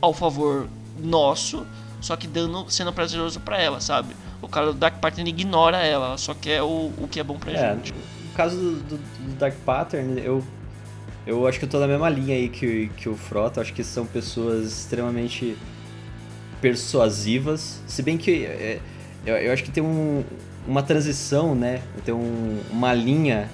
ao 0.00 0.14
favor 0.14 0.68
nosso, 0.96 1.66
só 2.00 2.14
que 2.14 2.28
dando, 2.28 2.70
sendo 2.70 2.92
prazeroso 2.92 3.40
para 3.40 3.60
ela, 3.60 3.80
sabe? 3.80 4.14
O 4.40 4.46
cara 4.46 4.66
do 4.66 4.74
Dark 4.74 5.00
Pattern 5.00 5.28
ignora 5.28 5.78
ela, 5.78 6.06
ela 6.06 6.18
só 6.18 6.34
quer 6.34 6.62
o, 6.62 6.92
o 6.98 7.08
que 7.10 7.18
é 7.18 7.24
bom 7.24 7.36
pra 7.36 7.50
é, 7.50 7.74
gente. 7.74 7.92
Caso 8.34 8.56
do, 8.56 8.96
do, 8.96 9.38
Dark 9.38 9.54
Pattern, 9.64 10.20
eu, 10.20 10.42
eu 11.26 11.46
acho 11.46 11.58
que 11.58 11.64
eu 11.64 11.68
tô 11.68 11.78
na 11.78 11.86
mesma 11.86 12.08
linha 12.08 12.34
aí 12.34 12.48
que, 12.48 12.90
que 12.96 13.08
o 13.08 13.16
Frota, 13.16 13.60
acho 13.60 13.72
que 13.72 13.84
são 13.84 14.06
pessoas 14.06 14.66
extremamente 14.66 15.56
persuasivas, 16.60 17.80
se 17.86 18.02
bem 18.02 18.16
que 18.16 18.44
é, 18.46 18.80
eu, 19.26 19.36
eu 19.36 19.52
acho 19.52 19.64
que 19.64 19.70
tem 19.70 19.82
um, 19.82 20.24
uma 20.66 20.82
transição, 20.82 21.54
né? 21.54 21.82
Tem 22.04 22.14
um, 22.14 22.60
uma 22.70 22.94
linha, 22.94 23.50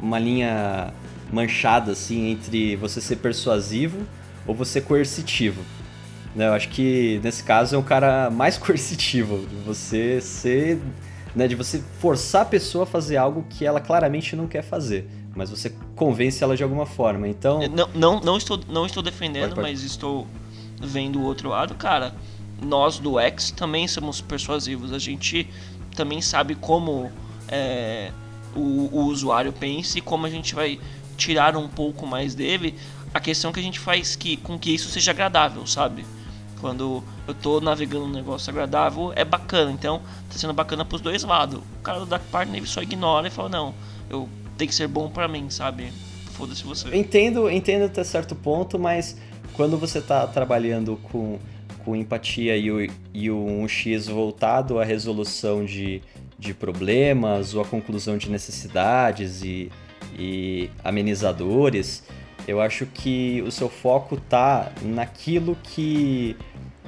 uma 0.00 0.18
linha 0.18 0.92
manchada 1.32 1.92
assim 1.92 2.30
entre 2.30 2.76
você 2.76 3.00
ser 3.00 3.16
persuasivo 3.16 3.98
ou 4.46 4.54
você 4.54 4.80
coercitivo. 4.80 5.62
Né? 6.34 6.46
Eu 6.46 6.52
acho 6.52 6.68
que 6.68 7.20
nesse 7.22 7.42
caso 7.42 7.74
é 7.74 7.78
um 7.78 7.82
cara 7.82 8.30
mais 8.30 8.56
coercitivo, 8.58 9.46
você 9.64 10.20
ser, 10.20 10.78
né, 11.36 11.46
de 11.46 11.54
você 11.54 11.84
forçar 12.00 12.42
a 12.42 12.44
pessoa 12.46 12.84
a 12.84 12.86
fazer 12.86 13.18
algo 13.18 13.44
que 13.50 13.66
ela 13.66 13.78
claramente 13.78 14.34
não 14.34 14.46
quer 14.46 14.62
fazer, 14.62 15.06
mas 15.34 15.50
você 15.50 15.70
convence 15.94 16.42
ela 16.42 16.56
de 16.56 16.62
alguma 16.62 16.86
forma. 16.86 17.28
Então, 17.28 17.60
não, 17.68 17.88
não, 17.94 18.20
não 18.20 18.38
estou 18.38 18.58
não 18.66 18.86
estou 18.86 19.02
defendendo, 19.02 19.50
pode, 19.50 19.54
pode. 19.56 19.70
mas 19.70 19.82
estou 19.82 20.26
vendo 20.80 21.20
o 21.20 21.22
outro 21.22 21.50
lado, 21.50 21.74
cara. 21.74 22.14
Nós 22.60 22.98
do 22.98 23.20
X 23.20 23.50
também 23.50 23.86
somos 23.86 24.22
persuasivos. 24.22 24.94
A 24.94 24.98
gente 24.98 25.46
também 25.94 26.22
sabe 26.22 26.54
como 26.54 27.12
é, 27.48 28.10
o, 28.54 28.88
o 28.90 29.04
usuário 29.04 29.52
pensa 29.52 29.98
e 29.98 30.00
como 30.00 30.24
a 30.24 30.30
gente 30.30 30.54
vai 30.54 30.80
tirar 31.18 31.54
um 31.54 31.68
pouco 31.68 32.06
mais 32.06 32.34
dele. 32.34 32.74
A 33.12 33.20
questão 33.20 33.50
é 33.50 33.52
que 33.54 33.60
a 33.60 33.62
gente 33.62 33.78
faz 33.78 34.16
que, 34.16 34.38
com 34.38 34.58
que 34.58 34.70
isso 34.70 34.88
seja 34.88 35.10
agradável, 35.10 35.66
sabe? 35.66 36.06
Quando 36.60 37.02
eu 37.26 37.34
tô 37.34 37.60
navegando 37.60 38.04
um 38.04 38.10
negócio 38.10 38.50
agradável, 38.50 39.12
é 39.14 39.24
bacana. 39.24 39.70
Então, 39.70 40.00
tá 40.30 40.38
sendo 40.38 40.52
bacana 40.52 40.84
pros 40.84 41.00
dois 41.00 41.22
lados. 41.22 41.60
O 41.60 41.82
cara 41.82 42.00
do 42.00 42.06
Dark 42.06 42.24
Partner 42.30 42.66
só 42.66 42.82
ignora 42.82 43.28
e 43.28 43.30
fala: 43.30 43.48
Não, 43.48 43.74
eu 44.08 44.28
tem 44.56 44.66
que 44.66 44.74
ser 44.74 44.88
bom 44.88 45.08
para 45.08 45.28
mim, 45.28 45.50
sabe? 45.50 45.92
Foda-se 46.32 46.64
você. 46.64 46.94
Entendo, 46.96 47.50
entendo 47.50 47.84
até 47.84 48.02
certo 48.04 48.34
ponto, 48.34 48.78
mas 48.78 49.16
quando 49.52 49.78
você 49.78 50.00
tá 50.00 50.26
trabalhando 50.26 50.98
com, 51.04 51.38
com 51.84 51.96
empatia 51.96 52.56
e, 52.56 52.70
o, 52.70 52.90
e 53.12 53.30
um 53.30 53.66
X 53.66 54.06
voltado 54.06 54.78
à 54.78 54.84
resolução 54.84 55.64
de, 55.64 56.02
de 56.38 56.52
problemas 56.52 57.54
ou 57.54 57.62
à 57.62 57.64
conclusão 57.64 58.18
de 58.18 58.30
necessidades 58.30 59.42
e, 59.42 59.70
e 60.18 60.70
amenizadores 60.84 62.02
eu 62.46 62.60
acho 62.60 62.86
que 62.86 63.42
o 63.42 63.50
seu 63.50 63.68
foco 63.68 64.16
tá 64.16 64.72
naquilo 64.82 65.56
que 65.62 66.36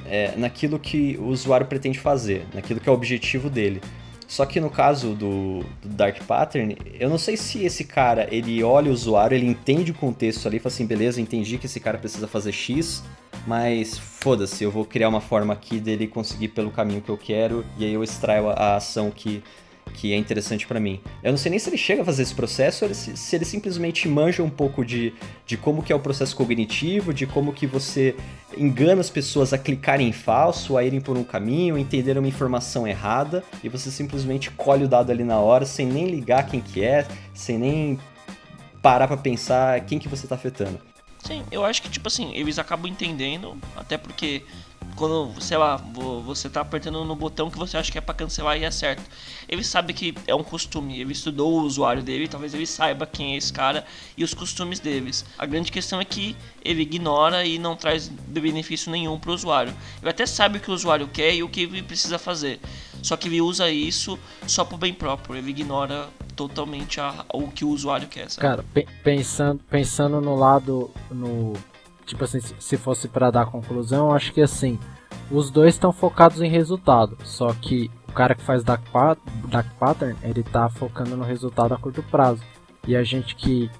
é, 0.06 0.34
naquilo 0.36 0.78
que 0.78 1.16
o 1.18 1.26
usuário 1.26 1.66
pretende 1.66 1.98
fazer, 1.98 2.46
naquilo 2.54 2.80
que 2.80 2.88
é 2.88 2.92
o 2.92 2.94
objetivo 2.94 3.50
dele. 3.50 3.80
Só 4.26 4.44
que 4.44 4.60
no 4.60 4.68
caso 4.68 5.14
do, 5.14 5.60
do, 5.82 5.88
Dark 5.88 6.22
Pattern, 6.24 6.76
eu 7.00 7.08
não 7.08 7.16
sei 7.16 7.34
se 7.34 7.64
esse 7.64 7.82
cara, 7.84 8.28
ele 8.30 8.62
olha 8.62 8.90
o 8.90 8.92
usuário, 8.92 9.34
ele 9.34 9.46
entende 9.46 9.90
o 9.90 9.94
contexto 9.94 10.46
ali 10.46 10.58
fala 10.58 10.72
assim, 10.72 10.86
beleza, 10.86 11.18
entendi 11.18 11.56
que 11.56 11.64
esse 11.64 11.80
cara 11.80 11.96
precisa 11.96 12.28
fazer 12.28 12.52
X, 12.52 13.02
mas 13.46 13.96
foda-se, 13.96 14.62
eu 14.62 14.70
vou 14.70 14.84
criar 14.84 15.08
uma 15.08 15.22
forma 15.22 15.54
aqui 15.54 15.80
dele 15.80 16.06
conseguir 16.06 16.48
pelo 16.48 16.70
caminho 16.70 17.00
que 17.00 17.08
eu 17.08 17.16
quero, 17.16 17.64
e 17.78 17.86
aí 17.86 17.92
eu 17.94 18.04
extraio 18.04 18.50
a, 18.50 18.52
a 18.52 18.76
ação 18.76 19.10
que 19.10 19.42
que 19.88 20.12
é 20.12 20.16
interessante 20.16 20.66
para 20.66 20.78
mim. 20.78 21.00
Eu 21.22 21.30
não 21.30 21.38
sei 21.38 21.50
nem 21.50 21.58
se 21.58 21.68
ele 21.68 21.76
chega 21.76 22.02
a 22.02 22.04
fazer 22.04 22.22
esse 22.22 22.34
processo, 22.34 22.84
ou 22.84 22.94
se, 22.94 23.36
ele 23.36 23.44
simplesmente 23.44 24.08
manja 24.08 24.42
um 24.42 24.50
pouco 24.50 24.84
de, 24.84 25.12
de 25.46 25.56
como 25.56 25.82
que 25.82 25.92
é 25.92 25.96
o 25.96 26.00
processo 26.00 26.36
cognitivo, 26.36 27.12
de 27.12 27.26
como 27.26 27.52
que 27.52 27.66
você 27.66 28.14
engana 28.56 29.00
as 29.00 29.10
pessoas 29.10 29.52
a 29.52 29.58
clicarem 29.58 30.08
em 30.08 30.12
falso, 30.12 30.76
a 30.76 30.84
irem 30.84 31.00
por 31.00 31.16
um 31.16 31.24
caminho, 31.24 31.78
entender 31.78 32.16
uma 32.18 32.28
informação 32.28 32.86
errada, 32.86 33.44
e 33.62 33.68
você 33.68 33.90
simplesmente 33.90 34.50
colhe 34.50 34.84
o 34.84 34.88
dado 34.88 35.10
ali 35.10 35.24
na 35.24 35.38
hora, 35.38 35.64
sem 35.64 35.86
nem 35.86 36.06
ligar 36.06 36.46
quem 36.46 36.60
que 36.60 36.82
é, 36.82 37.06
sem 37.34 37.58
nem 37.58 37.98
parar 38.82 39.08
para 39.08 39.16
pensar 39.16 39.80
quem 39.80 39.98
que 39.98 40.08
você 40.08 40.26
tá 40.26 40.34
afetando. 40.34 40.78
Sim, 41.18 41.42
eu 41.50 41.64
acho 41.64 41.82
que, 41.82 41.90
tipo 41.90 42.08
assim, 42.08 42.32
eles 42.34 42.58
acabam 42.58 42.90
entendendo, 42.90 43.56
até 43.76 43.98
porque 43.98 44.44
quando, 44.98 45.40
sei 45.40 45.56
lá, 45.56 45.76
você 46.24 46.50
tá 46.50 46.60
apertando 46.60 47.04
no 47.04 47.14
botão 47.14 47.48
que 47.48 47.56
você 47.56 47.76
acha 47.76 47.90
que 47.90 47.98
é 47.98 48.00
para 48.00 48.14
cancelar 48.14 48.58
e 48.58 48.64
é 48.64 48.70
certo. 48.70 49.02
Ele 49.48 49.62
sabe 49.62 49.92
que 49.92 50.12
é 50.26 50.34
um 50.34 50.42
costume, 50.42 51.00
ele 51.00 51.12
estudou 51.12 51.52
o 51.52 51.62
usuário 51.62 52.02
dele, 52.02 52.26
talvez 52.26 52.52
ele 52.52 52.66
saiba 52.66 53.06
quem 53.06 53.34
é 53.34 53.36
esse 53.36 53.52
cara 53.52 53.86
e 54.16 54.24
os 54.24 54.34
costumes 54.34 54.80
deles. 54.80 55.24
A 55.38 55.46
grande 55.46 55.70
questão 55.70 56.00
é 56.00 56.04
que 56.04 56.36
ele 56.64 56.82
ignora 56.82 57.44
e 57.44 57.58
não 57.58 57.76
traz 57.76 58.08
benefício 58.08 58.90
nenhum 58.90 59.18
para 59.18 59.30
o 59.30 59.34
usuário. 59.34 59.72
Ele 60.02 60.10
até 60.10 60.26
sabe 60.26 60.58
o 60.58 60.60
que 60.60 60.70
o 60.70 60.74
usuário 60.74 61.06
quer 61.06 61.32
e 61.32 61.42
o 61.44 61.48
que 61.48 61.62
ele 61.62 61.82
precisa 61.82 62.18
fazer, 62.18 62.60
só 63.00 63.16
que 63.16 63.28
ele 63.28 63.40
usa 63.40 63.70
isso 63.70 64.18
só 64.46 64.64
pro 64.64 64.76
bem 64.76 64.92
próprio, 64.92 65.36
ele 65.36 65.50
ignora 65.50 66.08
totalmente 66.34 67.00
a, 67.00 67.24
o 67.32 67.48
que 67.48 67.64
o 67.64 67.68
usuário 67.68 68.08
quer. 68.08 68.30
Sabe? 68.30 68.42
Cara, 68.42 68.64
pensando, 69.02 69.60
pensando 69.70 70.20
no 70.20 70.34
lado, 70.34 70.90
no 71.10 71.54
tipo 72.08 72.24
assim, 72.24 72.40
se 72.40 72.76
fosse 72.76 73.08
para 73.08 73.30
dar 73.30 73.46
conclusão, 73.46 74.12
acho 74.12 74.32
que 74.32 74.40
assim, 74.40 74.78
os 75.30 75.50
dois 75.50 75.74
estão 75.74 75.92
focados 75.92 76.40
em 76.40 76.48
resultado, 76.48 77.16
só 77.22 77.52
que 77.52 77.90
o 78.08 78.12
cara 78.12 78.34
que 78.34 78.42
faz 78.42 78.64
Dark, 78.64 78.82
Dark 79.48 79.66
Pattern, 79.78 80.16
ele 80.22 80.42
tá 80.42 80.68
focando 80.68 81.16
no 81.16 81.24
resultado 81.24 81.74
a 81.74 81.78
curto 81.78 82.02
prazo. 82.02 82.42
E 82.86 82.96
a 82.96 83.04
gente 83.04 83.36
que 83.36 83.70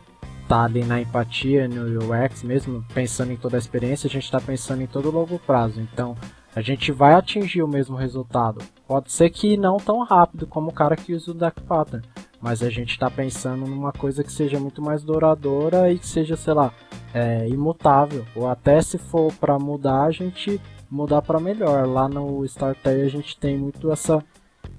tá 0.47 0.65
ali 0.65 0.85
na 0.85 1.01
empatia, 1.01 1.67
no 1.67 1.99
UX 2.05 2.43
mesmo, 2.43 2.85
pensando 2.95 3.33
em 3.33 3.37
toda 3.37 3.57
a 3.57 3.59
experiência, 3.59 4.07
a 4.07 4.11
gente 4.11 4.31
tá 4.31 4.41
pensando 4.41 4.83
em 4.83 4.87
todo 4.87 5.09
o 5.09 5.13
longo 5.13 5.39
prazo. 5.39 5.81
Então, 5.81 6.15
a 6.55 6.61
gente 6.61 6.93
vai 6.93 7.15
atingir 7.15 7.63
o 7.63 7.69
mesmo 7.69 7.97
resultado. 7.97 8.63
Pode 8.87 9.11
ser 9.13 9.31
que 9.31 9.57
não 9.57 9.79
tão 9.79 10.03
rápido 10.03 10.47
como 10.47 10.71
o 10.71 10.73
cara 10.73 10.97
que 10.97 11.15
usa 11.15 11.31
o 11.31 11.35
Dark 11.35 11.61
Pattern, 11.61 12.05
mas 12.41 12.63
a 12.63 12.71
gente 12.71 12.91
está 12.91 13.11
pensando 13.11 13.67
numa 13.67 13.93
coisa 13.93 14.23
que 14.23 14.33
seja 14.33 14.61
muito 14.61 14.81
mais 14.81 15.03
duradoura 15.03 15.93
e 15.93 15.99
que 15.99 16.07
seja, 16.07 16.37
sei 16.37 16.55
lá, 16.55 16.73
é, 17.13 17.49
imutável. 17.49 18.25
Ou 18.35 18.47
até 18.49 18.81
se 18.81 18.99
for 18.99 19.33
para 19.35 19.59
mudar, 19.59 20.05
a 20.05 20.11
gente 20.11 20.61
mudar 20.91 21.23
para 21.23 21.41
melhor. 21.41 21.87
Lá 21.87 22.09
no 22.09 22.45
StarTech 22.45 23.03
a 23.03 23.09
gente 23.09 23.37
tem 23.37 23.57
muito 23.57 23.91
essa 23.91 24.25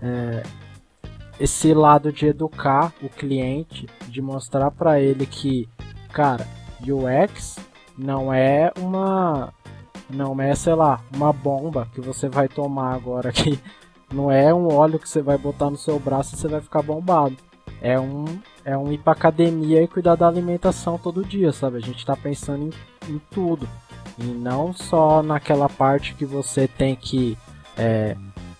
é, 0.01 0.43
esse 1.39 1.73
lado 1.73 2.11
de 2.11 2.27
educar 2.27 2.93
o 3.01 3.09
cliente, 3.09 3.87
de 4.07 4.21
mostrar 4.21 4.71
para 4.71 4.99
ele 4.99 5.25
que 5.25 5.67
cara, 6.11 6.45
UX 6.81 7.57
não 7.97 8.33
é 8.33 8.71
uma. 8.77 9.53
Não 10.09 10.39
é, 10.41 10.55
sei 10.55 10.73
lá, 10.73 11.01
uma 11.13 11.31
bomba 11.31 11.87
que 11.93 12.01
você 12.01 12.27
vai 12.27 12.47
tomar 12.47 12.95
agora 12.95 13.29
aqui. 13.29 13.59
Não 14.11 14.31
é 14.31 14.51
um 14.51 14.73
óleo 14.73 14.97
que 14.97 15.07
você 15.07 15.21
vai 15.21 15.37
botar 15.37 15.69
no 15.69 15.77
seu 15.77 15.99
braço 15.99 16.33
e 16.33 16.37
você 16.39 16.47
vai 16.47 16.59
ficar 16.61 16.81
bombado. 16.81 17.37
É 17.81 17.99
um, 17.99 18.25
é 18.65 18.77
um 18.77 18.91
ir 18.91 18.97
pra 18.97 19.13
academia 19.13 19.81
e 19.81 19.87
cuidar 19.87 20.15
da 20.15 20.27
alimentação 20.27 20.97
todo 20.97 21.25
dia, 21.25 21.51
sabe? 21.51 21.77
A 21.77 21.81
gente 21.81 22.05
tá 22.05 22.15
pensando 22.15 22.65
em, 22.65 23.13
em 23.13 23.21
tudo. 23.31 23.67
E 24.17 24.23
não 24.23 24.73
só 24.73 25.23
naquela 25.23 25.69
parte 25.69 26.13
que 26.13 26.25
você 26.25 26.67
tem 26.67 26.95
que. 26.95 27.37
É, 27.77 28.17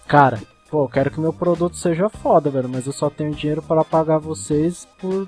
cara, 0.07 0.39
pô, 0.72 0.86
eu 0.86 0.89
quero 0.89 1.11
que 1.11 1.20
meu 1.20 1.34
produto 1.34 1.76
seja 1.76 2.09
foda, 2.09 2.49
velho, 2.49 2.70
mas 2.70 2.86
eu 2.86 2.93
só 2.93 3.09
tenho 3.09 3.36
dinheiro 3.36 3.61
para 3.61 3.84
pagar 3.84 4.20
vocês 4.20 4.88
por 4.99 5.28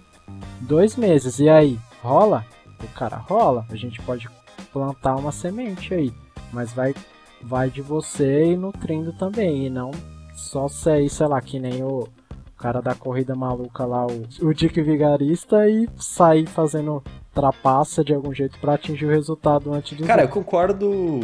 dois 0.61 0.95
meses. 0.95 1.39
E 1.39 1.49
aí, 1.49 1.77
rola? 2.01 2.45
O 2.81 2.87
cara 2.89 3.17
rola. 3.17 3.65
A 3.69 3.75
gente 3.75 4.01
pode 4.01 4.29
plantar 4.71 5.15
uma 5.15 5.31
semente 5.31 5.93
aí, 5.93 6.13
mas 6.53 6.71
vai 6.71 6.95
vai 7.43 7.69
de 7.69 7.81
você 7.81 8.51
e 8.51 8.57
nutrindo 8.57 9.11
também, 9.13 9.65
e 9.65 9.69
não 9.69 9.91
só 10.35 10.67
ser, 10.67 11.07
sei 11.09 11.27
lá, 11.27 11.41
que 11.41 11.59
nem 11.59 11.83
o 11.83 12.07
cara 12.62 12.82
da 12.82 12.93
corrida 12.93 13.36
maluca 13.36 13.86
lá, 13.86 14.05
o, 14.05 14.28
o 14.41 14.53
Dick 14.53 14.80
Vigarista, 14.82 15.68
e 15.68 15.89
sair 15.97 16.47
fazendo 16.47 17.03
trapaça 17.34 18.03
de 18.03 18.14
algum 18.14 18.34
jeito 18.34 18.59
para 18.59 18.76
atingir 18.76 19.05
o 19.05 19.09
resultado 19.09 19.74
antes 19.74 19.97
de. 19.97 20.03
Cara, 20.03 20.22
eu 20.22 20.30
concordo 20.30 21.22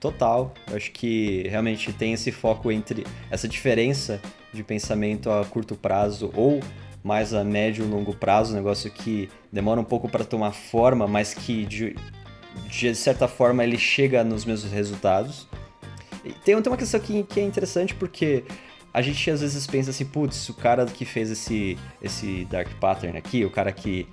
total. 0.00 0.54
Eu 0.68 0.76
acho 0.76 0.90
que 0.92 1.46
realmente 1.48 1.92
tem 1.92 2.12
esse 2.12 2.32
foco 2.32 2.72
entre 2.72 3.04
essa 3.30 3.46
diferença 3.46 4.20
de 4.52 4.62
pensamento 4.62 5.30
a 5.30 5.44
curto 5.44 5.74
prazo 5.74 6.30
ou 6.34 6.60
mais 7.02 7.34
a 7.34 7.44
médio 7.44 7.84
e 7.84 7.88
longo 7.88 8.14
prazo, 8.14 8.52
um 8.52 8.56
negócio 8.56 8.90
que 8.90 9.28
demora 9.52 9.80
um 9.80 9.84
pouco 9.84 10.08
para 10.08 10.24
tomar 10.24 10.52
forma, 10.52 11.06
mas 11.06 11.32
que 11.34 11.64
de, 11.64 11.96
de 12.68 12.94
certa 12.94 13.28
forma 13.28 13.62
ele 13.62 13.78
chega 13.78 14.24
nos 14.24 14.44
mesmos 14.44 14.72
resultados. 14.72 15.48
E 16.24 16.32
tem, 16.32 16.60
tem 16.60 16.72
uma 16.72 16.76
questão 16.76 16.98
aqui 16.98 17.22
que 17.22 17.40
é 17.40 17.44
interessante 17.44 17.94
porque 17.94 18.44
a 18.92 19.02
gente 19.02 19.30
às 19.30 19.40
vezes 19.40 19.66
pensa 19.66 19.90
assim, 19.90 20.04
putz, 20.04 20.48
o 20.48 20.54
cara 20.54 20.84
que 20.86 21.04
fez 21.04 21.30
esse, 21.30 21.78
esse 22.02 22.46
Dark 22.50 22.68
Pattern 22.80 23.16
aqui, 23.16 23.44
o 23.44 23.50
cara 23.50 23.70
que, 23.70 24.06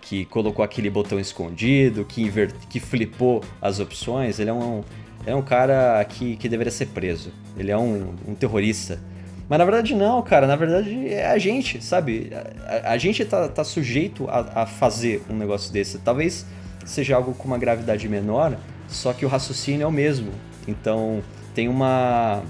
que 0.00 0.24
colocou 0.26 0.64
aquele 0.64 0.88
botão 0.88 1.18
escondido, 1.18 2.04
que, 2.04 2.22
invert, 2.22 2.54
que 2.68 2.80
flipou 2.80 3.42
as 3.60 3.80
opções, 3.80 4.38
ele 4.38 4.50
é 4.50 4.52
um, 4.52 4.82
é 5.26 5.34
um 5.34 5.42
cara 5.42 6.04
que, 6.04 6.36
que 6.36 6.48
deveria 6.48 6.70
ser 6.70 6.86
preso. 6.86 7.32
Ele 7.56 7.70
é 7.70 7.76
um, 7.76 8.14
um 8.26 8.34
terrorista. 8.34 9.00
Mas 9.48 9.58
na 9.58 9.64
verdade 9.64 9.94
não, 9.96 10.22
cara. 10.22 10.46
Na 10.46 10.54
verdade 10.54 11.08
é 11.08 11.26
a 11.26 11.36
gente, 11.36 11.84
sabe? 11.84 12.30
A, 12.66 12.92
a 12.92 12.98
gente 12.98 13.24
tá, 13.24 13.48
tá 13.48 13.64
sujeito 13.64 14.28
a, 14.28 14.62
a, 14.62 14.66
fazer 14.66 15.22
um 15.28 15.36
negócio 15.36 15.72
desse. 15.72 15.98
Talvez 15.98 16.46
seja 16.86 17.16
algo 17.16 17.34
com 17.34 17.48
uma 17.48 17.58
gravidade 17.58 18.08
menor, 18.08 18.56
só 18.88 19.12
que 19.12 19.26
o 19.26 19.28
raciocínio 19.28 19.82
é 19.82 19.86
o 19.86 19.92
mesmo. 19.92 20.30
Então 20.68 21.20
tem 21.52 21.68
uma 21.68 22.42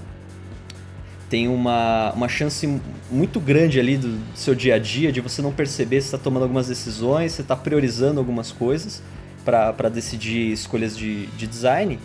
tem 1.31 1.47
uma, 1.47 2.11
uma 2.11 2.27
chance 2.27 2.67
muito 3.09 3.39
grande 3.39 3.79
ali 3.79 3.95
do, 3.95 4.09
do 4.09 4.37
seu 4.37 4.53
dia 4.53 4.75
a 4.75 4.77
dia 4.77 5.13
de 5.13 5.21
você 5.21 5.41
não 5.41 5.53
perceber 5.53 6.01
se 6.01 6.07
está 6.07 6.17
tomando 6.17 6.43
algumas 6.43 6.67
decisões, 6.67 7.31
se 7.31 7.41
está 7.41 7.55
priorizando 7.55 8.19
algumas 8.19 8.51
coisas 8.51 9.01
para 9.45 9.87
decidir 9.87 10.51
escolhas 10.51 10.95
de, 10.95 11.27
de 11.27 11.47
design, 11.47 11.97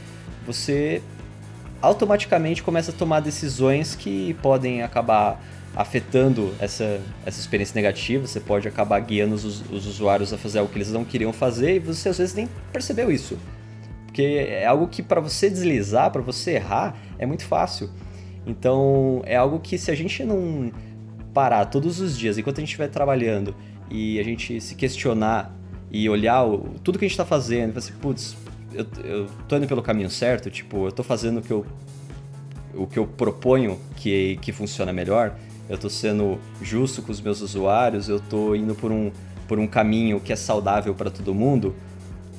você 0.47 1.03
automaticamente 1.83 2.63
começa 2.63 2.93
a 2.93 2.95
tomar 2.95 3.19
decisões 3.19 3.97
que 3.97 4.35
podem 4.35 4.83
acabar 4.83 5.45
afetando 5.75 6.55
essa, 6.61 7.01
essa 7.27 7.41
experiência 7.41 7.75
negativa, 7.75 8.25
você 8.25 8.39
pode 8.39 8.69
acabar 8.69 9.01
guiando 9.01 9.35
os, 9.35 9.45
os 9.45 9.87
usuários 9.87 10.33
a 10.33 10.39
fazer 10.39 10.61
algo 10.61 10.71
que 10.71 10.79
eles 10.79 10.93
não 10.93 11.05
queriam 11.05 11.33
fazer 11.33 11.75
e 11.75 11.79
você 11.81 12.09
às 12.09 12.19
vezes 12.19 12.33
nem 12.33 12.49
percebeu 12.73 13.11
isso. 13.11 13.37
Porque 14.07 14.23
é 14.23 14.65
algo 14.67 14.87
que 14.87 15.03
para 15.03 15.21
você 15.21 15.51
deslizar, 15.51 16.13
para 16.13 16.23
você 16.23 16.53
errar, 16.53 16.97
é 17.19 17.27
muito 17.27 17.45
fácil. 17.45 17.91
Então 18.47 19.23
é 19.27 19.37
algo 19.37 19.59
que 19.59 19.77
se 19.77 19.91
a 19.91 19.95
gente 19.95 20.25
não 20.25 20.71
parar 21.35 21.67
todos 21.67 22.01
os 22.01 22.17
dias, 22.17 22.39
enquanto 22.39 22.59
a 22.59 22.61
gente 22.61 22.69
estiver 22.69 22.89
trabalhando, 22.89 23.55
e 23.91 24.19
a 24.19 24.23
gente 24.23 24.61
se 24.61 24.75
questionar 24.75 25.55
e 25.91 26.09
olhar 26.09 26.45
o, 26.45 26.75
tudo 26.83 26.99
que 26.99 27.05
a 27.05 27.09
gente 27.09 27.13
está 27.13 27.25
fazendo, 27.25 27.75
e 27.75 27.79
assim, 27.79 27.93
putz, 28.01 28.37
eu, 28.73 28.87
eu 29.05 29.27
tô 29.49 29.57
indo 29.57 29.67
pelo 29.67 29.83
caminho 29.83 30.11
certo, 30.11 30.51
tipo, 30.51 30.87
eu 30.87 30.93
tô 30.93 31.03
fazendo 31.03 31.39
o 31.39 31.43
que 31.43 31.51
eu, 31.51 31.67
o 32.75 32.87
que 32.87 32.99
eu 32.99 33.07
proponho 33.07 33.79
que, 33.97 34.39
que 34.41 34.53
funciona 34.53 34.93
melhor, 34.93 35.37
eu 35.69 35.77
tô 35.77 35.91
sendo 35.91 36.39
justo 36.63 37.03
com 37.03 37.11
os 37.11 37.21
meus 37.21 37.41
usuários, 37.41 38.09
eu 38.09 38.21
tô 38.21 38.55
indo 38.55 38.75
por 38.75 38.93
um, 38.93 39.11
por 39.49 39.59
um 39.59 39.67
caminho 39.67 40.21
que 40.21 40.33
é 40.33 40.37
saudável 40.37 40.95
para 40.95 41.11
todo 41.11 41.35
mundo. 41.35 41.75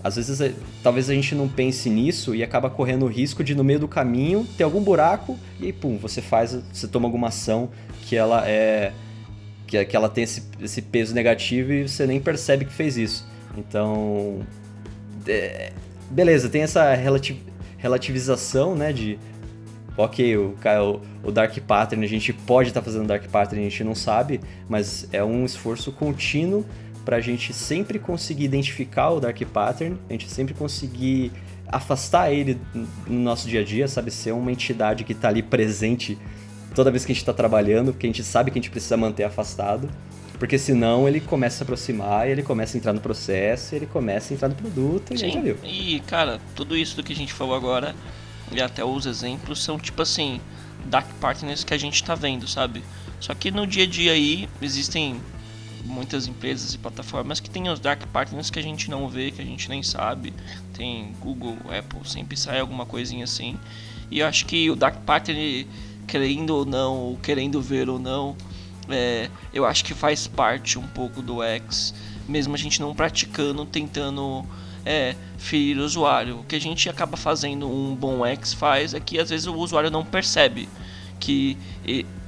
Às 0.03 0.15
vezes, 0.15 0.39
é, 0.39 0.53
talvez 0.83 1.09
a 1.09 1.13
gente 1.13 1.33
não 1.35 1.47
pense 1.47 1.89
nisso 1.89 2.35
e 2.35 2.43
acaba 2.43 2.69
correndo 2.69 3.05
o 3.05 3.07
risco 3.07 3.43
de 3.43 3.55
no 3.55 3.63
meio 3.63 3.79
do 3.79 3.87
caminho 3.87 4.45
ter 4.57 4.63
algum 4.63 4.81
buraco 4.81 5.37
e 5.59 5.65
aí, 5.65 5.73
pum, 5.73 5.97
você 5.97 6.21
faz, 6.21 6.57
você 6.71 6.87
toma 6.87 7.07
alguma 7.07 7.27
ação 7.27 7.69
que 8.03 8.15
ela 8.15 8.47
é 8.47 8.93
que, 9.65 9.83
que 9.83 9.95
ela 9.95 10.07
tem 10.07 10.23
esse, 10.23 10.43
esse 10.61 10.81
peso 10.81 11.13
negativo 11.13 11.73
e 11.73 11.87
você 11.87 12.07
nem 12.07 12.21
percebe 12.21 12.65
que 12.65 12.73
fez 12.73 12.97
isso. 12.97 13.27
Então, 13.57 14.39
é, 15.27 15.73
beleza, 16.09 16.47
tem 16.47 16.61
essa 16.61 16.93
relativ, 16.93 17.37
relativização, 17.77 18.75
né, 18.75 18.93
de 18.93 19.19
ok, 19.97 20.37
o, 20.37 20.55
o 21.23 21.31
Dark 21.31 21.57
Pattern, 21.59 22.05
a 22.05 22.07
gente 22.07 22.31
pode 22.31 22.69
estar 22.69 22.81
tá 22.81 22.85
fazendo 22.85 23.07
Dark 23.07 23.25
Pattern, 23.27 23.65
a 23.65 23.69
gente 23.69 23.83
não 23.83 23.95
sabe, 23.95 24.39
mas 24.69 25.07
é 25.11 25.23
um 25.23 25.43
esforço 25.43 25.91
contínuo 25.91 26.63
para 27.07 27.15
a 27.15 27.21
gente 27.21 27.53
sempre 27.53 27.99
conseguir 27.99 28.43
identificar 28.43 29.11
o 29.11 29.21
Dark 29.21 29.41
Pattern, 29.53 29.97
a 30.09 30.11
gente 30.11 30.29
sempre 30.29 30.53
conseguir 30.53 31.31
afastar 31.65 32.33
ele 32.33 32.59
no 33.07 33.21
nosso 33.21 33.47
dia 33.47 33.61
a 33.61 33.63
dia, 33.63 33.87
sabe? 33.87 34.11
Ser 34.11 34.33
uma 34.33 34.51
entidade 34.51 35.05
que 35.05 35.13
está 35.13 35.29
ali 35.29 35.41
presente 35.41 36.17
toda 36.75 36.91
vez 36.91 37.05
que 37.05 37.13
a 37.13 37.15
gente 37.15 37.21
está 37.21 37.31
trabalhando, 37.31 37.93
porque 37.93 38.07
a 38.07 38.09
gente 38.09 38.25
sabe 38.25 38.51
que 38.51 38.59
a 38.59 38.61
gente 38.61 38.69
precisa 38.69 38.97
manter 38.97 39.23
afastado. 39.23 39.89
Porque 40.37 40.59
senão 40.59 41.07
ele 41.07 41.21
começa 41.21 41.55
a 41.55 41.57
se 41.59 41.63
aproximar, 41.63 42.27
ele 42.27 42.43
começa 42.43 42.75
a 42.75 42.77
entrar 42.77 42.91
no 42.91 42.99
processo, 42.99 43.73
ele 43.73 43.85
começa 43.85 44.33
a 44.33 44.35
entrar 44.35 44.49
no 44.49 44.55
produto 44.55 45.13
e 45.13 45.17
Sim. 45.17 45.31
já 45.31 45.39
viu. 45.39 45.55
E, 45.63 46.01
cara, 46.01 46.41
tudo 46.57 46.75
isso 46.75 46.97
do 46.97 47.03
que 47.03 47.13
a 47.13 47.15
gente 47.15 47.31
falou 47.31 47.55
agora, 47.55 47.95
e 48.51 48.61
até 48.61 48.83
os 48.83 49.05
exemplos, 49.05 49.63
são 49.63 49.79
tipo 49.79 50.01
assim, 50.01 50.41
dark 50.87 51.07
partners 51.21 51.63
que 51.63 51.73
a 51.73 51.77
gente 51.77 52.03
tá 52.03 52.15
vendo, 52.15 52.49
sabe? 52.49 52.83
Só 53.17 53.33
que 53.33 53.49
no 53.49 53.65
dia 53.65 53.85
a 53.85 53.87
dia 53.87 54.11
aí 54.11 54.49
existem 54.61 55.21
muitas 55.83 56.27
empresas 56.27 56.73
e 56.73 56.77
plataformas 56.77 57.39
que 57.39 57.49
têm 57.49 57.69
os 57.69 57.79
dark 57.79 58.05
partners 58.07 58.49
que 58.49 58.59
a 58.59 58.61
gente 58.61 58.89
não 58.89 59.07
vê, 59.07 59.31
que 59.31 59.41
a 59.41 59.45
gente 59.45 59.69
nem 59.69 59.81
sabe. 59.83 60.33
Tem 60.73 61.13
Google, 61.19 61.57
Apple, 61.77 61.99
sempre 62.05 62.37
sai 62.37 62.59
alguma 62.59 62.85
coisinha 62.85 63.23
assim. 63.23 63.57
E 64.09 64.19
eu 64.19 64.27
acho 64.27 64.45
que 64.45 64.69
o 64.69 64.75
dark 64.75 65.01
partner, 65.05 65.65
querendo 66.07 66.51
ou 66.51 66.65
não, 66.65 67.17
querendo 67.21 67.61
ver 67.61 67.89
ou 67.89 67.99
não, 67.99 68.35
é, 68.89 69.29
eu 69.53 69.65
acho 69.65 69.83
que 69.83 69.93
faz 69.93 70.27
parte 70.27 70.79
um 70.79 70.87
pouco 70.87 71.21
do 71.21 71.43
X, 71.43 71.93
mesmo 72.27 72.55
a 72.55 72.57
gente 72.57 72.79
não 72.79 72.95
praticando, 72.95 73.65
tentando 73.65 74.45
é, 74.85 75.15
ferir 75.37 75.77
o 75.77 75.83
usuário. 75.83 76.39
O 76.39 76.43
que 76.43 76.55
a 76.55 76.61
gente 76.61 76.89
acaba 76.89 77.17
fazendo 77.17 77.69
um 77.69 77.93
bom 77.93 78.25
X 78.25 78.53
faz 78.53 78.93
é 78.93 78.99
que 78.99 79.19
às 79.19 79.29
vezes 79.29 79.45
o 79.45 79.53
usuário 79.55 79.91
não 79.91 80.05
percebe 80.05 80.69
que 81.19 81.57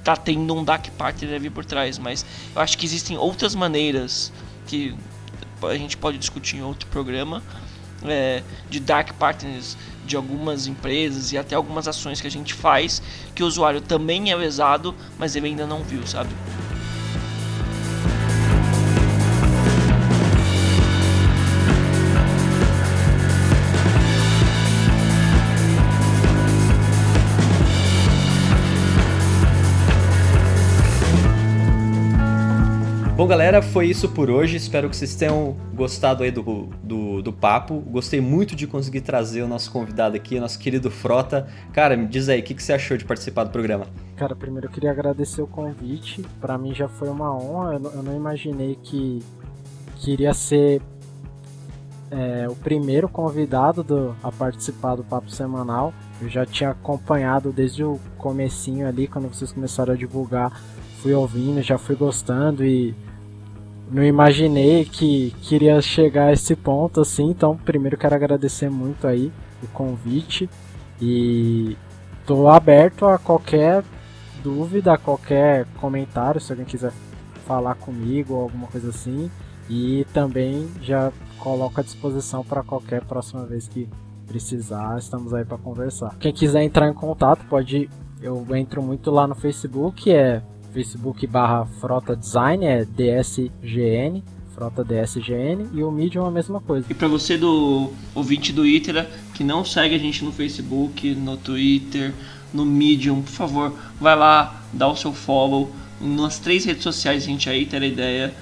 tá 0.04 0.16
tendo 0.16 0.54
um 0.56 0.64
dark 0.64 0.88
partner 0.92 1.36
ali 1.36 1.50
por 1.50 1.66
trás, 1.66 1.98
mas 1.98 2.26
eu 2.56 2.62
acho 2.62 2.78
que 2.78 2.86
existem 2.86 3.18
outras 3.18 3.56
maneiras 3.56 4.32
que 4.68 4.96
a 5.62 5.76
gente 5.76 5.98
pode 5.98 6.18
discutir 6.18 6.58
em 6.58 6.62
outro 6.62 6.88
programa 6.88 7.44
é, 8.04 8.44
de 8.70 8.80
dark 8.80 9.14
partners 9.14 9.78
de 10.06 10.16
algumas 10.16 10.68
empresas 10.68 11.32
e 11.32 11.38
até 11.38 11.56
algumas 11.56 11.88
ações 11.88 12.22
que 12.22 12.28
a 12.28 12.32
gente 12.32 12.54
faz 12.54 13.02
que 13.36 13.44
o 13.44 13.46
usuário 13.46 13.82
também 13.82 14.32
é 14.32 14.36
lesado, 14.36 14.96
mas 15.18 15.36
ele 15.36 15.48
ainda 15.48 15.68
não 15.68 15.84
viu, 15.84 16.06
sabe? 16.08 16.30
Bom, 33.20 33.28
galera, 33.28 33.62
foi 33.62 33.88
isso 33.88 34.08
por 34.08 34.30
hoje. 34.30 34.56
Espero 34.56 34.90
que 34.90 34.96
vocês 34.96 35.14
tenham 35.14 35.54
gostado 35.76 36.24
aí 36.24 36.32
do, 36.32 36.70
do, 36.82 37.22
do, 37.22 37.34
papo. 37.34 37.82
Gostei 37.82 38.22
muito 38.22 38.56
de 38.56 38.66
conseguir 38.66 39.02
trazer 39.02 39.42
o 39.42 39.48
nosso 39.48 39.70
convidado 39.74 40.16
aqui, 40.16 40.38
o 40.38 40.40
nosso 40.40 40.58
querido 40.58 40.90
Frota. 40.90 41.46
Cara, 41.74 41.98
me 41.98 42.08
diz 42.08 42.30
aí, 42.30 42.40
o 42.40 42.44
que, 42.44 42.54
que 42.54 42.64
você 42.64 42.72
achou 42.72 42.96
de 42.96 43.04
participar 43.04 43.44
do 43.44 43.50
programa? 43.50 43.88
Cara, 44.16 44.38
primeiro 44.38 44.68
eu 44.68 44.72
queria 44.72 44.90
agradecer 44.90 45.42
o 45.42 45.48
convite. 45.48 46.26
Para 46.40 46.58
mim 46.58 46.74
já 46.74 46.88
foi 46.88 47.10
uma 47.10 47.36
honra. 47.36 47.74
Eu 47.74 47.80
não, 47.82 47.92
eu 47.92 48.04
não 48.04 48.16
imaginei 48.16 48.80
que, 48.82 49.20
que 49.98 50.14
iria 50.14 50.34
ser 50.34 50.82
é, 52.12 52.48
o 52.48 52.56
primeiro 52.56 53.10
convidado 53.10 53.84
do, 53.84 54.16
a 54.24 54.32
participar 54.32 54.96
do 54.96 55.04
Papo 55.04 55.30
Semanal. 55.30 55.94
Eu 56.22 56.30
já 56.30 56.46
tinha 56.46 56.70
acompanhado 56.70 57.52
desde 57.52 57.84
o 57.84 58.00
comecinho 58.18 58.88
ali, 58.88 59.10
quando 59.10 59.28
vocês 59.28 59.52
começaram 59.52 59.94
a 59.94 59.98
divulgar. 59.98 60.58
Fui 61.02 61.14
ouvindo, 61.14 61.62
já 61.62 61.78
fui 61.78 61.96
gostando 61.98 62.64
e 62.64 62.96
não 63.90 64.04
imaginei 64.04 64.86
que 64.86 65.34
queria 65.42 65.82
chegar 65.82 66.28
a 66.28 66.34
esse 66.34 66.56
ponto 66.56 67.02
assim. 67.02 67.30
Então, 67.30 67.58
primeiro 67.58 67.98
quero 67.98 68.16
agradecer 68.16 68.70
muito 68.70 69.08
aí 69.08 69.32
o 69.64 69.68
convite 69.68 70.50
e 71.02 71.76
tô 72.26 72.48
aberto 72.48 73.06
a 73.06 73.18
qualquer 73.18 73.84
dúvida, 74.44 74.94
a 74.94 74.98
qualquer 74.98 75.66
comentário, 75.80 76.40
se 76.40 76.52
alguém 76.52 76.66
quiser 76.66 76.94
falar 77.46 77.76
comigo 77.76 78.36
ou 78.36 78.44
alguma 78.44 78.68
coisa 78.68 78.90
assim. 78.90 79.30
E 79.70 80.06
também 80.14 80.68
já 80.82 81.12
coloco 81.38 81.80
à 81.80 81.84
disposição 81.84 82.44
para 82.44 82.64
qualquer 82.64 83.04
próxima 83.04 83.46
vez 83.46 83.68
que 83.68 83.88
precisar, 84.28 84.98
estamos 85.00 85.34
aí 85.34 85.44
para 85.44 85.58
conversar. 85.58 86.16
Quem 86.20 86.34
quiser 86.34 86.64
entrar 86.64 86.88
em 86.88 86.94
contato, 86.94 87.46
pode. 87.50 87.90
Eu 88.22 88.46
entro 88.56 88.82
muito 88.82 89.10
lá 89.10 89.26
no 89.26 89.34
Facebook, 89.34 90.12
é 90.12 90.42
Facebook 90.74 91.26
barra 91.28 91.66
Frota 91.80 92.16
Design, 92.16 92.66
é 92.66 92.86
DSGN, 92.86 94.24
Frota 94.54 94.84
DSGN, 94.84 95.70
e 95.74 95.84
o 95.84 95.92
Medium 95.92 96.26
é 96.26 96.28
a 96.28 96.32
mesma 96.32 96.60
coisa. 96.60 96.86
E 96.90 96.94
para 96.94 97.08
você 97.08 97.38
do 97.38 97.92
ouvinte 98.14 98.52
do 98.52 98.66
Itera, 98.66 99.10
que 99.34 99.44
não 99.44 99.66
segue 99.66 99.96
a 99.96 99.98
gente 99.98 100.24
no 100.24 100.32
Facebook, 100.32 101.14
no 101.16 101.38
Twitter, 101.38 102.14
no 102.54 102.66
Medium, 102.66 103.22
por 103.22 103.32
favor, 103.32 103.74
vai 104.00 104.16
lá, 104.16 104.64
dá 104.74 104.88
o 104.88 104.96
seu 104.96 105.14
follow. 105.14 105.72
Nas 106.02 106.40
três 106.40 106.66
redes 106.66 106.84
sociais 106.84 107.24
a 107.24 107.26
gente 107.26 107.50
aí, 107.50 107.64
Itera 107.64 107.86
Ideia. 107.86 108.34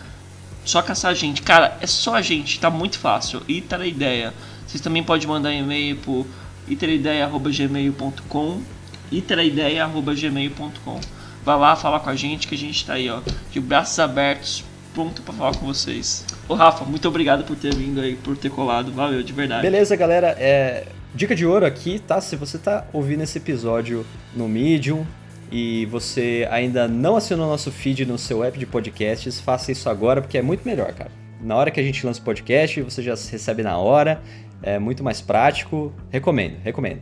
Só 0.63 0.81
caçar 0.81 1.11
a 1.11 1.15
gente. 1.15 1.41
Cara, 1.41 1.77
é 1.81 1.87
só 1.87 2.15
a 2.15 2.21
gente, 2.21 2.59
tá 2.59 2.69
muito 2.69 2.99
fácil. 2.99 3.41
Itera 3.47 3.87
Ideia. 3.87 4.33
Vocês 4.65 4.81
também 4.81 5.03
podem 5.03 5.27
mandar 5.27 5.53
e-mail 5.53 5.95
pro 5.97 6.25
iteraideiia.gmail.com 6.67 8.61
iteraideiia.gmail.com 9.09 11.16
Vai 11.47 11.57
lá 11.57 11.77
falar 11.77 12.01
com 12.01 12.09
a 12.09 12.15
gente 12.15 12.45
que 12.45 12.55
a 12.55 12.57
gente 12.57 12.85
tá 12.85 12.95
aí, 12.95 13.09
ó, 13.09 13.21
de 13.49 13.61
braços 13.61 13.97
abertos, 13.99 14.65
pronto 14.93 15.21
para 15.21 15.33
falar 15.33 15.55
com 15.55 15.65
vocês. 15.65 16.25
Ô 16.45 16.55
Rafa, 16.55 16.83
muito 16.83 17.07
obrigado 17.07 17.45
por 17.45 17.55
ter 17.55 17.73
vindo 17.73 18.01
aí, 18.01 18.17
por 18.17 18.35
ter 18.35 18.49
colado, 18.49 18.91
valeu, 18.91 19.23
de 19.23 19.31
verdade. 19.31 19.61
Beleza, 19.61 19.95
galera, 19.95 20.35
é... 20.37 20.87
dica 21.15 21.33
de 21.33 21.45
ouro 21.45 21.65
aqui, 21.65 21.99
tá? 21.99 22.19
Se 22.19 22.35
você 22.35 22.57
tá 22.57 22.85
ouvindo 22.91 23.23
esse 23.23 23.37
episódio 23.37 24.05
no 24.35 24.45
Medium 24.49 25.07
e 25.49 25.85
você 25.85 26.45
ainda 26.51 26.85
não 26.85 27.15
assinou 27.15 27.47
nosso 27.47 27.71
feed 27.71 28.05
no 28.05 28.17
seu 28.17 28.43
app 28.43 28.59
de 28.59 28.65
podcasts, 28.65 29.39
faça 29.39 29.71
isso 29.71 29.89
agora 29.89 30.21
porque 30.21 30.37
é 30.37 30.41
muito 30.41 30.67
melhor, 30.67 30.91
cara. 30.91 31.11
Na 31.39 31.55
hora 31.55 31.71
que 31.71 31.79
a 31.79 31.83
gente 31.83 32.05
lança 32.05 32.19
o 32.19 32.23
podcast, 32.25 32.81
você 32.81 33.01
já 33.01 33.11
recebe 33.11 33.63
na 33.63 33.77
hora 33.77 34.21
é 34.61 34.77
muito 34.77 35.01
mais 35.01 35.21
prático. 35.21 35.93
Recomendo, 36.09 36.57
recomendo. 36.61 36.99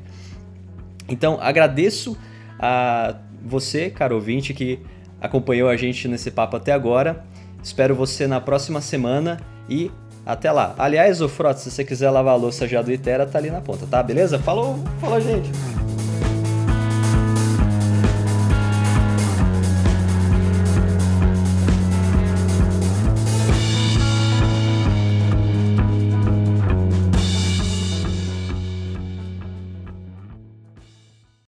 Então, 1.09 1.39
agradeço 1.41 2.15
a 2.59 3.15
você, 3.45 3.89
caro 3.89 4.15
ouvinte, 4.15 4.53
que 4.53 4.79
acompanhou 5.21 5.69
a 5.69 5.77
gente 5.77 6.07
nesse 6.07 6.31
papo 6.31 6.57
até 6.57 6.71
agora. 6.71 7.23
Espero 7.63 7.95
você 7.95 8.27
na 8.27 8.41
próxima 8.41 8.81
semana 8.81 9.39
e 9.69 9.91
até 10.25 10.51
lá. 10.51 10.73
Aliás, 10.77 11.21
o 11.21 11.29
Frota, 11.29 11.59
se 11.59 11.69
você 11.69 11.83
quiser 11.83 12.09
lavar 12.09 12.33
a 12.33 12.37
louça 12.37 12.67
já 12.67 12.81
do 12.81 12.91
Itera, 12.91 13.25
tá 13.25 13.37
ali 13.37 13.51
na 13.51 13.61
ponta, 13.61 13.85
tá? 13.85 14.01
Beleza? 14.01 14.39
Falou, 14.39 14.79
falou, 14.99 15.21
gente! 15.21 15.49